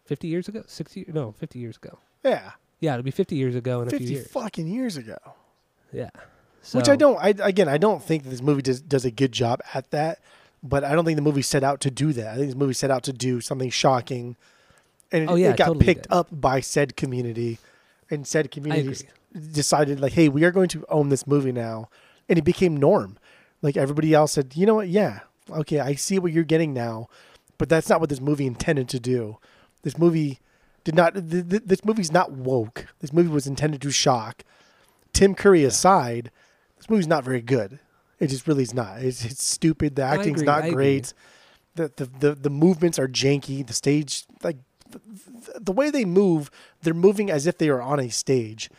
[0.06, 0.62] 50 years ago?
[0.66, 1.98] 60 no 50 years ago.
[2.24, 2.52] Yeah.
[2.80, 4.28] yeah it'll be 50 years ago in a few Fifty years.
[4.28, 5.18] fucking years ago.
[5.92, 6.10] yeah
[6.72, 7.16] Which I don't.
[7.18, 10.18] I again, I don't think this movie does does a good job at that.
[10.62, 12.28] But I don't think the movie set out to do that.
[12.28, 14.36] I think this movie set out to do something shocking,
[15.12, 16.12] and it, Oh, yeah, it got totally picked did.
[16.12, 17.58] up by said community,
[18.10, 19.02] and said communities
[19.34, 19.48] agree.
[19.52, 21.88] decided like, hey, we are going to own this movie now,
[22.28, 23.16] and it became norm.
[23.62, 24.88] Like everybody else said, you know what?
[24.88, 25.20] Yeah,
[25.50, 27.08] okay, I see what you're getting now,
[27.58, 29.36] but that's not what this movie intended to do.
[29.82, 30.40] This movie
[30.84, 31.14] did not.
[31.14, 32.86] Th- th- this movie's not woke.
[33.00, 34.42] This movie was intended to shock.
[35.12, 36.30] Tim Curry aside,
[36.86, 37.80] this movie's not very good.
[38.20, 39.02] It just really is not.
[39.02, 39.96] It's, it's stupid.
[39.96, 41.12] The acting's agree, not I great.
[41.74, 43.66] The, the the the movements are janky.
[43.66, 44.56] The stage, like
[44.90, 45.00] the,
[45.60, 46.50] the way they move,
[46.82, 48.70] they're moving as if they are on a stage.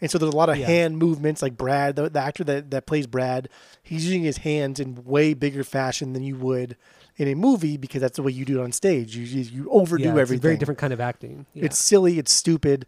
[0.00, 0.66] And so there's a lot of Yeah.
[0.66, 3.48] hand movements, like Brad, the, the actor that, that plays Brad,
[3.82, 6.76] he's using his hands in way bigger fashion than you would
[7.16, 9.16] in a movie because that's the way you do it on stage.
[9.16, 10.40] You you, overdo yeah, it's everything.
[10.40, 11.46] a very different kind of acting.
[11.54, 11.64] Yeah.
[11.66, 12.18] It's silly.
[12.18, 12.86] It's stupid,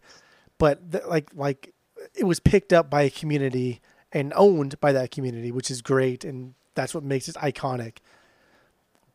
[0.57, 1.73] but th- like like
[2.15, 6.23] it was picked up by a community and owned by that community, which is great,
[6.23, 7.97] and that's what makes it iconic.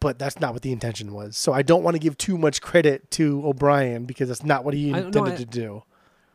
[0.00, 1.36] But that's not what the intention was.
[1.36, 4.74] So I don't want to give too much credit to O'Brien because that's not what
[4.74, 5.82] he I- no, intended I- to do.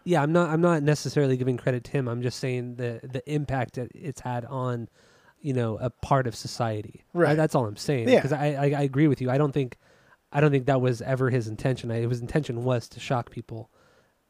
[0.06, 2.08] yeah, I'm not I'm not necessarily giving credit to him.
[2.08, 4.88] I'm just saying the the impact that it's had on
[5.40, 7.04] you know, a part of society.
[7.14, 7.32] Right.
[7.32, 8.10] I- that's all I'm saying.
[8.10, 8.16] Yeah.
[8.16, 9.30] Because I, I I agree with you.
[9.30, 9.78] I don't think
[10.32, 11.92] I don't think that was ever his intention.
[11.92, 13.70] I, his intention was to shock people,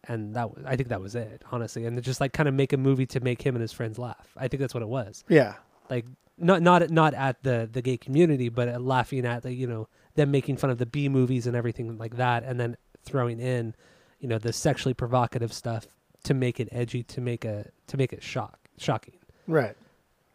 [0.05, 1.85] and that was, I think that was it, honestly.
[1.85, 4.33] And just like kind of make a movie to make him and his friends laugh.
[4.37, 5.23] I think that's what it was.
[5.27, 5.55] Yeah.
[5.89, 6.05] Like
[6.37, 9.87] not not not at the the gay community, but at laughing at the you know
[10.15, 13.75] them making fun of the B movies and everything like that, and then throwing in
[14.19, 15.87] you know the sexually provocative stuff
[16.23, 19.17] to make it edgy, to make a to make it shock shocking.
[19.47, 19.75] Right.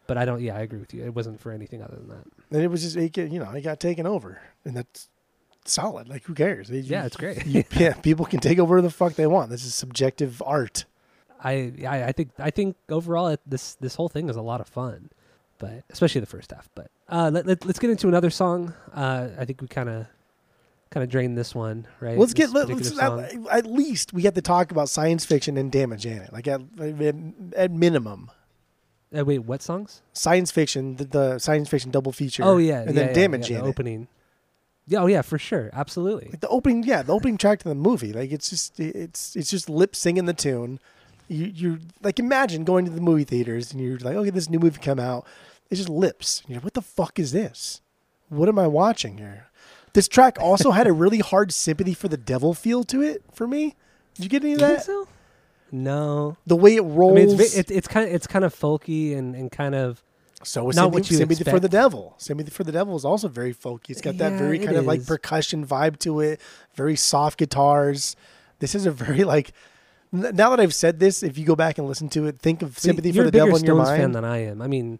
[0.07, 0.41] But I don't.
[0.41, 1.03] Yeah, I agree with you.
[1.05, 2.25] It wasn't for anything other than that.
[2.51, 5.07] And it was just it you know, it got taken over, and that's
[5.65, 6.07] solid.
[6.09, 6.67] Like who cares?
[6.67, 7.45] They- Yeah, it's great.
[7.45, 9.49] you- yeah, people can take over the fuck they want.
[9.49, 10.85] This is subjective art.
[11.43, 14.61] I, I I think I think overall it, this this whole thing is a lot
[14.61, 15.09] of fun,
[15.59, 16.69] but especially the first half.
[16.73, 18.73] But uh, let, let us get into another song.
[18.93, 20.05] Uh, I think we kind of
[20.89, 22.17] kind of drained this one, right?
[22.17, 25.57] Let's This get let, let's, at, at least we have to talk about science fiction
[25.57, 26.31] and Damn It Janet.
[26.31, 26.61] Like at
[27.57, 28.31] at minimum,
[29.13, 30.01] Uh, wait, what songs?
[30.13, 32.43] science fiction, the, the science fiction double feature.
[32.45, 34.07] Oh yeah, and yeah, then yeah, Damn It yeah, the opening.
[34.85, 36.29] Yeah, oh yeah, for sure, absolutely.
[36.31, 38.11] Like the opening, yeah, the opening track to the movie.
[38.11, 40.79] Like it's just it's it's just lip singing the tune.
[41.29, 44.59] You you like imagine going to the movie theaters and you're like, okay, this new
[44.59, 45.25] movie come out.
[45.69, 46.43] It's just lips.
[46.47, 47.81] You're like, what the fuck is this?
[48.29, 49.47] What am I watching here?
[49.93, 53.47] This track also had a really hard sympathy for the devil feel to it for
[53.47, 53.75] me.
[54.15, 54.83] Did you get any of that?
[54.83, 55.07] so?
[55.71, 57.15] No, The way it I rolls.
[57.15, 60.03] mean it's, it's it's kind of it's kind of folky and, and kind of
[60.43, 61.71] so is not sympathy, what you sympathy for the expect.
[61.71, 62.15] devil.
[62.17, 63.89] Sympathy for the devil is also very folky.
[63.89, 66.41] It's got that very kind of like percussion vibe to it.
[66.75, 68.15] Very soft guitars.
[68.59, 69.53] This is a very like.
[70.11, 72.77] Now that I've said this, if you go back and listen to it, think of
[72.77, 74.15] sympathy You're for the devil in your Stones fan mind.
[74.15, 74.61] than I am.
[74.61, 74.99] I mean,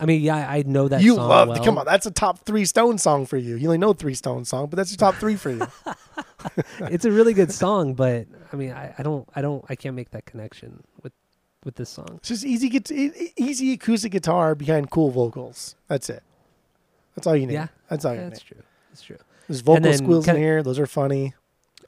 [0.00, 1.48] I mean, yeah, I know that you love.
[1.48, 1.64] well.
[1.64, 3.54] Come on, that's a top three Stone song for you.
[3.54, 5.64] You only know three Stone song, but that's your top three for you.
[6.80, 9.94] it's a really good song, but I mean, I, I don't, I don't, I can't
[9.94, 11.12] make that connection with
[11.64, 12.14] with this song.
[12.16, 12.80] It's just easy,
[13.36, 15.74] easy acoustic guitar behind cool vocals.
[15.88, 16.22] That's it.
[17.14, 17.54] That's all you need.
[17.54, 17.68] Yeah.
[17.88, 18.46] that's all Yeah, you that's need.
[18.56, 18.62] true.
[18.90, 19.18] That's true.
[19.48, 20.62] There's vocal squeals in here.
[20.62, 21.34] Those are funny.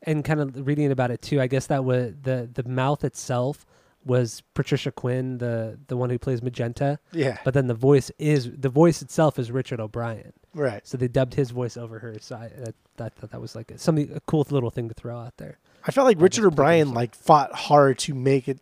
[0.02, 3.64] And kind of reading about it too, I guess that was the the mouth itself
[4.04, 8.50] was Patricia Quinn, the the one who plays Magenta, Yeah, but then the voice is
[8.52, 10.34] the voice itself is Richard O'Brien.
[10.52, 10.86] right.
[10.86, 12.16] So they dubbed his voice over her.
[12.20, 14.94] So I that, that thought that was like a, something a cool little thing to
[14.94, 15.58] throw out there.
[15.86, 18.58] I felt like Richard O'Brien like fought hard to make it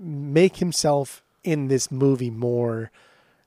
[0.00, 2.90] make himself in this movie more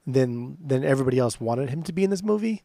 [0.05, 2.63] than than everybody else wanted him to be in this movie.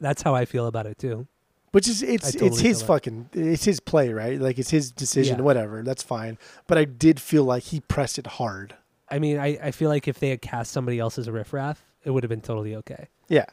[0.00, 1.26] That's how I feel about it too.
[1.72, 4.38] Which is it's totally it's his fucking it's his play, right?
[4.40, 5.44] Like it's his decision, Yeah.
[5.44, 5.82] whatever.
[5.82, 6.38] That's fine.
[6.66, 8.74] But I did feel like he pressed it hard.
[9.10, 11.84] I mean, I, I feel like if they had cast somebody else as a riffraff,
[12.04, 13.08] it would have been totally okay.
[13.28, 13.46] Yeah.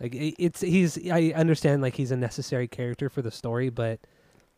[0.00, 4.00] Like it, it's he's I understand like he's a necessary character for the story, but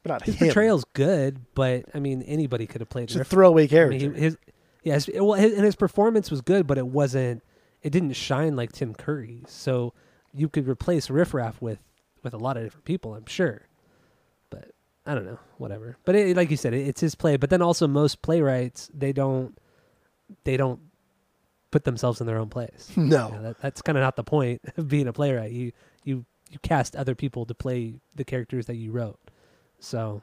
[0.03, 0.49] But not his him.
[0.49, 1.41] portrayal's good.
[1.55, 3.29] But I mean, anybody could have played It's a riff.
[3.29, 3.99] throwaway I character.
[3.99, 4.37] mean, he, his
[4.83, 7.43] yes, well, his, and his performance was good, but it wasn't.
[7.83, 9.43] It didn't shine like Tim Curry.
[9.47, 9.93] So
[10.35, 11.79] you could replace riffraff with
[12.23, 13.62] with a lot of different people, I'm sure.
[14.51, 14.70] But
[15.07, 15.97] I don't know, whatever.
[16.05, 17.37] But it, like you said, it, it's his play.
[17.37, 19.57] But then also most playwrights they don't
[20.45, 20.81] they don't
[21.70, 22.91] put themselves in their own place.
[22.97, 23.29] no.
[23.29, 25.53] You know, that, that's kind of not the point of being a playwright.
[25.53, 25.73] You
[26.05, 29.19] you you cast other people to play the characters that you wrote.
[29.81, 30.23] So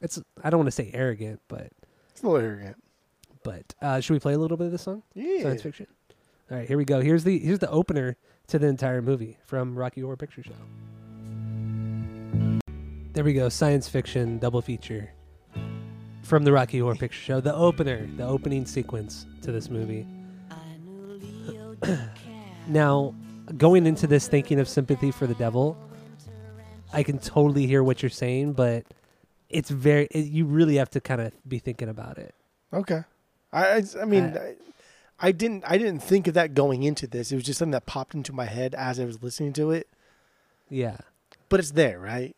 [0.00, 1.68] it's I don't want to say arrogant, but
[2.10, 2.76] It's a little arrogant.
[3.44, 5.02] but uh, should we play a little bit of this song?
[5.14, 5.42] Yeah.
[5.42, 5.86] Science fiction.
[6.50, 7.00] All right, here we go.
[7.00, 8.16] Here's the here's the opener
[8.48, 10.52] to the entire movie from Rocky Horror Picture Show.
[13.12, 13.48] There we go.
[13.48, 15.10] Science fiction double feature
[16.22, 17.40] from the Rocky Horror Picture Show.
[17.40, 20.06] The opener, the opening sequence to this movie.
[22.68, 23.14] now,
[23.56, 25.76] going into this thinking of sympathy for the devil,
[26.92, 28.84] I can totally hear what you're saying, but
[29.48, 32.34] it's very it, you really have to kind of be thinking about it.
[32.72, 33.02] Okay.
[33.52, 34.54] I I, I mean I,
[35.18, 37.30] I didn't I didn't think of that going into this.
[37.30, 39.88] It was just something that popped into my head as I was listening to it.
[40.68, 40.96] Yeah.
[41.48, 42.34] But it's there, right?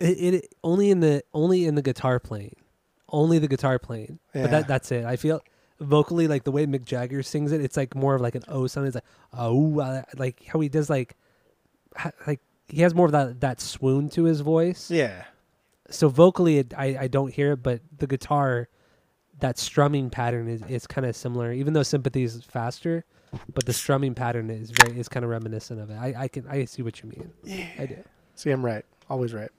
[0.00, 2.56] It, it only in the only in the guitar playing,
[3.08, 4.18] only the guitar playing.
[4.34, 4.42] Yeah.
[4.42, 5.04] But that that's it.
[5.04, 5.40] I feel
[5.80, 7.60] vocally like the way Mick Jagger sings it.
[7.60, 8.88] It's like more of like an O sound.
[8.88, 11.16] It's like oh, like how he does like,
[12.26, 14.90] like he has more of that that swoon to his voice.
[14.90, 15.24] Yeah.
[15.90, 18.68] So vocally, it, I I don't hear it, but the guitar,
[19.40, 21.52] that strumming pattern is is kind of similar.
[21.52, 23.04] Even though Sympathy is faster,
[23.52, 25.94] but the strumming pattern is very is kind of reminiscent of it.
[25.94, 27.32] I I can I see what you mean.
[27.44, 27.66] Yeah.
[27.78, 27.96] I do.
[28.34, 28.84] See, I'm right.
[29.10, 29.50] Always right.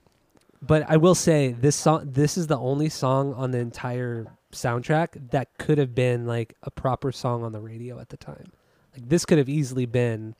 [0.60, 5.30] But I will say this song this is the only song on the entire soundtrack
[5.30, 8.52] that could have been like a proper song on the radio at the time.
[8.94, 10.34] Like this could have easily been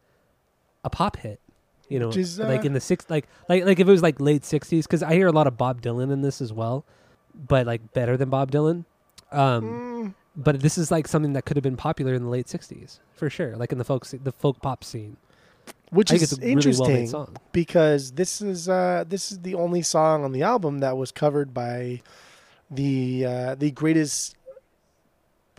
[0.85, 1.41] a pop hit.
[1.89, 4.21] You know, is, like uh, in the six like like like if it was like
[4.21, 6.85] late 60s cuz I hear a lot of Bob Dylan in this as well,
[7.35, 8.85] but like better than Bob Dylan.
[9.33, 12.47] Um Mm, but this is like something that could have been popular in the late
[12.47, 15.17] '60s for sure, like in the folk the folk pop scene.
[15.91, 17.37] Which is really interesting well song.
[17.53, 21.55] because this is uh, this is the only song on the album that was covered
[21.55, 22.03] by
[22.71, 24.37] the uh, the greatest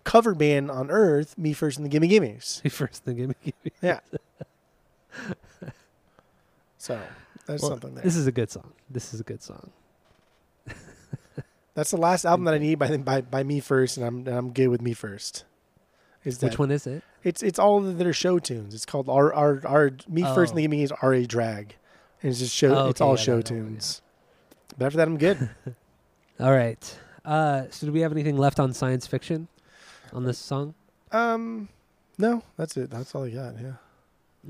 [0.03, 2.61] cover band on earth, Me First and the Gimme Gimmes.
[2.64, 3.35] Me First thing, give me.
[3.45, 3.72] Gimmes.
[3.81, 3.99] Yeah.
[6.86, 6.99] so
[7.45, 8.03] that's Well, something there.
[8.03, 8.74] This is a good song.
[8.90, 9.72] This is a good song.
[11.74, 14.30] That's the last album that I need by by by Me First, and I'm and
[14.30, 15.44] I'm good with Me First.
[16.24, 17.03] Is that Which one is it?
[17.22, 18.74] It's it's all of their show tunes.
[18.74, 20.70] It's called our our our Me First and the Oh.
[20.72, 21.76] Gimme is R A Drag,
[22.22, 22.74] and it's just show.
[22.74, 23.44] Oh, it's all yeah, show one, yeah.
[23.44, 24.02] tunes.
[24.78, 25.49] But after that, I'm good.
[26.40, 26.98] All right.
[27.24, 29.48] Uh, so do we have anything left on science fiction
[30.14, 30.76] on this song?
[31.12, 31.70] um,
[32.18, 32.90] no, that's it.
[32.90, 33.56] That's all I got.
[33.60, 33.74] Yeah.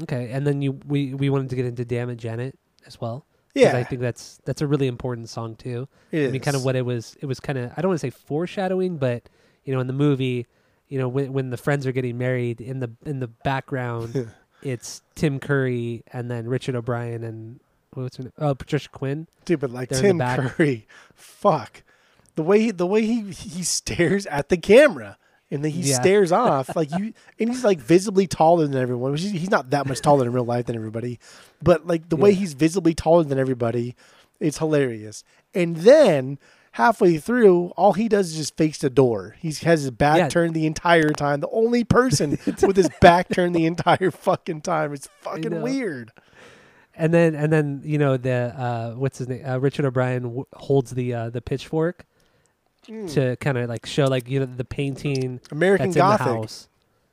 [0.03, 3.25] Okay, and then you we we wanted to get into "Damn It, Janet" as well.
[3.53, 3.77] Yeah.
[3.77, 5.87] I think that's that's a really important song too.
[6.11, 7.15] it I mean, kind of what it was.
[7.21, 9.29] It was kind of I don't want to say foreshadowing, but
[9.63, 10.45] you know, in the movie,
[10.89, 14.29] you know, when when the friends are getting married in the in the background,
[14.61, 17.61] it's Tim Curry and then Richard O'Brien and
[17.93, 18.33] what's her name?
[18.37, 19.27] Oh, Patricia Quinn.
[19.45, 20.19] Dude, but like They're Tim.
[20.19, 21.81] Curry, fuck
[22.35, 25.17] the way he, the way he he stares at the camera
[25.51, 25.95] and then he Yeah.
[26.01, 29.11] stares off like you and he's like visibly taller than everyone.
[29.11, 31.19] Which is, he's not that much taller in real life than everybody,
[31.61, 33.95] but like the way he's visibly taller than everybody,
[34.39, 35.23] it's hilarious.
[35.53, 36.37] And then
[36.73, 39.35] halfway through, all he does is just face the door.
[39.39, 40.27] He has his back Yeah.
[40.29, 41.39] turned the entire time.
[41.39, 44.93] The only person with his back turned the entire fucking time.
[44.93, 46.11] It's fucking weird.
[46.97, 49.45] And then and then you know the uh, what's his name?
[49.45, 52.05] Uh, Richard O'Brien w- holds the uh, the pitchfork
[52.87, 53.07] Hmm.
[53.07, 56.27] to kind of like show like you know the painting American that's Gothic.
[56.27, 56.69] in the house.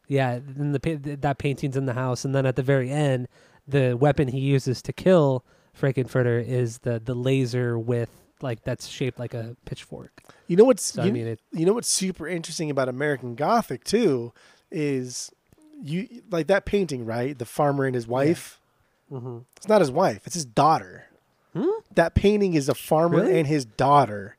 [0.09, 3.29] Yeah, then the that painting's in the house, and then at the very end,
[3.67, 8.11] the weapon he uses to kill Frank-N-Furter is the the laser with
[8.43, 10.23] like that's shaped like a pitchfork.
[10.49, 13.35] You know what's So you, I mean, it you know what's super interesting about American
[13.35, 14.33] Gothic too
[14.71, 15.31] is
[15.83, 17.39] you like that painting, right?
[17.39, 18.61] The farmer and his wife.
[19.57, 21.05] It's not his wife; it's his daughter.
[21.55, 21.67] Hmm?
[21.95, 23.39] That painting is a farmer Really?
[23.41, 24.37] and his daughter,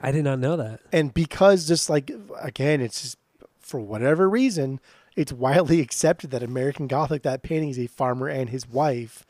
[0.00, 0.80] I did not know that.
[0.92, 2.10] and because just like
[2.40, 3.18] again, it's just
[3.60, 4.80] for whatever reason,
[5.16, 9.24] it's widely accepted that American Gothic that painting is a farmer and his wife,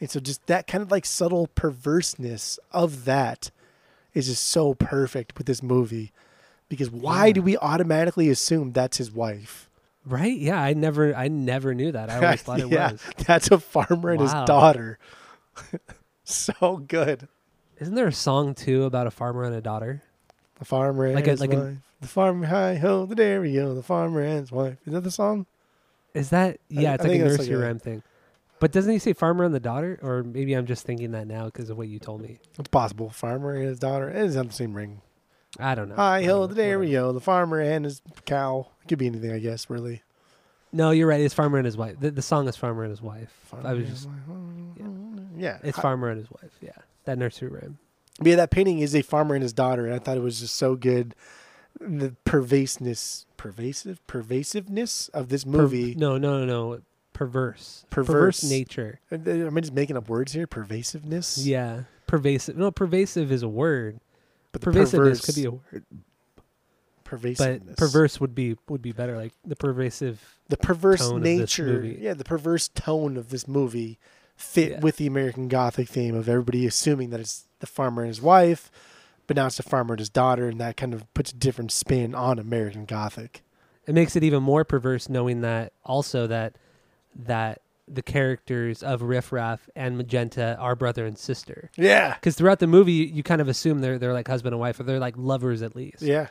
[0.00, 3.50] and so just that kind of like subtle perverseness of that
[4.14, 6.12] is just so perfect with this movie.
[6.68, 7.32] Because why Yeah.
[7.32, 9.68] do we automatically assume that's his wife?
[10.06, 10.36] Right?
[10.36, 12.10] Yeah, I never I never knew that.
[12.10, 13.02] I always thought it yeah, was.
[13.26, 14.98] that's a farmer and his daughter.
[16.24, 17.28] so good.
[17.84, 20.02] Isn't there a song too about a farmer and a daughter?
[20.58, 21.76] The farmer and Like a- his like an- wife.
[22.00, 24.78] the farmer, hi ho, the dairy o, the farmer and his wife.
[24.86, 25.44] Is that the song?
[26.14, 26.92] Is that yeah?
[26.92, 28.02] I it's like a that's like nursery a- rhyme thing.
[28.60, 29.98] But doesn't he say farmer and the daughter?
[30.02, 32.38] Or maybe I'm just thinking that now because of what you told me.
[32.58, 33.10] It's possible.
[33.10, 34.08] Farmer and his daughter.
[34.08, 35.02] It doesn't have the same ring.
[35.58, 35.96] I don't know.
[35.96, 37.06] Hi I ho, the dairy Whatever.
[37.08, 38.68] o, the farmer and his cow.
[38.82, 39.68] It could be anything, I guess.
[39.68, 40.02] Really.
[40.72, 41.20] No, you're right.
[41.20, 41.96] It's farmer and his wife.
[42.00, 43.32] The, the song is farmer and his wife.
[43.44, 44.16] Farmer I was just wife.
[45.36, 45.58] Yeah.
[45.62, 46.50] it's I- farmer and his wife.
[46.62, 46.70] Yeah,
[47.04, 47.78] that nursery rhyme.
[48.18, 50.40] But yeah, that painting is a farmer and his daughter, and I thought it was
[50.40, 51.14] just so good.
[51.80, 55.94] The pervasiveness, pervasive, pervasiveness of this Per- movie.
[55.96, 56.80] no, no, no, no.
[57.12, 57.84] Perverse.
[57.90, 58.42] Perverse.
[58.44, 59.00] nature.
[59.10, 60.46] Uh, am I just making up words here?
[60.46, 61.44] Pervasiveness.
[61.44, 62.56] Yeah, pervasive.
[62.56, 63.98] No, pervasive is a word.
[64.52, 65.84] but Pervasiveness perverse, could be a word,
[67.04, 67.62] pervasiveness.
[67.66, 69.16] but perverse would be would be better.
[69.16, 70.38] Like the pervasive.
[70.48, 71.84] The perverse tone of this nature.
[71.84, 73.98] Yeah, the perverse tone of this movie
[74.36, 74.80] fit Yeah.
[74.80, 78.70] with the American Gothic theme of everybody assuming that it's the farmer and his wife,
[79.26, 81.72] but now it's the farmer and his daughter, and that kind of puts a different
[81.72, 83.42] spin on American Gothic.
[83.86, 86.56] It makes it even more perverse knowing that also that
[87.16, 91.70] that the characters of Riff Raff and Magenta are brother and sister.
[91.76, 92.14] Yeah.
[92.14, 94.80] Because throughout the movie, you, you kind of assume they're they're like husband and wife,
[94.80, 96.00] or they're like lovers at least.
[96.02, 96.28] Yeah.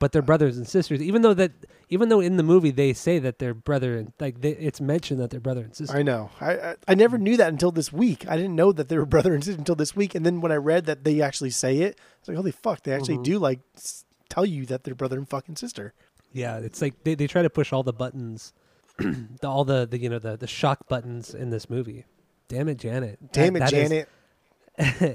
[0.00, 1.02] But they're brothers and sisters.
[1.02, 1.50] Even though that,
[1.88, 5.18] even though in the movie they say that they're brother and like they, it's mentioned
[5.20, 5.96] that they're brother and sister.
[5.96, 6.30] I know.
[6.40, 8.24] I, I I never knew that until this week.
[8.28, 10.14] I didn't know that they were brother and sister until this week.
[10.14, 12.92] And then when I read that they actually say it, it's like, holy fuck, they
[12.92, 13.24] actually Mhm.
[13.24, 15.94] do like s- tell you that they're brother and fucking sister.
[16.32, 18.52] Yeah, it's like they, they try to push all the buttons,
[18.98, 22.04] the, all the, the you know the the shock buttons in this movie.
[22.46, 23.18] Damn it, Janet.
[23.32, 24.08] Damn That- it, that is- Janet.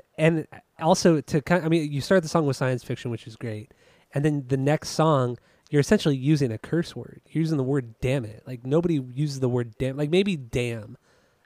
[0.18, 0.46] and
[0.80, 3.38] also to kind, of, I mean, you start the song with science fiction, which is
[3.38, 3.72] great,
[4.14, 5.38] and then the next song,
[5.70, 7.22] you're essentially using a curse word.
[7.30, 10.98] You're using the word "damn it." Like nobody uses the word "damn." Like maybe "damn"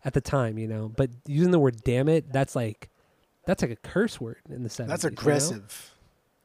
[0.03, 2.89] at the time, you know, but using the word "damn it," that's like
[3.45, 4.88] that's like a curse word in the 70s.
[4.88, 5.14] That's you know?
[5.14, 5.94] aggressive.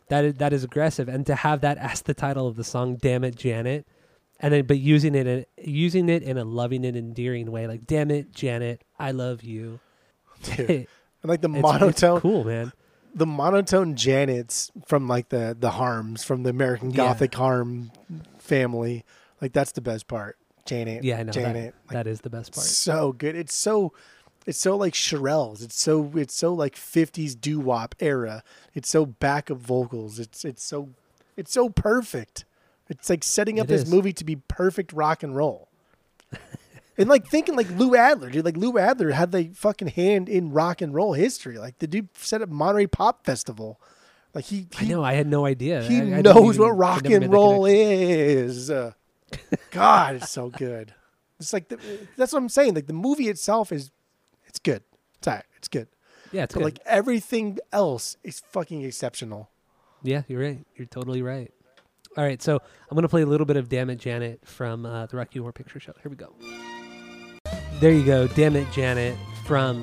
[0.08, 2.96] That is that is aggressive, and to have that as the title of the song,
[2.96, 3.86] "Damn it, Janet,"
[4.38, 7.86] and then but using it in using it in a loving and endearing way, like
[7.86, 9.80] "Damn it, Janet, I love you."
[10.42, 10.86] Dude.
[11.22, 12.72] And like the monotone, cool, man.
[13.14, 16.96] The monotone Janets from like the the Harms from the American Yeah.
[16.96, 17.90] Gothic Harm
[18.38, 19.04] family.
[19.40, 20.36] Like that's the best part.
[20.64, 21.02] Janet.
[21.04, 21.74] Yeah, I know Janet.
[21.88, 21.92] that.
[21.92, 22.66] that is the best part.
[22.66, 23.34] so good.
[23.36, 23.92] It's so
[24.46, 25.62] it's so like Shirelles.
[25.62, 28.42] It's so it's so like 50s doo wop era.
[28.74, 30.18] It's so backup vocals.
[30.18, 30.90] It's it's so
[31.36, 32.44] it's so perfect.
[32.88, 33.90] It's like setting up It this is.
[33.90, 35.68] movie to be perfect rock and roll.
[36.98, 38.44] And like thinking like Lou Adler, dude.
[38.44, 41.58] Like Lou Adler had the fucking hand in rock and roll history.
[41.58, 43.80] Like the dude set up Monterey Pop Festival.
[44.34, 45.02] Like he, I know.
[45.04, 45.82] I had no idea.
[45.82, 48.70] he I- I knows even- what rock and roll is.
[48.70, 48.92] Uh,
[49.70, 50.94] God, it's so good.
[51.40, 51.78] It's like the,
[52.16, 52.74] that's what I'm saying.
[52.74, 53.90] Like the movie itself is,
[54.46, 54.82] it's good.
[55.18, 55.44] It's all right.
[55.56, 55.88] It's good.
[56.30, 56.64] Yeah, it's But good.
[56.64, 59.50] like everything else is fucking exceptional.
[60.02, 60.64] Yeah, you're right.
[60.76, 61.52] You're totally right.
[62.16, 62.54] All right, so
[62.90, 65.52] I'm gonna play a little bit of "Damn It, Janet" from uh, the Rocky Horror
[65.52, 65.92] Picture Show.
[66.02, 66.32] Here we go.
[67.82, 69.82] There you go, "Damn It, Janet" from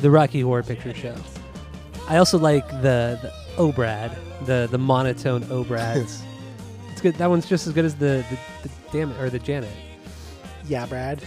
[0.00, 1.14] the Rocky Horror Picture Show.
[2.08, 4.16] I also like the the Obrad,
[4.46, 6.22] the the monotone Obrads.
[6.90, 7.14] it's good.
[7.16, 8.24] That one's just as good as the
[8.62, 9.68] the, the Damn It or the Janet.
[10.66, 11.22] Yeah, Brad.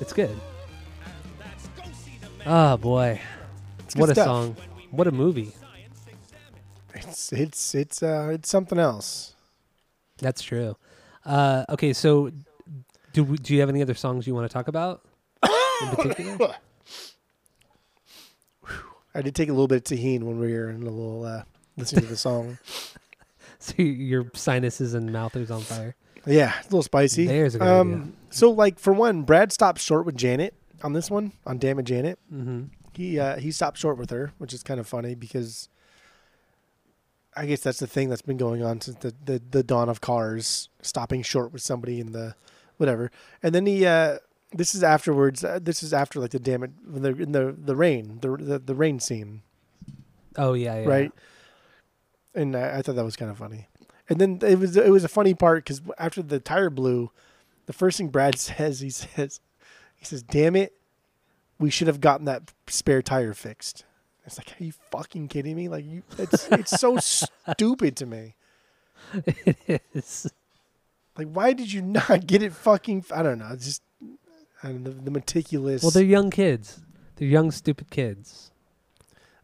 [0.00, 0.38] It's good.
[2.46, 3.20] Oh boy,
[3.80, 4.26] It's what a stuff.
[4.26, 4.56] song!
[4.92, 5.50] What a movie!
[6.94, 9.34] It's it's it's uh it's something else.
[10.18, 10.76] That's true.
[11.24, 12.30] Uh, okay, so
[13.12, 15.04] do we- do you have any other songs you want to talk about
[15.42, 16.54] in particular?
[19.14, 21.42] I did take a little bit of Tajín when we were in a little uh,
[21.76, 22.58] listening to the song.
[23.58, 25.94] so your sinuses and mouth is on fire.
[26.24, 27.26] Yeah, it's a little spicy.
[27.26, 31.10] There's a good um, so like for one, Brad stopped short with Janet on this
[31.10, 32.18] one on Damn It Janet.
[32.32, 32.62] Mm-hmm.
[32.94, 35.68] he uh, he stopped short with her, which is kind of funny because
[37.36, 40.00] I guess that's the thing that's been going on since the, the, the dawn of
[40.00, 42.34] cars, stopping short with somebody in the
[42.76, 43.10] whatever.
[43.42, 44.18] And then he uh,
[44.52, 45.44] this is afterwards.
[45.44, 48.36] Uh, this is after like the damn it when they're in the the rain the
[48.36, 49.42] the, the rain scene,
[50.36, 50.88] Oh yeah, yeah.
[50.88, 51.12] right?
[52.34, 53.68] And I, I thought that was kind of funny.
[54.08, 57.10] And then it was it was a funny part because after the tire blew,
[57.66, 59.40] the first thing Brad says he says
[59.94, 60.74] he says, "Damn it,
[61.58, 63.84] we should have gotten that spare tire fixed."
[64.24, 65.68] It's like, are you fucking kidding me?
[65.68, 68.34] Like you, it's it's so stupid to me.
[69.24, 70.30] it is.
[71.16, 73.04] Like, why did you not get it fucking?
[73.14, 73.48] I don't know.
[73.52, 73.82] It's just
[74.62, 75.82] I don't know, the, the meticulous.
[75.82, 76.80] Well, they're young kids.
[77.16, 78.50] They're young, stupid kids.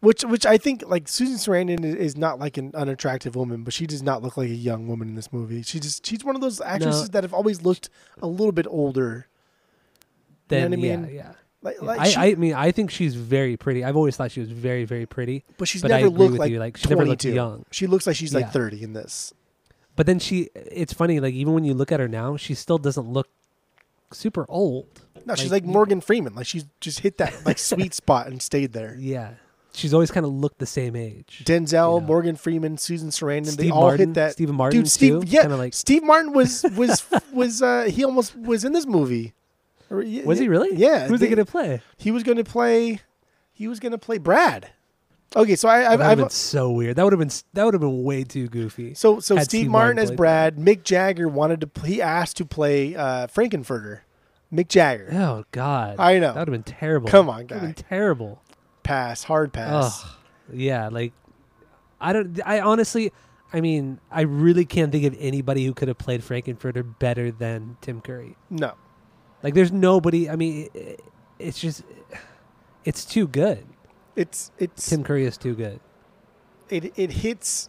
[0.01, 3.75] which which I think like Susan Sarandon is, is not like an unattractive woman, but
[3.75, 5.63] she does not look like a young woman in this movie.
[5.63, 7.91] She just she's one of those actresses that have always looked
[8.23, 9.27] a little bit older.
[10.51, 11.15] You know Then what I yeah, mean?
[11.15, 11.33] yeah.
[11.61, 13.85] Like, like I, she, I mean, I think she's very pretty.
[13.85, 15.45] I've always thought she was very, very pretty.
[15.59, 16.59] but she's but I never agree looked with like you.
[16.61, 17.35] Like she never looked 22.
[17.35, 17.65] young.
[17.73, 18.41] She looks like she's Yeah.
[18.41, 19.35] like thirty in this.
[19.99, 21.19] But then she, it's funny.
[21.19, 23.29] Like even when you look at her now, she still doesn't look
[24.13, 24.87] super old.
[25.27, 26.37] No, she's Like, Morgan Freeman.
[26.37, 28.95] Like she's just hit that like sweet spot and stayed there.
[28.97, 29.33] Yeah,
[29.75, 31.43] she's always kind of looked the same age.
[31.45, 32.07] Denzel, Yeah.
[32.07, 34.33] Morgan Freeman, Susan Sarandon, they all Martin, hit that.
[34.35, 35.27] Stephen Martin Dude, Steve, too.
[35.27, 38.87] yeah, kind of like Steve Martin was was was uh he almost was in this
[38.87, 39.35] movie.
[39.91, 40.77] Was he really?
[40.77, 41.09] Yeah.
[41.09, 41.83] Who's they- he gonna play?
[41.97, 43.01] He was going to play.
[43.53, 44.71] He was going to play Brad.
[45.37, 46.97] Okay, so I, That I've, would have been so weird.
[46.97, 48.95] That would have been that would have been way too goofy.
[48.95, 50.57] so so Steve, Steve Martin as Brad.
[50.57, 51.67] Mick Jagger wanted to.
[51.67, 54.01] Play, he asked to play uh, Frank-N-Furter.
[54.53, 55.11] Mick Jagger.
[55.13, 56.33] Oh God, I know.
[56.33, 57.09] that would have been terrible.
[57.11, 57.59] Come on, that guy.
[57.59, 58.43] been terrible.
[58.83, 59.25] Pass.
[59.25, 60.03] Hard pass.
[60.03, 60.11] Ugh.
[60.55, 61.13] Yeah, like
[62.01, 62.41] I don't.
[62.47, 63.13] I honestly,
[63.53, 67.77] I mean, I really can't think of anybody who could have played Frank-N-Furter better than
[67.81, 68.37] Tim Curry.
[68.51, 68.75] No.
[69.43, 70.29] Like, there's nobody.
[70.29, 71.01] I mean, it,
[71.39, 71.83] it's just,
[72.85, 73.67] it's too good.
[74.19, 75.81] It's it's Tim Curry is too good.
[76.69, 77.69] it it hits.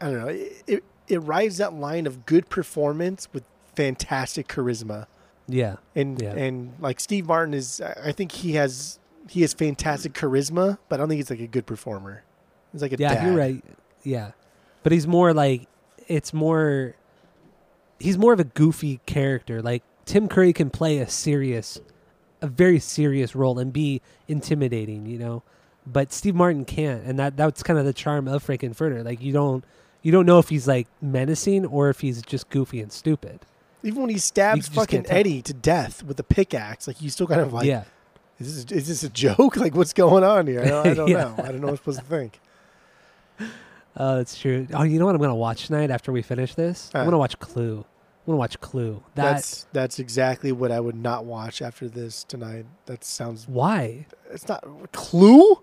[0.00, 0.28] I don't know.
[0.28, 3.44] It, it it rides that line of good performance with
[3.74, 5.06] fantastic charisma.
[5.48, 6.34] Yeah, and Yeah.
[6.34, 8.98] and like Steve Martin is, I I think he has
[9.28, 12.22] he has fantastic charisma, but I don't think he's like a good performer.
[12.72, 13.26] He's like a yeah, dad.
[13.26, 13.64] you're right.
[14.02, 14.32] Yeah,
[14.82, 15.66] but he's more like
[16.06, 16.94] it's more.
[17.98, 19.60] He's more of a goofy character.
[19.62, 21.80] Like Tim Curry can play a serious,
[22.40, 25.06] a very serious role and be intimidating.
[25.06, 25.42] You know,
[25.86, 29.04] but Steve Martin can't, and that that's kind of the charm of Frank-N-Furter.
[29.04, 29.64] Like you don't
[30.02, 33.40] you don't know if he's like menacing or if he's just goofy and stupid.
[33.82, 35.06] Even when he stabs fucking.
[35.08, 37.84] Eddie to death with a pickaxe, like you still kind of like, yeah,
[38.40, 39.56] is this is this a joke?
[39.56, 40.62] Like what's going on here?
[40.62, 41.16] I don't, I don't Yeah.
[41.24, 41.34] know.
[41.38, 42.40] I don't know what I'm supposed to think.
[43.96, 44.66] oh, that's true.
[44.74, 46.90] Oh, you know what I'm gonna watch tonight after we finish this?
[46.94, 47.04] I'm uh.
[47.04, 47.84] gonna watch Clue.
[48.28, 49.02] I'm gonna watch Clue.
[49.14, 52.66] That that's that's exactly what I would not watch after this tonight.
[52.84, 53.48] That sounds.
[53.48, 55.62] why It's not Clue.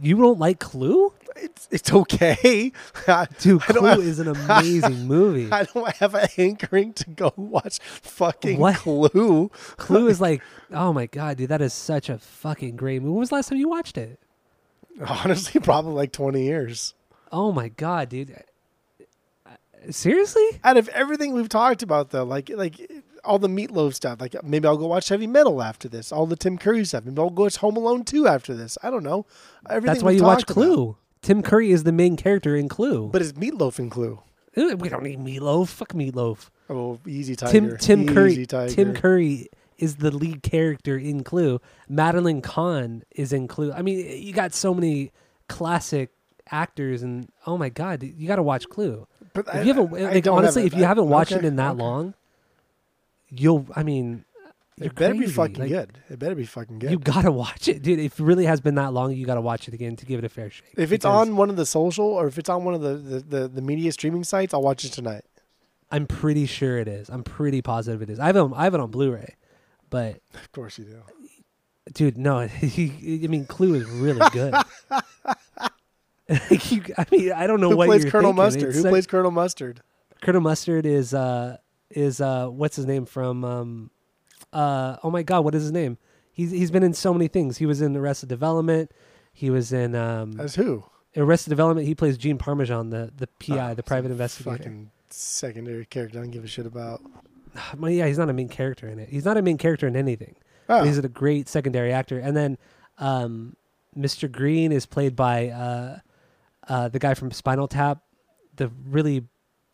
[0.00, 1.12] you don't like Clue?
[1.36, 2.72] It's it's okay.
[3.40, 5.52] Dude, Clue have- is an amazing movie.
[5.52, 8.76] I don't have a hankering to go watch fucking What?
[8.76, 9.50] Clue.
[9.76, 10.40] Clue is like,
[10.70, 13.10] oh my god, dude, that is such a fucking great movie.
[13.10, 14.18] When was the last time you watched it?
[15.06, 16.94] Honestly, probably like 20 years.
[17.30, 18.34] Oh my god, dude.
[19.90, 20.46] Seriously?
[20.64, 22.90] Out of everything we've talked about, though, like like
[23.24, 26.12] all the meatloaf stuff, like maybe I'll go watch Heavy Metal after this.
[26.12, 27.04] All the Tim Curry stuff.
[27.04, 28.76] Maybe I'll go watch Home Alone 2 after this.
[28.82, 29.26] I don't know.
[29.68, 30.64] Everything That's why you watch talked about.
[30.64, 30.96] Clue.
[31.22, 33.08] Tim Curry is the main character in Clue.
[33.12, 34.20] But it's Meatloaf in Clue.
[34.56, 35.68] We don't need meatloaf.
[35.68, 36.50] Fuck meatloaf.
[36.68, 37.52] Oh, easy tiger.
[37.52, 38.46] Tim Tim easy Curry.
[38.46, 38.74] Tiger.
[38.74, 39.48] Tim Curry
[39.78, 41.60] is the lead character in Clue.
[41.88, 43.72] Madeline Kahn is in Clue.
[43.72, 45.10] I mean, you got so many
[45.48, 46.10] classic
[46.52, 49.06] actors, and oh my god, you got to watch Clue.
[49.32, 51.72] But If you haven't, like, honestly, have if you haven't watched okay, it in that
[51.72, 51.82] okay.
[51.82, 52.14] long,
[53.30, 53.66] you'll.
[53.74, 54.24] I mean,
[54.78, 55.98] it better be fucking Like, good.
[56.10, 56.90] It better be fucking good.
[56.90, 57.98] You gotta watch it, dude.
[57.98, 60.24] If it really has been that long, you gotta watch it again to give it
[60.24, 60.74] a fair shake.
[60.76, 63.20] if it's on one of the social or if it's on one of the, the,
[63.20, 65.24] the, the media streaming sites, I'll watch it tonight.
[65.90, 67.10] I'm pretty sure it is.
[67.10, 68.18] I'm pretty positive it is.
[68.18, 68.50] I have it.
[68.54, 69.36] I have it on Blu-ray,
[69.90, 71.02] but Of course you do.
[71.92, 72.38] dude, no.
[72.38, 74.54] I mean, Clue is really good.
[76.28, 78.44] Like, you, I mean, I don't know Who what plays you're Colonel thinking.
[78.44, 78.68] Mustard?
[78.68, 79.80] It's Who like- plays Colonel Mustard?
[80.22, 81.56] Colonel Mustard is uh
[81.90, 83.90] is uh what's his name from um
[84.52, 85.98] uh oh my god what is his name?
[86.32, 87.58] He's he's been in so many things.
[87.58, 88.90] He was in Arrested Development.
[89.32, 90.84] He was in um As who?
[91.16, 91.86] Arrested Development.
[91.86, 94.56] He plays Gene Parmesan, the the PI, Oh, the private investigator.
[94.58, 96.18] Fucking secondary character.
[96.18, 97.02] I don't give a shit about.
[97.76, 99.10] Well, yeah, he's not a main character in it.
[99.10, 100.36] He's not a main character in anything.
[100.70, 102.18] Oh, He's a great secondary actor.
[102.18, 102.56] And then
[102.98, 103.56] um,
[103.98, 104.30] Mr.
[104.30, 105.98] Green is played by uh,
[106.68, 108.02] uh, the guy from Spinal Tap,
[108.56, 109.24] the really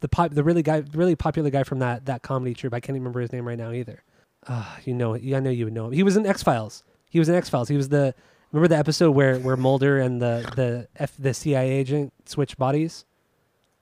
[0.00, 2.74] the pop, the really guy, really popular guy from that that comedy troupe.
[2.74, 4.02] I can't even remember his name right now either.
[4.46, 5.14] Uh, you know.
[5.14, 5.92] I know you would know him.
[5.92, 6.84] He was in X Files.
[7.10, 7.68] He was in X Files.
[7.68, 8.14] He was the
[8.52, 13.04] remember the episode where where Mulder and the the F, the CIA agent switch bodies.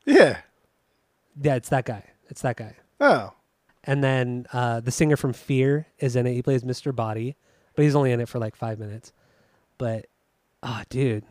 [0.04, 0.38] yeah.
[1.40, 2.02] Yeah, it's that guy.
[2.30, 2.76] It's that guy.
[2.98, 3.34] Oh,
[3.84, 6.32] And then uh, the singer from Fear is in it.
[6.32, 6.94] He plays Mr.
[6.96, 7.36] Boddy,
[7.74, 9.12] but he's only in it for like five minutes.
[9.76, 10.06] But,
[10.62, 11.24] oh, dude,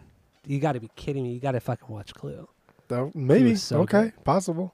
[0.48, 1.34] you got to be kidding me!
[1.34, 2.48] You got to fucking watch Clue,
[2.92, 3.56] oh, maybe.
[3.56, 4.24] so okay, good.
[4.24, 4.74] possible.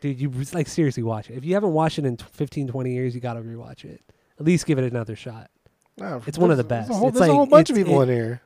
[0.00, 0.20] dude.
[0.20, 1.34] You like seriously watch it.
[1.36, 4.00] If you haven't watched it in t- 15, 20 years, you got to rewatch it.
[4.38, 5.50] At least give it another shot.
[5.98, 6.88] No, It's one of the best.
[6.88, 8.42] There's a whole, It's there's a whole bunch of people it- in here.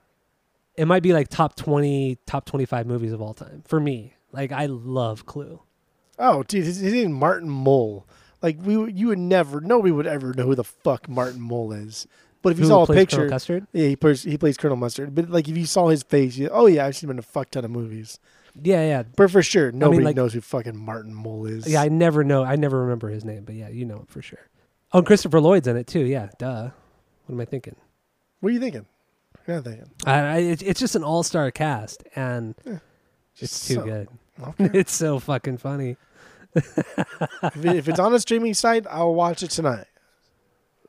[0.76, 4.14] It might be like top twenty, top twenty-five movies of all time for me.
[4.32, 5.62] Like I love Clue.
[6.18, 8.06] Oh, dude, his, his name Martin Mull.
[8.43, 12.06] Like we, you would never, nobody would ever know who the fuck Martin Mull is.
[12.47, 13.66] But if you Who saw a plays Colonel picture, Custard?
[13.73, 15.14] yeah, he plays he plays Colonel Mustard.
[15.16, 17.23] But like if you saw his face, you, oh yeah, I've seen him in a
[17.23, 18.20] fuck ton of movies.
[18.62, 21.66] Yeah, yeah, But for sure, nobody like- knows who fucking Martin Mull is.
[21.68, 21.82] yeah.
[21.82, 22.44] I never know.
[22.44, 24.39] I never remember his name, but yeah, you know it for sure.
[24.93, 26.05] Oh, and Christopher Lloyd's in it too.
[26.05, 26.70] Yeah, duh.
[27.27, 27.74] What am I thinking?
[28.40, 28.86] What are you thinking?
[29.48, 29.90] You're not thinking.
[30.06, 32.55] I, I, it, it's just an all-star cast, and
[33.39, 34.09] it's too So- good.
[34.40, 34.70] Okay.
[34.78, 35.97] it's so fucking funny.
[36.55, 39.86] if, it- if it's on a streaming site, I'll watch it tonight.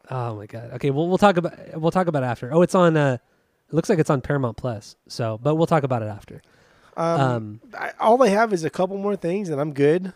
[0.10, 0.72] Oh my god.
[0.76, 2.54] Okay, well we'll talk about we'll talk about it after.
[2.54, 2.96] Oh, it's on.
[2.98, 3.18] uh
[3.70, 4.96] It looks like it's on Paramount Plus.
[5.08, 6.42] So, but we'll talk about it after.
[6.96, 10.14] Um, Um, I, all I have is a couple more things, and I'm good.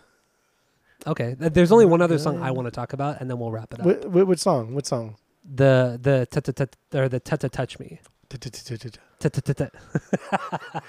[1.06, 1.36] okay.
[1.38, 3.80] There's only one other song I want to talk about, and then we'll wrap it
[3.82, 3.86] up.
[3.86, 4.74] What, what, what song?
[4.74, 5.16] What song?
[5.44, 6.66] The the ta ta ta
[7.00, 8.00] or the ta ta touch me.
[8.30, 9.68] Ta ta ta ta.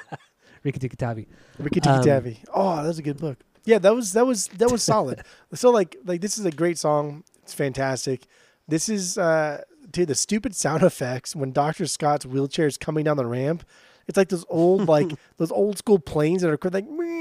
[0.63, 1.27] Rikki Tikki Tavi.
[1.59, 2.39] Ricky Tikki Um, Tavi.
[2.55, 3.39] Oh, that was a good book.
[3.65, 5.23] Yeah, that was that was that was solid.
[5.55, 7.25] so like like this is a great song.
[7.43, 8.27] It's fantastic.
[8.73, 13.19] This is uh dude the stupid sound effects when Doctor Scott's wheelchair is coming down
[13.19, 13.67] the ramp.
[14.07, 17.13] It's like those old like those old school planes that are like meow.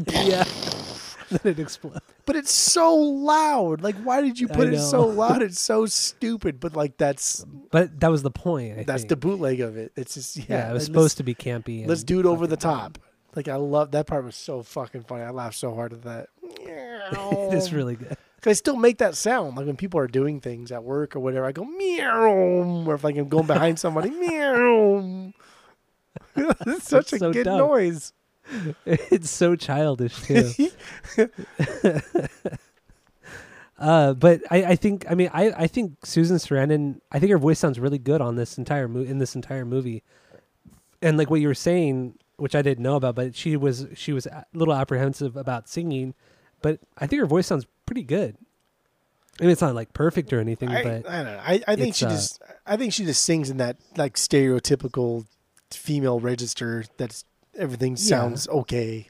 [0.12, 0.44] Yeah.
[1.30, 2.00] then it explodes.
[2.26, 3.82] but it's so loud.
[3.82, 5.42] Like why did you put it so loud?
[5.42, 6.58] It's so stupid.
[6.58, 8.80] But like that's But that was the point.
[8.80, 9.20] I that's the think.
[9.20, 9.92] bootleg of it.
[9.94, 10.44] It's just yeah.
[10.48, 10.70] yeah.
[10.70, 11.86] It was like, supposed to be campy.
[11.86, 12.98] Let's do it over the top.
[13.36, 15.22] Like I love that part was so fucking funny.
[15.22, 16.30] I laughed so hard at that.
[16.42, 18.16] It is really good.
[18.40, 21.20] 'Cause I still make that sound like when people are doing things at work or
[21.20, 21.44] whatever.
[21.44, 25.32] I go meow, or if like I'm going behind somebody meow.
[26.36, 27.58] it's such a so good dumb.
[27.58, 28.12] noise.
[28.86, 30.50] It's so childish too.
[33.78, 37.38] uh, but I, I think I mean I, I think Susan Sarandon I think her
[37.38, 40.02] voice sounds really good on this entire mo- in this entire movie,
[41.02, 44.12] and like what you were saying, which I didn't know about, but she was she
[44.12, 46.14] was a little apprehensive about singing,
[46.62, 48.36] but I think her voice sounds pretty good.
[49.40, 51.40] I mean, it's not like perfect or anything, I, but I don't know.
[51.42, 55.26] I, I think she uh, just I think she just sings in that like stereotypical
[55.70, 57.24] female register that's
[57.56, 59.06] everything sounds okay.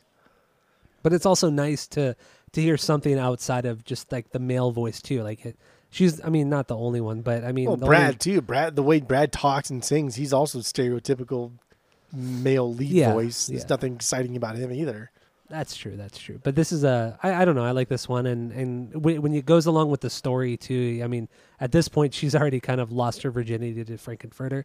[1.03, 2.17] but it's also nice to
[2.53, 5.23] to hear something outside of just like the male voice too.
[5.23, 5.57] Like it,
[5.91, 8.41] she's, I mean, not the only one, but I mean, Well, the only- Brad too.
[8.41, 11.53] Brad, the way Brad talks and sings, he's also stereotypical
[12.13, 13.47] male lead Yeah, voice.
[13.49, 13.67] There's yeah.
[13.69, 15.11] nothing exciting about him either.
[15.51, 15.97] That's true.
[15.97, 16.39] That's true.
[16.43, 17.65] But this is a I, I don't know.
[17.65, 21.01] I like this one, and and when, when it goes along with the story too.
[21.03, 24.65] I mean, at this point, she's already kind of lost her virginity to Frank-N-Furter,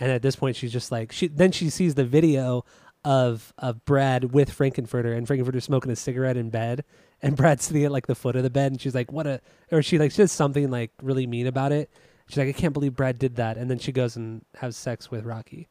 [0.00, 1.28] And at this point, she's just like she.
[1.28, 2.64] Then she sees the video
[3.04, 6.84] of of Brad with Frank-N-Furter, and Frank-N-Furter smoking a cigarette in bed,
[7.22, 9.40] and Brad's sitting at like the foot of the bed, and she's like, "What a,"
[9.70, 11.90] or she like says something like really mean about it.
[12.26, 15.12] She's like, "I can't believe Brad did that," and then she goes and has sex
[15.12, 15.68] with Rocky.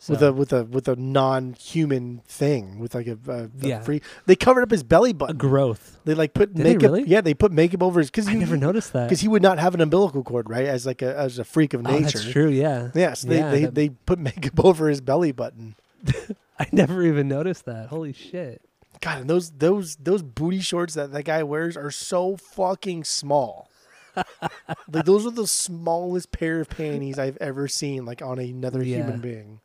[0.00, 3.80] So, with a with a with a non-human thing with like a, a, a Yeah.
[3.80, 4.02] free.
[4.26, 5.38] They covered up his belly a button.
[5.38, 5.98] growth.
[6.04, 6.82] They like put Did they makeup.
[6.82, 7.04] really?
[7.04, 9.04] Yeah, they put makeup over his because I never noticed that.
[9.08, 10.66] because he would not have an umbilical cord, right?
[10.66, 12.18] As like a as a freak of oh, nature.
[12.18, 12.48] that's true.
[12.50, 12.90] Yeah.
[12.94, 15.74] Yes, they Yeah, they, that- they put makeup over his belly button.
[16.58, 17.88] I never even noticed that.
[17.88, 18.60] Holy shit.
[19.00, 23.70] God, and those those those booty shorts that that guy wears are so fucking small.
[24.16, 28.98] like those are the smallest pair of panties I've ever seen, like on another Yeah.
[28.98, 29.60] human being.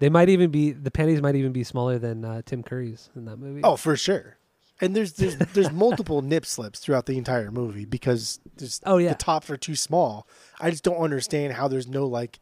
[0.00, 3.24] They might even be the panties might even be smaller than uh, Tim Curry's in
[3.26, 3.60] that movie.
[3.62, 4.36] Oh, for sure.
[4.80, 8.40] And there's there's there's multiple nip slips throughout the entire movie because
[8.84, 9.10] Oh, yeah.
[9.10, 10.26] the tops are too small.
[10.58, 12.40] I just don't understand how there's no like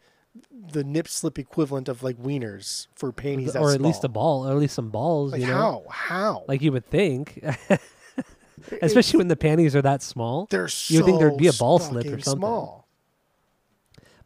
[0.71, 4.53] the nip slip equivalent of like wieners for panties or at least a ball, or
[4.53, 5.33] at least some balls.
[5.33, 5.53] like you know?
[5.55, 7.45] how how Like you would think,
[8.83, 10.47] especially when the panties are that small.
[10.51, 12.39] they're so you would think there'd be a ball slip or something.
[12.41, 12.88] Small.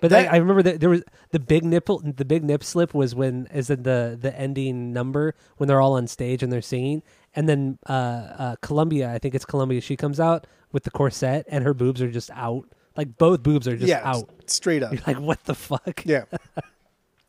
[0.02, 2.00] But That- I, I remember that there was the big nipple.
[2.04, 5.94] The big nip slip was when is in the the ending number when they're all
[5.94, 7.02] on stage and they're singing,
[7.36, 9.80] and then uh, uh, Columbia, I think it's Columbia.
[9.80, 12.68] She comes out with the corset and her boobs are just out.
[12.96, 14.28] Like both boobs are just yeah, out.
[14.46, 14.92] straight up.
[14.92, 16.02] You're like, what the fuck?
[16.04, 16.24] Yeah.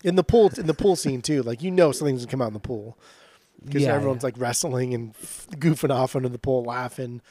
[0.04, 2.48] In the pool, in the pool scene too, like you know something's gonna come out
[2.48, 2.98] in the pool
[3.64, 4.28] because Yeah, everyone's yeah.
[4.28, 5.14] like wrestling and
[5.58, 7.22] goofing off under the pool, laughing.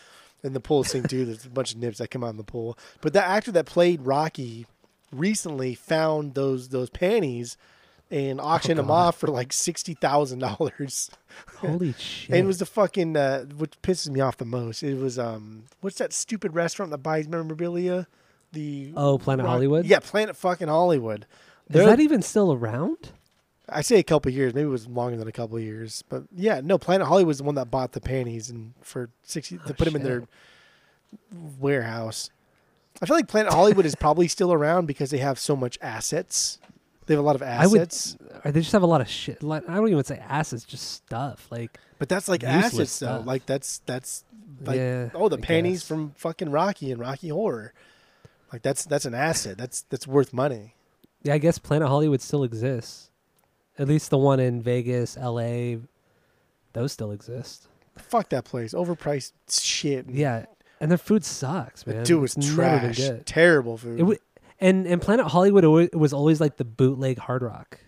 [0.44, 2.44] In the pool scene too, there's a bunch of nips that come out in the
[2.44, 2.78] pool.
[3.00, 4.66] But the actor that played Rocky
[5.12, 7.56] recently found those those panties
[8.10, 9.06] and auctioned them Oh, God.
[9.08, 11.10] off for like sixty thousand dollars.
[11.58, 12.30] Holy shit!
[12.34, 14.82] And it was the fucking uh, what pisses me off the most.
[14.82, 18.06] It was um, what's that stupid restaurant that buys memorabilia?
[18.52, 19.86] The Oh, Planet Rock- Hollywood?
[19.86, 21.22] Yeah, Planet fucking Hollywood.
[21.70, 23.12] is They're- that even still around?
[23.68, 26.60] I say a couple years, maybe it was longer than a couple years, but yeah,
[26.62, 26.76] no.
[26.76, 29.84] Planet Hollywood was the one that bought the panties and for sixty to Oh, put
[29.86, 30.24] them in their
[31.58, 32.30] warehouse.
[33.02, 36.58] I feel like Planet Hollywood is probably still around because they have so much assets.
[37.06, 39.42] They have a lot of I would- assets, they just have a lot of shit.
[39.42, 41.48] Like I don't even say assets, just stuff.
[41.50, 43.22] Like but that's like assets though.
[43.26, 44.24] Like that's that's
[44.64, 45.10] like yeah.
[45.14, 45.88] oh the I panties guess.
[45.88, 47.74] from fucking Rocky and Rocky Horror.
[48.52, 49.58] Like that's that's an asset.
[49.58, 50.74] That's that's worth money.
[51.22, 53.10] Yeah, I guess Planet Hollywood still exists.
[53.78, 55.78] At least the one in Vegas, L.A.
[56.72, 57.68] Those still exist.
[57.96, 58.74] Fuck that place.
[58.74, 60.06] Overpriced shit.
[60.08, 60.46] Yeah,
[60.82, 62.04] and their food sucks, man.
[62.04, 63.00] Dude, was It's trash.
[63.24, 63.94] Terrible food.
[63.94, 64.18] It w-
[64.60, 67.80] and and Planet Hollywood alwa- was always like the bootleg Hard Rock.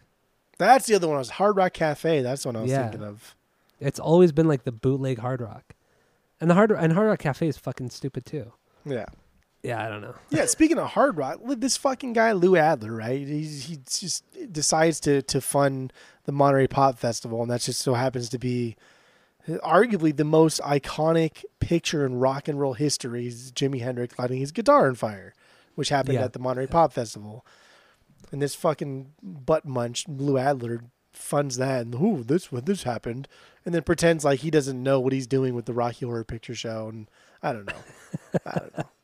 [0.58, 1.16] that's the other one.
[1.16, 2.22] It was Hard Rock Cafe.
[2.22, 2.82] That's the one I was Yeah.
[2.88, 3.34] thinking of.
[3.80, 5.74] It's always been like the bootleg Hard Rock,
[6.40, 8.52] and the Hard and Hard Rock Cafe is fucking stupid too.
[8.86, 9.06] Yeah.
[9.62, 10.14] Yeah, I don't know.
[10.30, 13.26] Yeah, speaking of hard rock, this fucking guy Lou Adler, right?
[13.26, 14.22] He's, he just
[14.52, 15.90] decides to to fund
[16.26, 18.76] the Monterey Pop Festival, and that just so happens to be
[19.48, 23.26] arguably the most iconic picture in rock and roll history.
[23.26, 25.34] Is Jimi Hendrix lighting his guitar on fire,
[25.74, 26.24] which happened Yeah.
[26.24, 27.44] at the Monterey Pop Festival.
[28.32, 30.80] And this fucking butt munch Lou Adler
[31.12, 33.28] funds that, and ooh, this what this happened,
[33.64, 36.54] and then pretends like he doesn't know what he's doing with the Rocky Horror Picture
[36.54, 37.08] Show, and
[37.42, 38.84] I don't know, I don't know.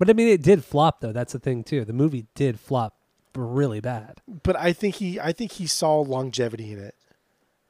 [0.00, 1.10] But I mean, it did flop though.
[1.12, 1.84] That's the thing too.
[1.84, 2.94] The movie did flop
[3.34, 4.20] really bad.
[4.44, 6.94] but I think he I think he saw longevity in it,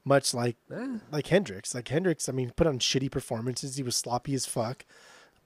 [0.09, 1.74] much like Eh, like Hendrix.
[1.74, 3.76] Like Hendrix, I mean, put on shitty performances.
[3.76, 4.85] He was sloppy as fuck.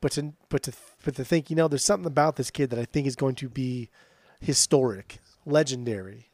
[0.01, 0.73] But to but to
[1.05, 3.35] but to think, you know, there's something about this kid that I think is going
[3.37, 3.91] to be
[4.41, 6.31] historic, legendary.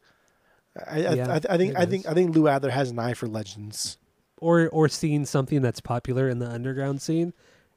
[0.88, 2.06] I I, Yeah, I, I think I think.
[2.06, 3.98] I think Lou Adler has an eye for legends.
[4.40, 7.34] or or seeing something that's popular in the underground scene,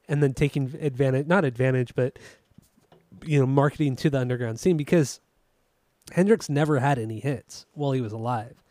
[0.08, 2.18] and then taking advantage not advantage, but
[3.24, 5.20] you know, marketing to the underground scene because
[6.12, 8.61] Hendrix never had any hits while he was alive.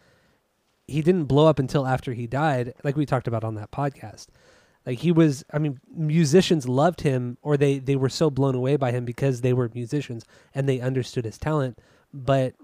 [0.91, 4.27] He didn't blow up until after he died, like we talked about on that podcast.
[4.85, 8.77] Like he was, I mean, musicians loved him, or they they were so blown away
[8.77, 11.77] by him because they were musicians and they understood his talent.
[12.13, 12.55] But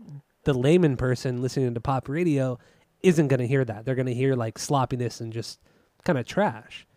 [0.44, 2.58] the layman person listening to pop radio
[3.04, 3.86] isn't going to hear that.
[3.86, 5.60] They're going to hear like sloppiness and just
[6.04, 6.88] kind of trash.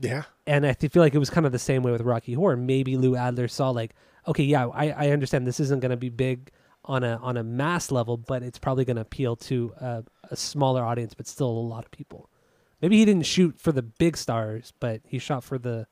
[0.00, 0.24] Yeah.
[0.46, 2.56] And I feel like it was kind of the same way with Rocky Horror.
[2.56, 3.94] Maybe Lou Adler saw like,
[4.28, 6.50] okay, yeah, I, I understand this isn't going to be big
[6.86, 10.36] on a on a mass level, but it's probably going to appeal to a, a
[10.36, 12.30] smaller audience, but still a lot of people.
[12.80, 15.86] Maybe he didn't shoot for the big stars, but he shot for the,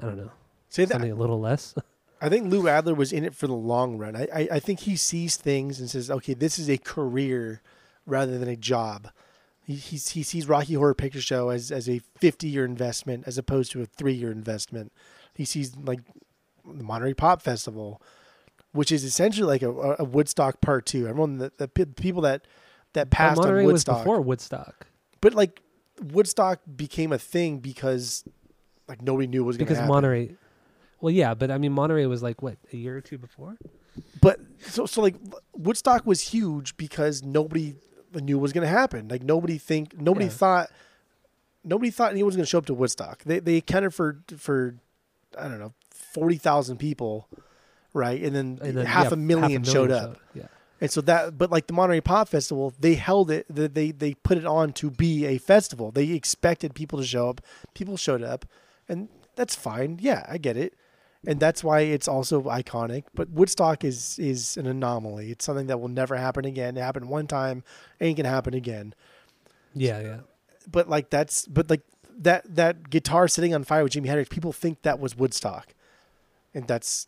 [0.00, 0.32] I don't know,
[0.68, 1.74] Say that something a little less.
[2.20, 4.16] I think Lou Adler was in it for the long run.
[4.16, 7.62] I, I, I think he sees things and says, okay, this is a career
[8.06, 9.10] rather than a job.
[9.64, 13.38] He, he, he sees Rocky Horror Picture Show as, as a 50 year investment as
[13.38, 14.92] opposed to a three year investment.
[15.34, 16.00] He sees like
[16.66, 18.02] the Monterey Pop Festival.
[18.72, 21.06] Which is essentially like a, a Woodstock Part Two.
[21.08, 22.46] Everyone, the, the pe- people that
[22.94, 24.86] that passed on Monterey was Woodstock, before Woodstock
[25.20, 25.60] but like
[26.02, 28.24] Woodstock became a thing because
[28.88, 29.88] like nobody knew what was going to because.
[29.88, 30.34] Monterey.
[31.00, 33.56] Well, yeah, but I mean Monterey was like what a year or two before.
[34.20, 35.16] But so so like
[35.56, 37.74] Woodstock was huge because nobody
[38.14, 39.08] knew what was going to happen.
[39.08, 40.30] Like nobody think nobody Yeah.
[40.32, 40.70] thought
[41.64, 43.22] nobody thought anyone was going to show up to Woodstock.
[43.24, 44.76] They they accounted for for
[45.36, 47.28] I don't know forty thousand people,
[47.98, 48.22] right?
[48.22, 50.18] And then, And then half, yeah, a million showed up.
[50.34, 50.46] Yeah,
[50.80, 53.46] And so that, but like the Monterey Pop Festival, they held it.
[53.50, 55.90] They they they put it on to be a festival.
[55.90, 57.40] They expected people to show up.
[57.74, 58.46] People showed up,
[58.88, 59.98] and that's fine.
[60.00, 60.74] Yeah, I get it,
[61.26, 63.04] and that's why it's also iconic.
[63.14, 65.30] But Woodstock is is an anomaly.
[65.30, 66.76] It's something that will never happen again.
[66.76, 67.64] It happened one time,
[68.00, 68.94] ain't gonna happen again.
[69.74, 70.20] yeah, yeah.
[70.70, 71.82] But like that's but like
[72.18, 74.28] that that guitar sitting on fire with Jimi Hendrix.
[74.28, 75.74] People think that was Woodstock,
[76.54, 77.06] and that's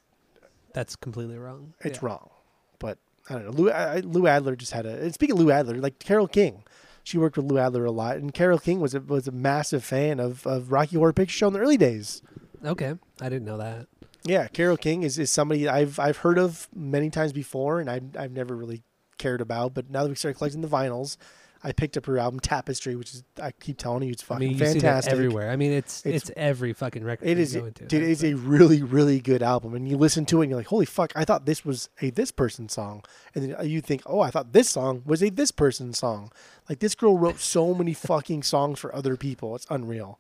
[0.73, 1.75] That's completely wrong.
[1.81, 2.07] it's Yeah.
[2.07, 2.31] wrong.
[2.79, 2.99] But
[3.29, 3.51] I don't know.
[3.51, 5.01] Lou, I, Lou Adler just had a.
[5.03, 6.65] And speaking of Lou Adler, like Carole King,
[7.05, 9.85] she worked with Lou Adler a lot, and Carole King was a, was a massive
[9.85, 12.23] fan of, of Rocky Horror Picture Show in the early days.
[12.65, 13.87] Okay, I didn't know that.
[14.25, 18.01] Yeah, Carole King is, is somebody I've I've heard of many times before, and I
[18.19, 18.83] I've never really
[19.17, 19.73] cared about.
[19.75, 21.17] But now that we started collecting the vinyls,
[21.63, 24.49] I picked up her album Tapestry, which is I keep telling you it's I fucking
[24.49, 25.13] mean, you fantastic.
[25.13, 25.51] everywhere.
[25.51, 27.29] I mean, it's It's- it's, every fucking record.
[27.29, 27.85] It is, into.
[27.85, 28.03] dude.
[28.03, 30.87] It's a really, really good album, and you listen to it, and you're like, "Holy
[30.87, 33.05] fuck!" I thought this was a this person's song,
[33.35, 36.33] and then you think, "Oh, I thought this song was a this person's song."
[36.69, 39.55] Like this girl wrote so many fucking songs for other people.
[39.55, 40.19] It's unreal.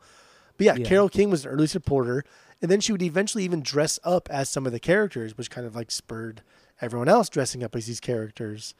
[0.58, 0.84] But yeah, Yeah.
[0.86, 2.22] Carole King was an early supporter,
[2.60, 5.66] and then she would eventually even dress up as some of the characters, which kind
[5.66, 6.42] of like spurred
[6.82, 8.74] everyone else dressing up as these characters.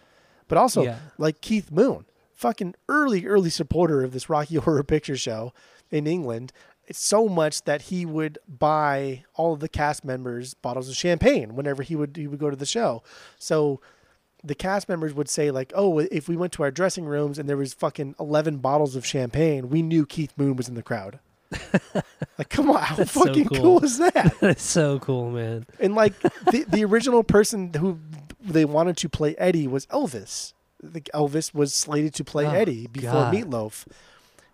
[0.46, 0.98] But also, Yeah.
[1.16, 2.04] like Keith Moon,
[2.40, 5.52] fucking early, early supporter of this Rocky Horror Picture Show
[5.90, 6.52] in England.
[6.86, 11.54] It's so much that he would buy all of the cast members bottles of champagne
[11.54, 13.02] whenever he would he would go to the show.
[13.38, 13.80] So
[14.42, 17.48] the cast members would say like, "Oh, if we went to our dressing rooms and
[17.48, 21.20] there was fucking eleven bottles of champagne, we knew Keith Moon was in the crowd."
[22.38, 23.58] like, come on, how That's so fucking cool.
[23.58, 24.34] cool is that?
[24.40, 25.66] That's so cool, man.
[25.78, 26.18] And like
[26.50, 28.00] the the original person who
[28.40, 30.54] they wanted to play Eddie was Elvis.
[30.82, 33.34] The Elvis was slated to play Oh, Eddie before God.
[33.34, 33.86] Meatloaf.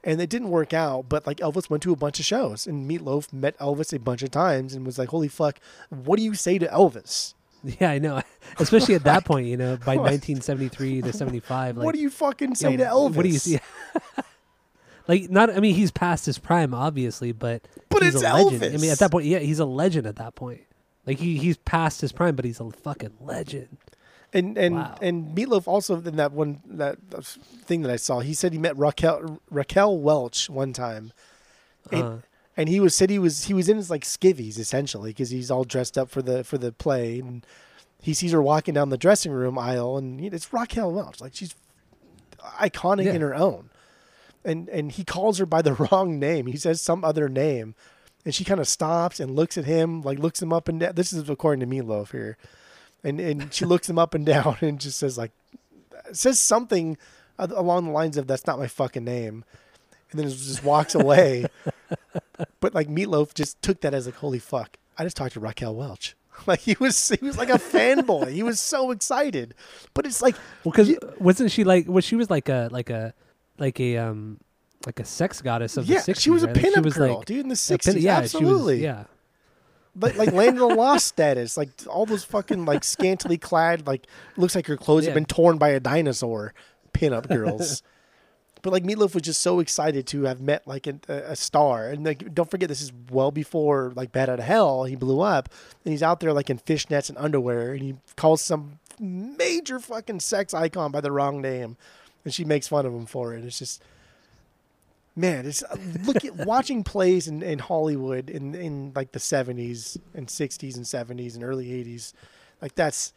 [0.03, 2.89] And it didn't work out, but like Elvis went to a bunch of shows and
[2.89, 5.59] Meatloaf met Elvis a bunch of times and was like, "Holy fuck,
[5.91, 7.35] what do you say to Elvis?
[7.81, 8.23] Yeah, I know.
[8.61, 11.77] Especially at that point, you know, by 1973 to 75.
[11.77, 13.15] Like, what do you fucking say yeah, to Elvis?
[13.17, 13.59] What do you see?
[15.09, 15.51] like, not.
[15.51, 18.63] I mean, he's past his prime, obviously, but But he's it's a legend.
[18.75, 20.07] I mean, at that point, yeah, he's a legend.
[20.07, 20.61] At that point,
[21.07, 23.79] like he he's past his prime, but he's a fucking legend.
[24.37, 24.95] And and Wow.
[25.01, 26.99] and Meatloaf also in that one that
[27.65, 31.13] thing that I saw, he said he met Raquel Raquel Welch one time.
[31.91, 32.17] And- Uh,
[32.59, 35.51] and he was said he was he was in his like skivvies essentially because he's
[35.51, 37.19] all dressed up for the for the play.
[37.21, 37.45] And
[38.01, 41.21] he sees her walking down the dressing room aisle and it's Raquel Welch.
[41.21, 41.55] Like she's
[42.61, 43.15] iconic Yeah.
[43.15, 43.71] in her own.
[44.45, 46.47] And and he calls her by the wrong name.
[46.47, 47.75] He says some other name.
[48.25, 50.95] And she kind of stops and looks at him like looks him up and down.
[50.95, 52.37] This is according to Meatloaf here
[53.07, 55.33] and and she looks him up and down and just says like
[56.13, 56.97] says something
[57.39, 59.45] along the lines of that's not my fucking name
[60.11, 61.47] and then just walks away
[62.61, 64.77] but like Meatloaf just took that as like, holy fuck!
[64.99, 66.17] I just talked to Raquel Welch.
[66.47, 68.31] Like he was, he was like a fanboy.
[68.31, 69.55] He was so excited.
[69.95, 71.89] But it's like, well, because wasn't she like?
[71.89, 73.15] Was she was like a like a
[73.57, 74.39] like a um
[74.85, 76.21] like a sex goddess of yeah, the 60s?
[76.21, 76.57] she was a right?
[76.57, 78.05] Like, pinup was girl, like, dude, in the a pin- sixties.
[78.05, 78.81] yeah, absolutely.
[78.81, 79.05] She was, yeah.
[79.99, 81.57] Like like Land of the Lost status.
[81.57, 84.07] Like all those fucking like scantily clad, like
[84.37, 86.55] looks like her clothes have been torn by a dinosaur.
[86.93, 87.83] Pinup girls.
[88.63, 92.05] But like Meatloaf was just so excited to have met like a, a star, and
[92.05, 94.85] like don't forget this is well before like Bat Out of Hell.
[94.85, 95.51] He blew up,
[95.85, 100.19] and he's out there like in fishnets and underwear, and he calls some major fucking
[100.19, 101.77] sex icon by the wrong name,
[102.25, 103.45] and she makes fun of him for it.
[103.45, 103.85] It's just,
[105.17, 105.65] man, it's
[106.05, 110.87] look at watching plays in, in Hollywood in in like the seventies and sixties and
[110.87, 112.15] seventies and early eighties,
[112.61, 113.13] like that's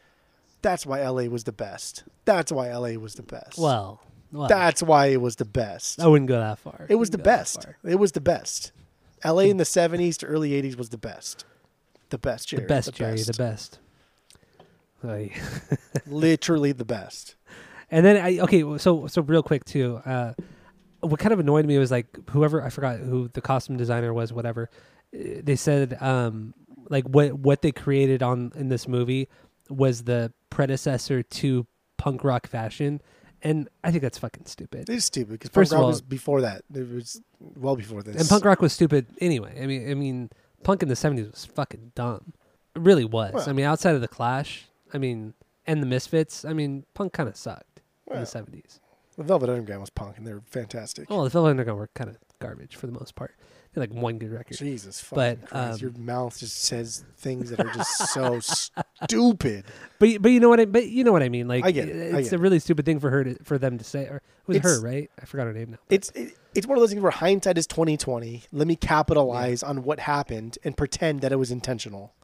[0.62, 2.04] that's why LA was the best.
[2.24, 3.58] That's why LA was the best.
[3.58, 4.00] Well,
[4.32, 6.00] well That's why it was the best.
[6.00, 6.86] I wouldn't go that far.
[6.88, 7.66] it was the Wouldn't go that best.
[7.84, 8.72] It was the best.
[9.24, 11.44] LA in the 70s to early 80s was the best.
[12.08, 12.62] The best, Jerry.
[12.62, 13.22] The best, Jerry.
[13.22, 13.78] The best.
[15.04, 15.32] Oy.
[16.06, 17.36] Literally the best.
[17.92, 20.00] And then I okay, so so real quick too.
[20.06, 20.34] Uh,
[21.00, 24.32] what kind of annoyed me was like whoever I forgot who the costume designer was,
[24.32, 24.70] whatever.
[25.14, 26.54] uh, They said um
[26.88, 29.28] like what what they created on in this movie
[29.68, 31.66] was the predecessor to
[31.96, 33.00] punk rock fashion,
[33.42, 34.88] and I think that's fucking stupid.
[34.88, 36.62] It is stupid because punk rock all- was before that.
[36.74, 38.16] It was well before this.
[38.16, 39.60] And punk rock was stupid anyway.
[39.62, 40.30] I mean, I mean,
[40.64, 42.32] punk in the seventies was fucking dumb.
[42.74, 43.32] It really was.
[43.34, 45.34] Well- I mean, outside of the Clash, I mean,
[45.66, 46.44] and the Misfits.
[46.44, 48.79] I mean, punk kind of sucked in the seventies.
[49.20, 51.10] The Velvet Underground was punk, and they're fantastic.
[51.10, 53.34] Well, the Velvet Underground were kind of garbage for the most part.
[53.74, 54.56] They had, like one good record.
[54.56, 59.66] Jesus, But, um, your mouth just says things that are just so stupid.
[59.98, 61.46] But but you know what I but you know what I mean.
[61.48, 62.14] Like I get it.
[62.14, 64.04] It's get a really stupid thing for her to for them to say.
[64.06, 65.10] Or it was It's- her, right?
[65.20, 65.78] I forgot her name now.
[65.90, 68.44] It's it, it's one of those things where hindsight is twenty twenty.
[68.50, 72.14] Let me capitalize on what happened and pretend that it was intentional.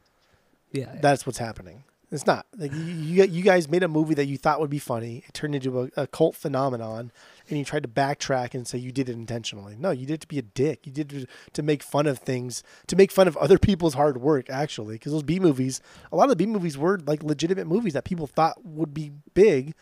[0.72, 1.00] Yeah, yeah.
[1.02, 1.84] That's what's happening.
[2.16, 5.22] It's not like you, you guys made a movie that you thought would be funny.
[5.28, 7.12] It turned into a, a cult phenomenon,
[7.48, 9.76] and you tried to backtrack and say you did it intentionally.
[9.78, 10.86] No, you did it to be a dick.
[10.86, 14.20] You did it to make fun of things, to make fun of other people's hard
[14.20, 14.50] work.
[14.50, 15.80] Actually, because those B movies,
[16.10, 19.12] a lot of the B movies were like legitimate movies that people thought would be
[19.34, 19.74] big,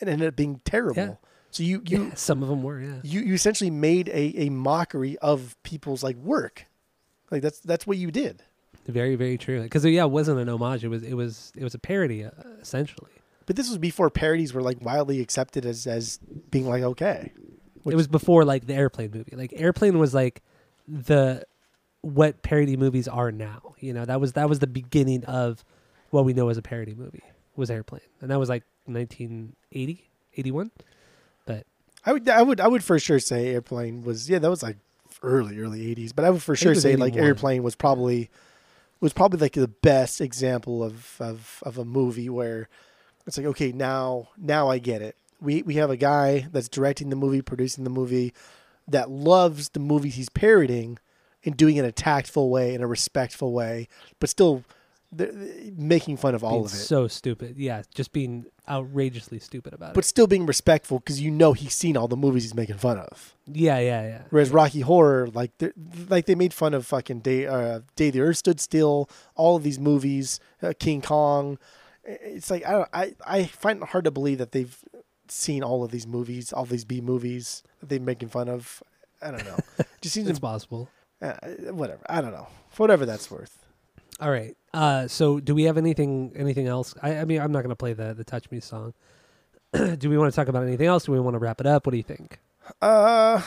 [0.00, 1.02] and ended up being terrible.
[1.02, 1.14] Yeah.
[1.52, 2.80] So you you Yeah, some of them were.
[2.80, 3.00] Yeah.
[3.02, 6.66] you you essentially made a, a mockery of people's like work.
[7.30, 8.42] Like that's that's what you did.
[8.86, 9.62] Very very true.
[9.62, 10.84] Because yeah, it wasn't an homage.
[10.84, 12.30] It was it was it was a parody uh,
[12.60, 13.10] essentially.
[13.46, 16.18] But this was before parodies were like wildly accepted as as
[16.50, 17.32] being like okay.
[17.82, 19.34] Which- it was before like the airplane movie.
[19.36, 20.42] Like airplane was like
[20.88, 21.44] the
[22.02, 23.74] what parody movies are now.
[23.78, 25.64] You know that was that was the beginning of
[26.10, 27.22] what we know as a parody movie
[27.56, 30.70] was airplane, and that was like 1980, 81.
[32.06, 34.76] I would I would I would for sure say airplane was yeah that was like
[35.22, 36.12] early early eighties.
[36.12, 38.30] But I would for sure say like airplane was probably
[39.00, 42.68] was probably like the best example of of of a movie where
[43.26, 45.16] it's like okay now now I get it.
[45.40, 48.32] We we have a guy that's directing the movie, producing the movie,
[48.88, 50.98] that loves the movies he's parodying
[51.44, 54.64] and doing it in a tactful way, in a respectful way, but still
[55.16, 56.76] th- th- making fun of all of it.
[56.76, 57.56] so stupid.
[57.58, 59.94] Yeah, just being outrageously stupid about it.
[59.94, 60.08] but it.
[60.08, 63.34] still being respectful because you know he's seen all the movies he's making fun of.
[63.46, 64.22] Yeah, yeah, yeah.
[64.30, 65.74] Whereas Rocky Horror, like, they're-
[66.08, 69.62] like they made fun of fucking Day, uh, Day the Earth Stood Still, all of
[69.62, 71.58] these movies, uh, King Kong.
[72.04, 74.76] It's like I, don't, I I find it hard to believe that they've
[75.28, 78.80] seen all of these movies, all these B movies that they're making fun of.
[79.20, 79.58] I don't know.
[80.00, 80.88] Just seems It's possible.
[81.20, 81.32] uh,
[81.72, 82.02] whatever.
[82.08, 82.46] I don't know.
[82.70, 83.58] For whatever that's worth.
[84.20, 84.56] All right.
[84.76, 86.94] Uh, so do we have anything anything else?
[87.02, 88.92] I, I mean, I'm not going to play the the Touch Me song.
[89.72, 91.06] do we want to talk about anything else?
[91.06, 91.86] Do we want to wrap it up?
[91.86, 92.38] What do you think?
[92.82, 93.40] Uh,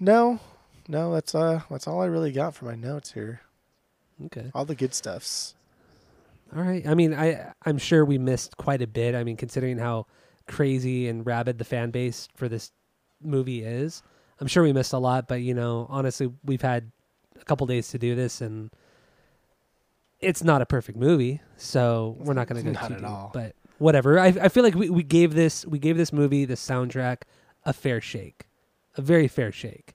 [0.00, 0.40] no,
[0.88, 1.12] no.
[1.12, 3.42] That's uh, that's all I really got for my notes here.
[4.24, 4.50] Okay.
[4.54, 5.54] All the good stuffs.
[6.56, 6.86] All right.
[6.86, 9.14] I mean, I I'm sure we missed quite a bit.
[9.14, 10.06] I mean, considering how
[10.48, 12.72] crazy and rabid the fan base for this
[13.22, 14.02] movie is,
[14.40, 15.28] I'm sure we missed a lot.
[15.28, 16.90] But you know, honestly, we've had
[17.38, 18.70] a couple days to do this, and
[20.20, 23.08] it's not a perfect movie, so we're not going to go Not too at deep.
[23.08, 23.30] all.
[23.32, 24.18] But whatever.
[24.18, 27.22] I I feel like we, we gave this we gave this movie the soundtrack
[27.64, 28.46] a fair shake,
[28.96, 29.94] a very fair shake.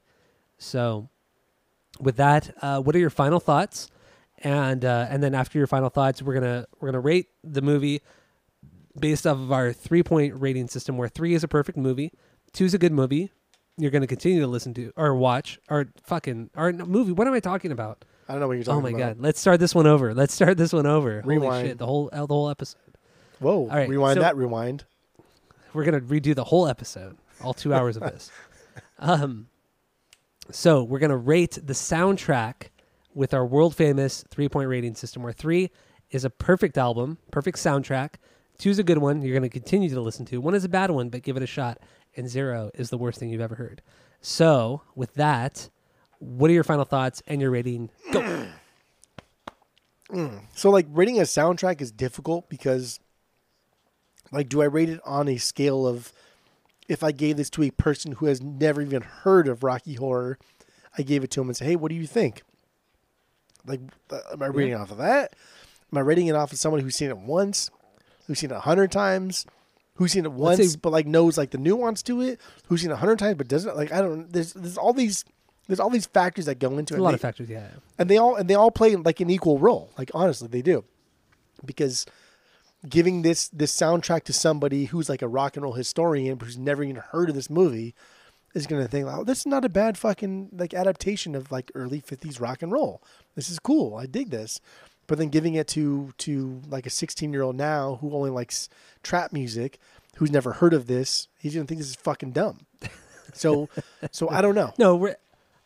[0.57, 1.09] So,
[1.99, 3.89] with that, uh, what are your final thoughts?
[4.39, 8.01] And uh, and then after your final thoughts, we're gonna we're gonna rate the movie
[8.99, 12.11] based off of our three point rating system, where three is a perfect movie,
[12.53, 13.31] two is a good movie.
[13.77, 17.11] You're gonna continue to listen to or watch or fucking or movie.
[17.11, 18.05] What am I talking about?
[18.27, 18.87] I don't know what you're talking about.
[18.89, 19.17] Oh my about.
[19.17, 19.23] god!
[19.23, 20.13] Let's start this one over.
[20.13, 21.21] Let's start this one over.
[21.21, 21.67] Holy Rewind.
[21.67, 21.77] shit!
[21.77, 22.79] The whole the whole episode.
[23.39, 23.53] Whoa!
[23.61, 24.35] All right, rewind so- that.
[24.35, 24.85] Rewind.
[25.73, 28.31] We're gonna redo the whole episode, all two hours of this.
[28.97, 29.47] Um,
[30.51, 32.69] so we're gonna rate the soundtrack
[33.13, 35.69] with our world famous three point rating system, where three
[36.11, 38.15] is a perfect album, perfect soundtrack.
[38.57, 40.39] Two is a good one you're gonna continue to listen to.
[40.39, 41.79] One is a bad one, but give it a shot.
[42.15, 43.81] And zero is the worst thing you've ever heard.
[44.21, 45.69] So with that,
[46.19, 47.89] what are your final thoughts and your rating?
[48.11, 48.47] Go.
[50.53, 52.99] So like rating a soundtrack is difficult because
[54.31, 56.13] like do I rate it on a scale of
[56.87, 60.37] if I gave this to a person who has never even heard of Rocky Horror,
[60.97, 62.43] I gave it to him and say, "Hey, what do you think?"
[63.65, 63.81] Like
[64.11, 65.35] uh, am I rating it off of that?
[65.91, 67.71] Am I rating it off of someone who's seen it once,
[68.27, 69.47] who's seen it a hundred times,
[69.95, 72.91] who's seen it once say- but like knows like the nuance to it, who's seen
[72.91, 75.25] it a hundred times but doesn't like I don't there's there's all these
[75.67, 76.99] there's all these factors that go into it.
[76.99, 77.67] a lot They- of factors, yeah.
[77.97, 79.91] and they all and they all play like an equal role.
[79.97, 80.83] Like honestly, they do,
[81.63, 82.05] because
[82.87, 86.83] giving this this soundtrack to somebody who's like a rock and roll historian who's never
[86.83, 87.95] even heard of this movie
[88.53, 91.71] is going to think, "Oh, this is not a bad fucking like adaptation of like
[91.75, 93.01] early '50s rock and roll.
[93.35, 93.95] This is cool.
[93.95, 94.59] I dig this."
[95.07, 98.69] But then giving it to to like a 16 year old now who only likes
[99.03, 99.77] trap music,
[100.15, 102.61] who's never heard of this, he's going to think this is fucking dumb.
[103.33, 103.69] So,
[104.11, 104.73] so I don't know.
[104.79, 105.15] No, we're,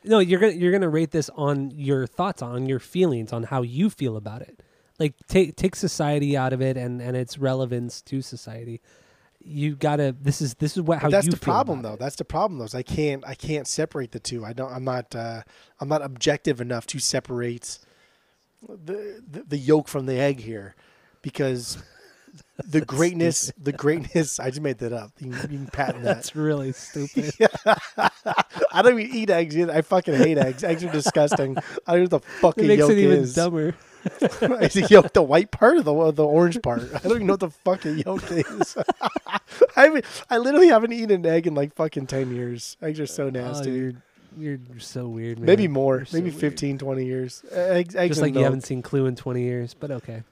[0.04, 3.62] no, you're gonna you're gonna rate this on your thoughts, on your feelings, on how
[3.62, 4.62] you feel about it.
[5.00, 8.82] Like take take society out of it and and its relevance to society.
[9.42, 10.16] You gotta.
[10.20, 12.00] This is this is what how But that's the problem though it.
[12.00, 14.84] that's the problem though is i can't i can't separate the two i don't i'm
[14.84, 15.44] not uh
[15.80, 17.80] i'm not objective enough to separate
[18.68, 20.76] the the, the yolk from the egg here
[21.22, 21.78] because
[22.68, 24.40] the greatness, the greatness.
[24.40, 25.12] I just made that up.
[25.20, 26.16] You can, you can patent that.
[26.16, 27.32] That's really stupid.
[28.72, 29.58] I don't even eat eggs.
[29.58, 29.74] Either.
[29.74, 30.64] I fucking hate eggs.
[30.64, 31.58] Eggs are disgusting.
[31.88, 33.36] I don't know what the It fucking makes yolk it even is.
[33.36, 33.76] dumber.
[34.62, 36.84] is the yolk the white part or the the orange part?
[36.96, 38.78] I don't even know what the fucking yolk is.
[39.76, 42.78] I haven't, I literally haven't eaten an egg in like fucking ten years.
[42.82, 43.72] Eggs are so Oh, nasty.
[43.72, 43.94] you're,
[44.38, 45.48] you're you're so weird, man.
[45.48, 45.98] maybe more.
[45.98, 46.40] You're so maybe weird.
[46.40, 47.44] 15, 20 years.
[47.52, 50.24] Eggs, eggs Just like you haven't seen Clue in 20 years, but okay.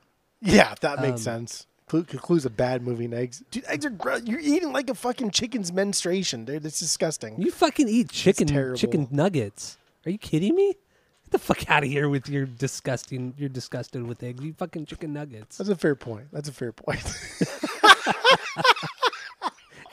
[0.41, 1.65] Yeah, that makes Um, sense.
[1.87, 3.05] Clue, Clue's a bad movie.
[3.05, 4.23] And eggs, dude, eggs are gross.
[4.25, 6.63] You're eating like a fucking chicken's menstruation, dude.
[6.63, 7.41] That's disgusting.
[7.41, 9.77] You fucking eat chicken chicken nuggets.
[10.05, 10.75] Are you kidding me?
[11.23, 13.33] Get the fuck out of here with your disgusting.
[13.37, 14.43] You're disgusted with eggs.
[14.43, 15.57] You fucking chicken nuggets.
[15.57, 16.27] That's a fair point.
[16.31, 17.01] That's a fair point.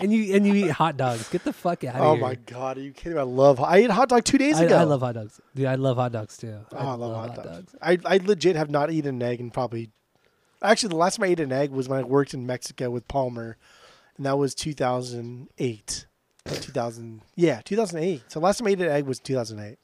[0.05, 1.29] And you and you eat hot dogs.
[1.29, 2.25] Get the fuck out of oh here.
[2.25, 3.15] Oh my god, are you kidding?
[3.15, 3.21] me?
[3.21, 3.61] I love.
[3.61, 4.77] I ate hot dog two days I, ago.
[4.77, 5.41] I love hot dogs.
[5.55, 6.59] Dude, I love hot dogs too.
[6.73, 7.75] Oh, I love, hot, dogs.
[7.81, 9.91] I, I legit have not eaten an egg in probably.
[10.65, 13.07] Actually, the last time I ate an egg was when I worked in Mexico with
[13.07, 13.59] Palmer,
[14.17, 16.07] and that was 2008.
[16.47, 18.23] 2000, yeah, 2008.
[18.29, 19.73] So last time I ate an egg was 2008.
[19.73, 19.79] It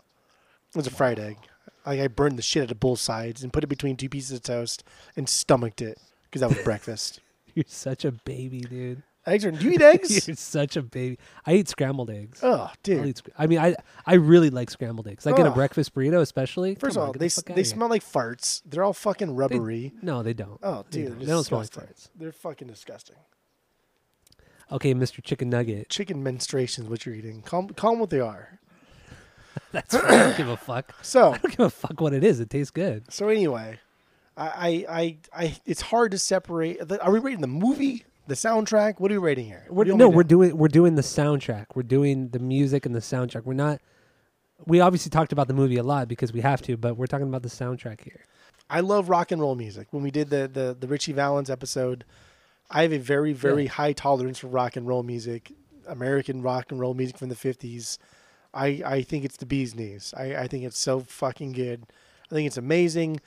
[0.75, 1.37] was a fried egg.
[1.87, 4.33] Like I burned the shit out of both sides and put it between two pieces
[4.33, 4.85] of toast
[5.17, 7.21] and stomached it because that was breakfast.
[7.55, 9.03] You're such a baby, dude.
[9.31, 9.51] Eggs are.
[9.51, 10.27] Do you eat eggs?
[10.29, 11.19] You're such a baby.
[11.47, 12.41] I eat scrambled eggs.
[12.43, 13.07] oh, dude.
[13.07, 15.27] eat I mean, I I really like scrambled eggs.
[15.27, 16.75] I get a breakfast burrito, especially.
[16.75, 18.63] First Come of all, get they the they smell like farts.
[18.67, 19.93] They're all fucking rubbery.
[20.03, 20.59] No, they don't.
[20.63, 21.19] Oh, They dude, don't.
[21.21, 22.09] They don't smell like farts.
[22.17, 23.17] They're fucking disgusting.
[24.73, 25.23] Okay, Mr.
[25.23, 25.89] Chicken Nugget.
[25.89, 27.43] Chicken menstruations, what you're eating.
[27.43, 28.61] Call, call them what they are.
[29.73, 29.95] That's.
[29.95, 30.95] I don't give a fuck.
[31.03, 32.39] So, I don't give a fuck what it is.
[32.41, 33.13] It tastes good.
[33.13, 33.81] so anyway,
[34.37, 36.81] I, I, I, I, it's hard to separate.
[37.01, 39.01] Are we rating the movie, the soundtrack?
[39.01, 39.65] What are we rating here?
[39.69, 41.67] We're, you no, we're doing we're doing the soundtrack.
[41.75, 43.45] We're doing the music and the soundtrack.
[43.45, 43.81] We're not.
[44.67, 47.27] We obviously talked about the movie a lot because we have to, but we're talking
[47.29, 48.25] about the soundtrack here.
[48.69, 49.89] I love rock and roll music.
[49.91, 52.05] When we did the the, the Ritchie Valens episode,
[52.71, 53.71] I have a very very Yeah.
[53.71, 55.53] high tolerance for rock and roll music,
[55.89, 57.99] American rock and roll music from the fifties.
[58.53, 60.13] I I think it's the bee's knees.
[60.17, 61.87] I I think it's so fucking good.
[62.31, 63.21] I think it's amazing.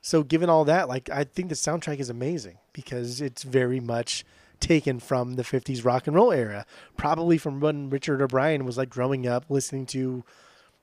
[0.00, 4.24] So given all that, like I think the soundtrack is amazing because it's very much
[4.60, 6.66] taken from the 50s rock and roll era.
[6.96, 10.24] Probably from when Richard O'Brien was like growing up listening to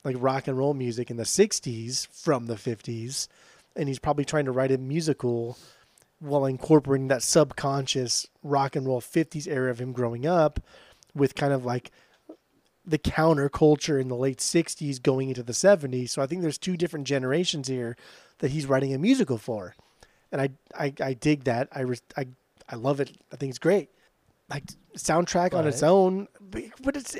[0.04, 3.28] like rock and roll music in the 60s from the 50s
[3.76, 5.58] and he's probably trying to write a musical
[6.20, 10.60] while incorporating that subconscious rock and roll 50s era of him growing up
[11.14, 11.92] with kind of like
[12.86, 16.10] the counterculture in the late 60s going into the 70s.
[16.10, 17.98] So I think there's two different generations here
[18.40, 19.76] that he's writing a musical for.
[20.32, 21.70] And I I, I dig that.
[21.72, 21.84] I,
[22.18, 22.28] I
[22.70, 23.18] I love it.
[23.32, 23.90] I think it's great.
[24.49, 24.64] Like
[24.98, 27.16] soundtrack on its own, but it's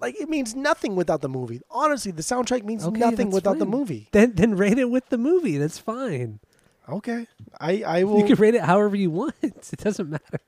[0.00, 1.60] like it means nothing without the movie.
[1.70, 4.08] Honestly, the soundtrack means Okay, nothing without the movie.
[4.12, 5.58] Then then rate it with the movie.
[5.58, 6.40] That's fine.
[6.88, 7.26] Okay.
[7.60, 9.34] I I will You can rate it however you want.
[9.42, 10.40] It doesn't matter.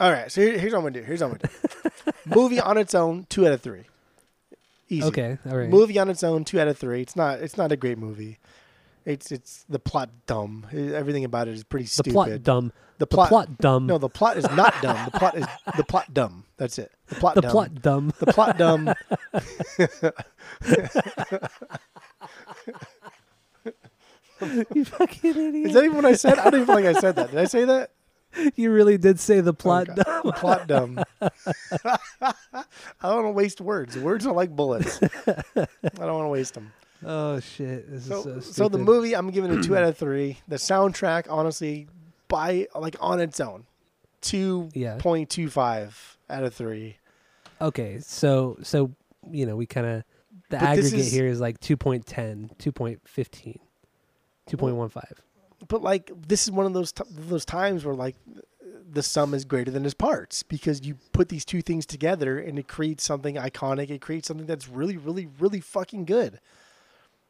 [0.00, 1.02] All right, so here, here's what I'm gonna do.
[1.02, 1.52] Here's what I'm gonna
[2.26, 2.34] do.
[2.34, 3.84] Movie on its own, two out of three.
[4.96, 5.04] Easy.
[5.06, 5.68] Okay, all right.
[5.68, 7.00] Movie on its own, two out of three.
[7.00, 7.40] It's not.
[7.40, 8.38] It's not a great movie.
[9.04, 10.66] It's it's the plot dumb.
[10.72, 12.10] Everything about it is pretty stupid.
[12.10, 12.72] the plot dumb.
[12.96, 13.28] The The plot.
[13.28, 13.86] plot, dumb.
[13.86, 15.04] No, the plot is not dumb.
[15.12, 15.46] The plot is
[15.76, 16.44] the plot dumb.
[16.56, 16.92] That's it.
[17.08, 17.34] The plot.
[17.34, 17.50] the dumb.
[17.50, 18.12] plot dumb.
[18.18, 18.94] The plot dumb.
[24.74, 25.66] you fucking idiot.
[25.68, 26.38] Is that even what I said?
[26.38, 27.30] I don't even feel like I said that.
[27.30, 27.90] Did I say that?
[28.56, 29.96] you really did say the oh, plot God.
[30.04, 30.32] dumb.
[30.32, 31.04] Plot dumb.
[31.20, 32.32] I
[33.02, 33.96] don't want to waste words.
[33.98, 35.00] Words are like bullets.
[35.56, 36.72] I don't want to waste them.
[37.06, 37.90] Oh shit!
[37.90, 40.38] This So, is so so the movie, I'm giving it a two out of three.
[40.48, 41.86] The soundtrack, honestly,
[42.28, 43.66] by like on its own,
[44.22, 44.96] two Yeah.
[44.98, 46.96] point two five out of three.
[47.60, 48.90] Okay, so so
[49.30, 50.04] you know we kind of
[50.50, 53.58] the But aggregate is- here is like 2.10, 2.15,
[54.48, 55.02] 2.15.
[55.68, 58.16] But like, this is one of those t- those times where like
[58.94, 62.58] the sum is greater than its parts because you put these two things together and
[62.58, 63.90] it creates something iconic.
[63.90, 66.40] It creates something that's really, really, really fucking good.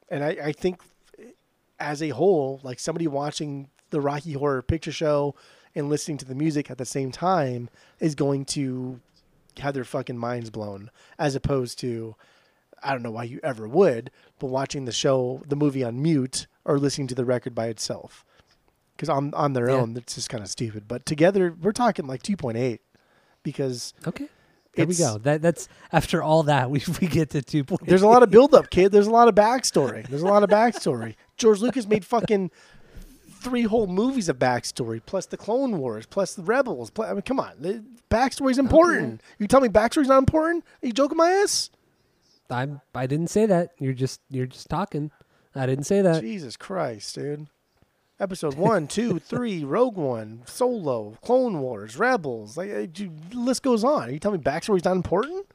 [0.08, 0.80] And I, I think
[1.78, 5.34] as a whole, like somebody watching the Rocky Horror Picture Show
[5.74, 9.00] and listening to the music at the same time is going to
[9.58, 12.14] have their fucking minds blown, as opposed to,
[12.82, 16.46] I don't know why you ever would, but watching the show, the movie on mute
[16.64, 18.24] or listening to the record by itself.
[18.96, 19.76] Because on on their Yeah.
[19.76, 20.86] own, that's just kind of stupid.
[20.86, 22.80] But together, we're talking like two point eight,
[23.42, 24.28] because Okay,
[24.76, 25.18] there we go.
[25.18, 27.86] That that's after all that we we get to two point.
[27.86, 28.92] There's a lot of buildup, kid.
[28.92, 30.06] There's a lot of backstory.
[30.08, 31.16] There's a lot of backstory.
[31.36, 32.50] George Lucas made fucking
[33.40, 36.90] three whole movies of backstory, plus the Clone Wars, plus the Rebels.
[36.90, 39.20] Plus, I mean, come on, the backstory's important.
[39.38, 40.64] You tell me backstory's not important?
[40.82, 41.68] Are you joking my ass?
[42.48, 43.70] I'm I didn't say that.
[43.80, 45.10] You're just you're just talking.
[45.54, 46.20] I didn't say that.
[46.22, 47.46] Jesus Christ, dude.
[48.20, 52.56] Episode one, two, three, Rogue One, Solo, Clone Wars, Rebels.
[52.56, 54.08] Like, uh, dude, the list goes on.
[54.08, 55.46] Are you telling me backstory's not important?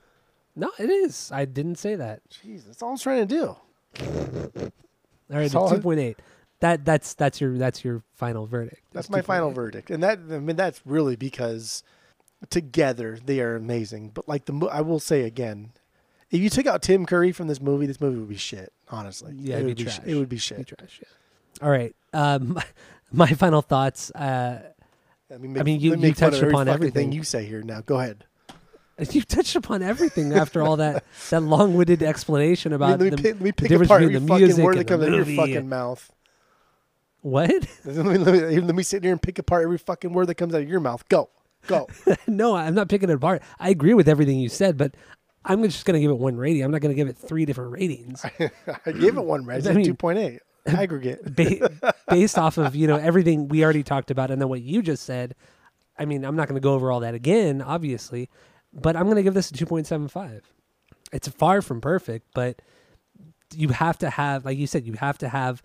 [0.55, 1.31] No, it is.
[1.33, 2.21] I didn't say that.
[2.29, 3.55] Jeez, that's all I was trying to do.
[4.61, 4.71] all
[5.29, 6.17] right, two point eight.
[6.59, 8.81] That that's that's your that's your final verdict.
[8.91, 9.55] That's It's my final 2.8.
[9.55, 11.83] verdict, and that I mean that's really because
[12.49, 14.09] together they are amazing.
[14.13, 15.71] But like the mo- I will say again,
[16.31, 18.71] if you took out Tim Curry from this movie, this movie would be shit.
[18.89, 20.67] Honestly, Yeah, it would be be, sh- it would be Be shit.
[20.67, 21.65] trash, yeah.
[21.65, 21.95] All right.
[22.13, 22.63] Um, my,
[23.11, 24.11] my final thoughts.
[24.11, 24.61] Uh,
[25.33, 27.11] I mean, I mean, you- you make touched upon fucking everything.
[27.11, 27.61] you say here.
[27.61, 28.25] Now, go ahead.
[29.11, 33.09] you touched upon everything after all that that long-winded explanation Let me, about let me,
[33.11, 35.69] the, pick, let me pick apart every fucking word that comes out of your fucking
[35.69, 36.11] mouth.
[37.21, 37.49] what?
[37.85, 40.35] let, me, let, me, let me sit here and pick apart every fucking word that
[40.35, 41.07] comes out of your mouth.
[41.09, 41.29] Go,
[41.67, 41.87] go.
[42.27, 43.41] no, I'm not picking it apart.
[43.59, 44.95] I agree with everything you said, but
[45.45, 46.63] I'm just going to give it one rating.
[46.63, 48.25] I'm not going to give it three different ratings.
[48.85, 49.67] I gave it one rating.
[49.71, 51.35] I mean- two point eight aggregate.
[51.35, 54.81] ba- based off of you know everything we already talked about and then what you
[54.81, 55.33] just said
[55.97, 58.29] i mean i'm not going to go over all that again obviously
[58.73, 60.41] but i'm going to give this a 2.75
[61.13, 62.61] it's far from perfect but
[63.55, 65.63] you have to have like you said you have to have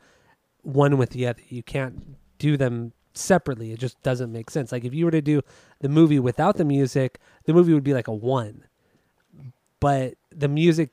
[0.62, 4.84] one with the other you can't do them separately it just doesn't make sense like
[4.84, 5.42] if you were to do
[5.80, 8.64] the movie without the music the movie would be like a one
[9.84, 10.88] but the music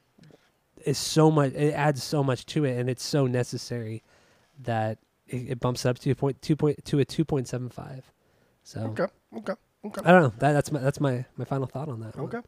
[0.86, 4.04] is so much it adds so much to it and it's so necessary
[4.64, 4.98] that
[5.28, 8.12] it, it bumps up to a point two point to a two point seven five.
[8.64, 9.06] So Okay,
[9.38, 9.54] okay,
[9.86, 10.34] okay, I don't know.
[10.40, 12.18] That, that's my that's my, my final thought on that.
[12.18, 12.26] one.
[12.26, 12.40] okay.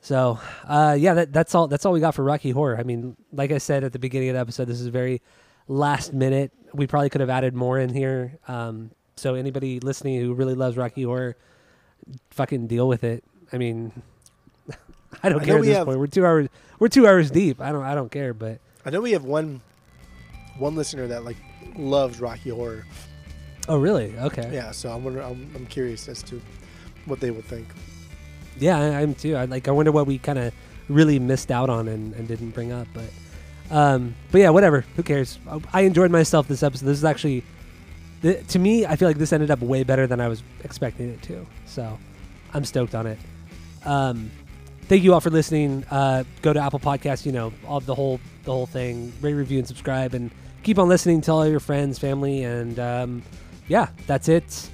[0.00, 2.78] So uh, yeah, that, that's all that's all we got for Rocky Horror.
[2.78, 5.20] I mean, like I said at the beginning of the episode, this is very
[5.68, 6.52] last minute.
[6.72, 8.38] We probably could have added more in here.
[8.48, 11.36] Um, so anybody listening who really loves Rocky Horror,
[12.30, 13.22] fucking deal with it.
[13.52, 13.92] I mean,
[15.22, 15.98] I don't I care at this have- point.
[15.98, 17.60] We're two hours we're two hours deep.
[17.60, 19.60] I don't I don't care, but I know we have one
[20.58, 21.36] one listener that like
[21.76, 22.84] loves Rocky Horror.
[23.68, 24.14] oh really?
[24.18, 24.50] Okay.
[24.52, 26.40] Yeah, so I'm wonder, I'm, I'm curious as to
[27.06, 27.68] what they would think.
[28.58, 29.34] Yeah, I, I'm too.
[29.36, 29.66] I like.
[29.68, 30.52] I wonder what we kind of
[30.88, 32.86] really missed out on and, and didn't bring up.
[32.92, 34.82] But, um, but yeah, whatever.
[34.96, 35.38] Who cares?
[35.48, 36.84] I, I enjoyed myself this episode.
[36.84, 37.44] This is actually,
[38.20, 41.08] th- to me, I feel like this ended up way better than I was expecting
[41.08, 41.46] it to.
[41.64, 41.98] So,
[42.52, 43.18] I'm stoked on it.
[43.86, 44.30] Um,
[44.82, 45.84] thank you all for listening.
[45.90, 47.26] Uh, go to Apple Podcasts.
[47.26, 49.12] You know, all the whole the whole thing.
[49.20, 50.30] Rate, review, and subscribe, and
[50.62, 51.20] keep on listening.
[51.20, 53.22] Tell all your friends, family, and um,
[53.68, 54.70] yeah, that's it.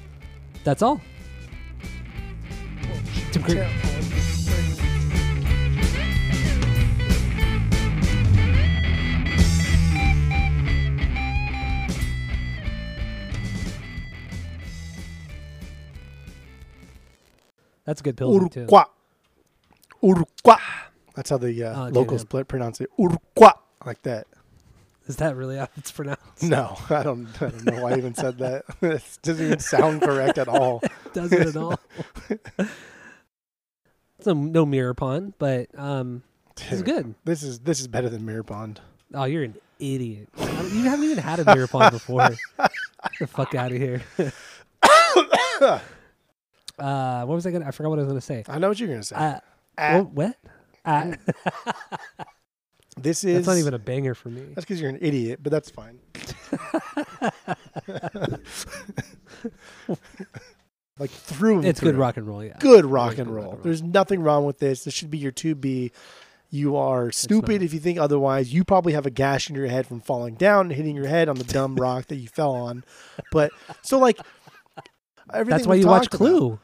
[0.64, 1.00] That's all.
[3.32, 3.42] Tim.
[17.84, 18.66] That's a good pill too.
[20.02, 20.24] Uruguay.
[20.46, 20.62] Uruguay.
[21.14, 22.90] That's how the uh, Oh, okay, locals pl- pronounce it.
[22.98, 23.52] Uruguay.
[23.84, 24.26] Like that.
[25.06, 26.42] Is that really how it's pronounced?
[26.42, 27.26] No, I don't.
[27.40, 28.64] I don't know why I even said that.
[28.82, 30.82] it doesn't even sound correct at all.
[31.14, 31.80] Does it at all?
[34.18, 36.22] it's a, no mirror pond, but um,
[36.56, 37.14] it's Dude, good.
[37.24, 38.80] This is this is better than Mirror Pond.
[39.14, 40.28] Oh, you're an idiot.
[40.38, 42.28] I don't- You haven't even had a mirror pond before.
[42.58, 42.70] Get
[43.20, 44.02] the fuck out of here.
[46.78, 47.66] uh, what was I gonna?
[47.66, 48.44] I forgot what I was gonna say.
[48.48, 49.16] I know what you're gonna say.
[49.16, 49.40] Uh,
[49.78, 50.12] Ah, what?
[50.12, 50.36] what?
[50.84, 51.14] Uh,
[52.96, 54.42] this is that's not even a banger for me.
[54.54, 56.00] That's because you're an idiot, but that's fine.
[60.98, 61.62] like through.
[61.62, 62.44] It's good rock and roll.
[62.44, 62.56] Yeah.
[62.58, 63.36] Good rock and roll.
[63.36, 63.62] rock and roll.
[63.62, 64.84] There's nothing wrong with this.
[64.84, 65.92] This should be your 2B.
[66.50, 68.52] You are stupid if you think otherwise.
[68.52, 71.28] You probably have a gash in your head from falling down and hitting your head
[71.28, 72.84] on the dumb rock that you fell on.
[73.30, 73.52] But
[73.82, 74.18] so like
[75.32, 76.58] everything That's why you watch talked about- Clue.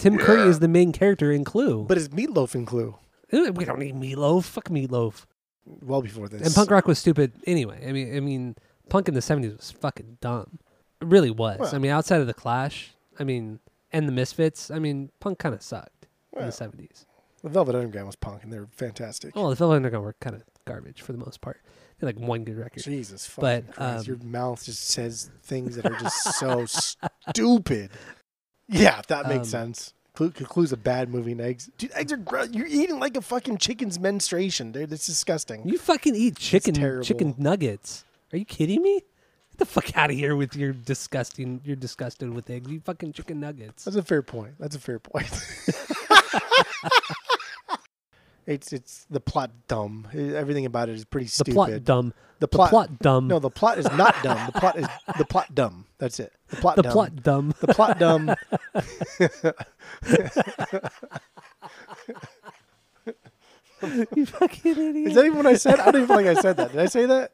[0.00, 1.84] Tim Curry is the main character in Clue.
[1.88, 2.96] But it's Meatloaf in Clue.
[3.32, 4.44] We don't need Meatloaf.
[4.44, 5.26] Fuck Meatloaf.
[5.64, 6.42] Well before this.
[6.42, 7.84] And punk rock was stupid anyway.
[7.86, 8.56] I mean, I mean,
[8.88, 10.58] punk in the seventies was fucking dumb.
[11.00, 11.58] It really was.
[11.60, 11.74] Well.
[11.74, 13.60] I mean, outside of the Clash, I mean,
[13.92, 16.46] and the Misfits, I mean, punk kind of sucked in Well.
[16.46, 17.06] the seventies.
[17.42, 19.32] The Velvet Underground was punk and they were fantastic.
[19.36, 21.60] Oh, the Velvet Underground were kind of garbage for the most part.
[21.98, 22.82] They had like one good record.
[22.82, 24.00] Jesus But, Christ.
[24.00, 26.66] um, Your mouth just says things that are just so
[27.30, 27.90] stupid.
[28.70, 29.92] Yeah, that makes Um, sense.
[30.14, 31.70] Clue, Clue's a bad movie and eggs.
[31.78, 32.50] Dude, eggs are gross.
[32.52, 34.90] You're eating like a fucking chicken's menstruation, dude.
[34.90, 35.66] That's disgusting.
[35.66, 38.04] You fucking eat chicken chicken nuggets.
[38.32, 38.94] Are you kidding me?
[39.52, 41.60] Get the fuck out of here with your disgusting.
[41.64, 42.70] You're disgusted with eggs.
[42.70, 43.84] You fucking chicken nuggets.
[43.84, 44.54] That's a fair point.
[44.58, 45.30] That's a fair point.
[48.46, 50.08] it's it's the plot dumb.
[50.14, 51.52] Everything about it is pretty stupid.
[51.52, 52.14] The plot dumb.
[52.38, 53.28] The The plot, plot dumb.
[53.28, 54.46] No, the plot is not dumb.
[54.46, 54.86] The plot is
[55.18, 55.86] the plot dumb.
[55.98, 56.32] That's it.
[56.48, 56.92] The plot the dumb.
[56.92, 57.54] plot dumb.
[57.60, 58.34] The plot dumb.
[64.16, 65.08] you fucking idiot.
[65.08, 65.80] Is that even what I said?
[65.80, 66.72] I don't even think I said that.
[66.72, 67.32] Did I say that?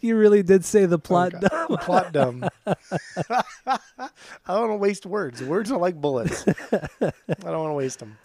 [0.00, 1.34] you really did say the oh, plot.
[1.34, 1.84] Okay.
[1.84, 2.48] Plot dumb.
[2.66, 2.76] I
[4.46, 5.42] don't want to waste words.
[5.42, 6.46] Words are like bullets.
[6.48, 8.18] I don't want to waste them.